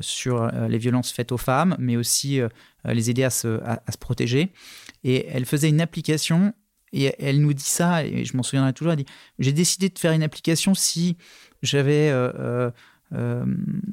sur 0.00 0.50
les 0.68 0.78
violences 0.78 1.12
faites 1.12 1.32
aux 1.32 1.38
femmes, 1.38 1.76
mais 1.78 1.96
aussi 1.96 2.40
euh, 2.86 2.92
les 2.92 3.10
aider 3.10 3.24
à 3.24 3.30
se, 3.30 3.60
protéger. 3.98 4.52
Et 5.04 5.26
elle 5.28 5.44
faisait 5.44 5.68
une 5.68 5.80
application 5.80 6.52
et 6.92 7.14
elle 7.18 7.40
nous 7.40 7.52
dit 7.52 7.64
ça, 7.64 8.04
et 8.04 8.24
je 8.24 8.36
m'en 8.36 8.42
souviendrai 8.42 8.72
toujours, 8.72 8.92
elle 8.92 8.98
dit, 8.98 9.06
j'ai 9.38 9.52
décidé 9.52 9.88
de 9.88 9.98
faire 9.98 10.12
une 10.12 10.22
application 10.22 10.74
si 10.74 11.16
j'avais 11.62 12.10
euh, 12.10 12.70
euh, 13.12 13.44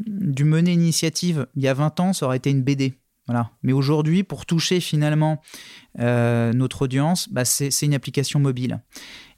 dû 0.05 0.43
mener 0.43 0.74
une 0.74 0.82
initiative 0.82 1.47
il 1.55 1.63
y 1.63 1.67
a 1.67 1.74
20 1.74 1.99
ans, 1.99 2.13
ça 2.13 2.28
aurait 2.28 2.38
été 2.38 2.51
une 2.51 2.61
BD. 2.61 2.93
Voilà. 3.28 3.51
Mais 3.61 3.71
aujourd'hui, 3.71 4.24
pour 4.24 4.45
toucher 4.45 4.80
finalement 4.80 5.41
notre 5.97 6.84
audience, 6.84 7.30
bah, 7.30 7.45
c'est 7.45 7.86
une 7.86 7.93
application 7.93 8.39
mobile. 8.39 8.82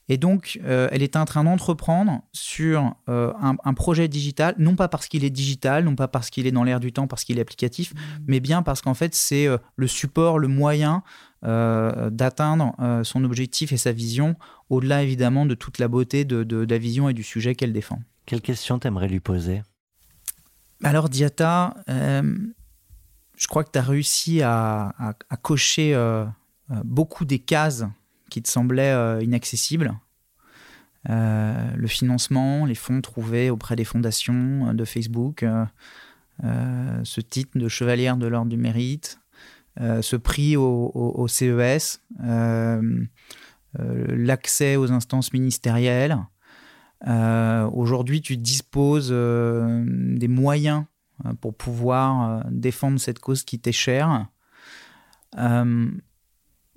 Et 0.07 0.17
donc, 0.17 0.59
euh, 0.63 0.87
elle 0.91 1.01
est 1.01 1.15
en 1.15 1.25
train 1.25 1.43
d'entreprendre 1.43 2.21
sur 2.31 2.93
euh, 3.09 3.33
un, 3.41 3.73
projet 3.73 4.07
digital, 4.07 4.53
non 4.59 4.75
pas 4.75 4.87
parce 4.87 5.07
qu'il 5.07 5.23
est 5.23 5.31
digital, 5.31 5.83
non 5.83 5.95
pas 5.95 6.07
parce 6.07 6.29
qu'il 6.29 6.45
est 6.45 6.51
dans 6.51 6.63
l'air 6.63 6.79
du 6.79 6.93
temps, 6.93 7.07
parce 7.07 7.23
qu'il 7.23 7.39
est 7.39 7.41
applicatif, 7.41 7.93
mmh. 7.93 7.97
mais 8.27 8.39
bien 8.39 8.61
parce 8.61 8.81
qu'en 8.81 8.93
fait, 8.93 9.15
c'est 9.15 9.47
euh, 9.47 9.57
le 9.75 9.87
support, 9.87 10.39
le 10.39 10.47
moyen 10.47 11.03
d'atteindre 11.43 12.75
son 13.03 13.23
objectif 13.23 13.71
et 13.71 13.77
sa 13.77 13.91
vision, 13.91 14.35
au-delà 14.71 15.03
évidemment 15.03 15.45
de 15.45 15.53
toute 15.53 15.77
la 15.77 15.87
beauté 15.87 16.25
de, 16.25 16.65
la 16.67 16.77
vision 16.79 17.07
et 17.07 17.13
du 17.13 17.21
sujet 17.21 17.53
qu'elle 17.53 17.71
défend. 17.71 17.99
Quelle 18.25 18.41
question 18.41 18.79
t'aimerais 18.79 19.07
lui 19.07 19.19
poser? 19.19 19.61
Alors, 20.83 21.07
Diata, 21.07 21.75
je 23.37 23.47
crois 23.47 23.63
que 23.63 23.71
tu 23.71 23.79
as 23.79 23.83
réussi 23.83 24.41
à 24.41 25.13
cocher 25.41 25.95
beaucoup 26.83 27.25
des 27.25 27.39
cases 27.39 27.85
qui 28.29 28.41
te 28.41 28.49
semblait 28.49 28.91
euh, 28.91 29.23
inaccessible. 29.23 29.93
Euh, 31.09 31.69
le 31.75 31.87
financement, 31.87 32.65
les 32.65 32.75
fonds 32.75 32.99
trouvés 33.01 33.49
auprès 33.49 33.75
des 33.75 33.85
fondations 33.85 34.67
euh, 34.69 34.73
de 34.73 34.85
Facebook, 34.85 35.45
ce 36.41 37.21
titre 37.21 37.57
de 37.57 37.69
chevalière 37.69 38.17
de 38.17 38.27
l'ordre 38.27 38.49
du 38.49 38.57
mérite, 38.57 39.19
ce 39.79 40.17
prix 40.17 40.57
au, 40.57 41.25
CES, 41.29 42.01
l'accès 43.73 44.75
aux 44.75 44.91
instances 44.91 45.31
ministérielles. 45.31 46.17
Aujourd'hui, 47.05 48.19
tu 48.19 48.35
disposes 48.35 49.11
des 49.11 50.27
moyens 50.27 50.83
pour 51.41 51.55
pouvoir 51.55 52.43
défendre 52.49 52.99
cette 52.99 53.19
cause 53.19 53.43
qui 53.43 53.59
t'est 53.59 53.71
chère. 53.71 54.27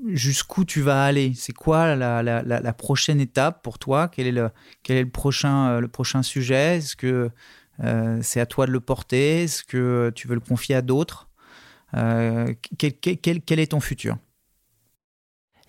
Jusqu'où 0.06 0.64
tu 0.64 0.80
vas 0.80 1.04
aller? 1.04 1.32
C'est 1.34 1.52
quoi 1.52 1.96
la, 1.96 2.72
prochaine 2.72 3.20
étape 3.20 3.62
pour 3.62 3.80
toi? 3.80 4.06
Quel 4.06 4.28
est, 4.28 4.32
le, 4.32 4.50
quel 4.84 4.96
est 4.96 5.02
le, 5.02 5.10
prochain, 5.10 5.70
euh, 5.70 5.80
le 5.80 5.88
prochain 5.88 6.22
sujet? 6.22 6.76
Est-ce 6.76 6.94
que 6.94 7.30
euh, 7.82 8.18
c'est 8.22 8.38
à 8.40 8.46
toi 8.46 8.66
de 8.66 8.70
le 8.70 8.78
porter? 8.78 9.42
Est-ce 9.42 9.64
que 9.64 10.12
tu 10.14 10.28
veux 10.28 10.34
le 10.34 10.40
confier 10.40 10.76
à 10.76 10.82
d'autres? 10.82 11.28
Euh, 11.94 12.54
quel, 12.78 12.92
quel, 12.94 13.58
est 13.58 13.72
ton 13.72 13.80
futur? 13.80 14.18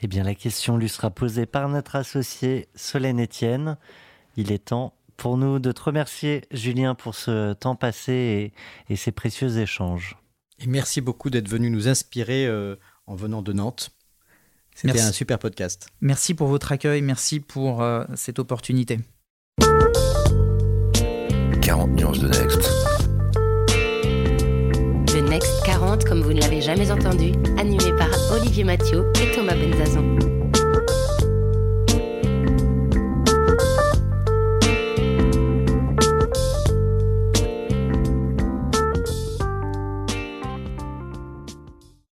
Eh 0.01 0.07
bien, 0.07 0.24
la 0.24 0.36
question 0.36 0.78
lui 0.78 0.89
sera 0.89 1.09
posée 1.09 1.47
par 1.47 1.67
notre 1.67 1.95
associé 1.95 2.70
Solène 2.76 3.24
Etienne. 3.24 3.78
Il 4.38 4.51
est 4.51 4.65
temps 4.65 4.93
pour 5.20 5.38
nous 5.38 5.59
de 5.59 5.72
te 5.72 5.82
remercier, 5.82 6.45
Julien, 6.49 6.95
pour 6.95 7.13
ce 7.13 7.53
temps 7.53 7.76
passé 7.76 8.53
et, 8.89 8.95
ces 8.95 9.11
précieux 9.11 9.59
échanges. 9.59 10.17
Et 10.59 10.67
merci 10.67 11.01
beaucoup 11.01 11.30
d'être 11.30 11.47
venu 11.47 11.70
nous 11.70 11.88
inspirer 11.88 12.49
en 13.05 13.15
venant 13.15 13.41
de 13.41 13.53
Nantes. 13.53 13.91
C'était 14.76 15.01
un 15.01 15.11
super 15.11 15.39
podcast. 15.39 15.89
Merci 15.99 16.34
pour 16.34 16.47
votre 16.47 16.72
accueil, 16.72 17.01
merci 17.01 17.41
pour 17.41 17.82
euh, 17.82 18.05
cette 18.15 18.39
opportunité. 18.39 18.99
40 21.61 21.89
nuances 21.91 22.20
de 22.20 22.30
Next. 22.30 22.70
Le 25.13 25.30
Next 25.30 25.51
40, 25.65 26.05
comme 26.05 26.22
vous 26.22 26.32
ne 26.32 26.39
l'avez 26.39 26.61
jamais 26.61 26.91
entendu, 26.91 27.34
animé 27.57 27.91
par 27.97 28.09
Olivier 28.32 28.63
Mathieu 28.63 29.11
et 29.22 29.36
Thomas 29.36 29.55
Benzazon. 29.55 30.38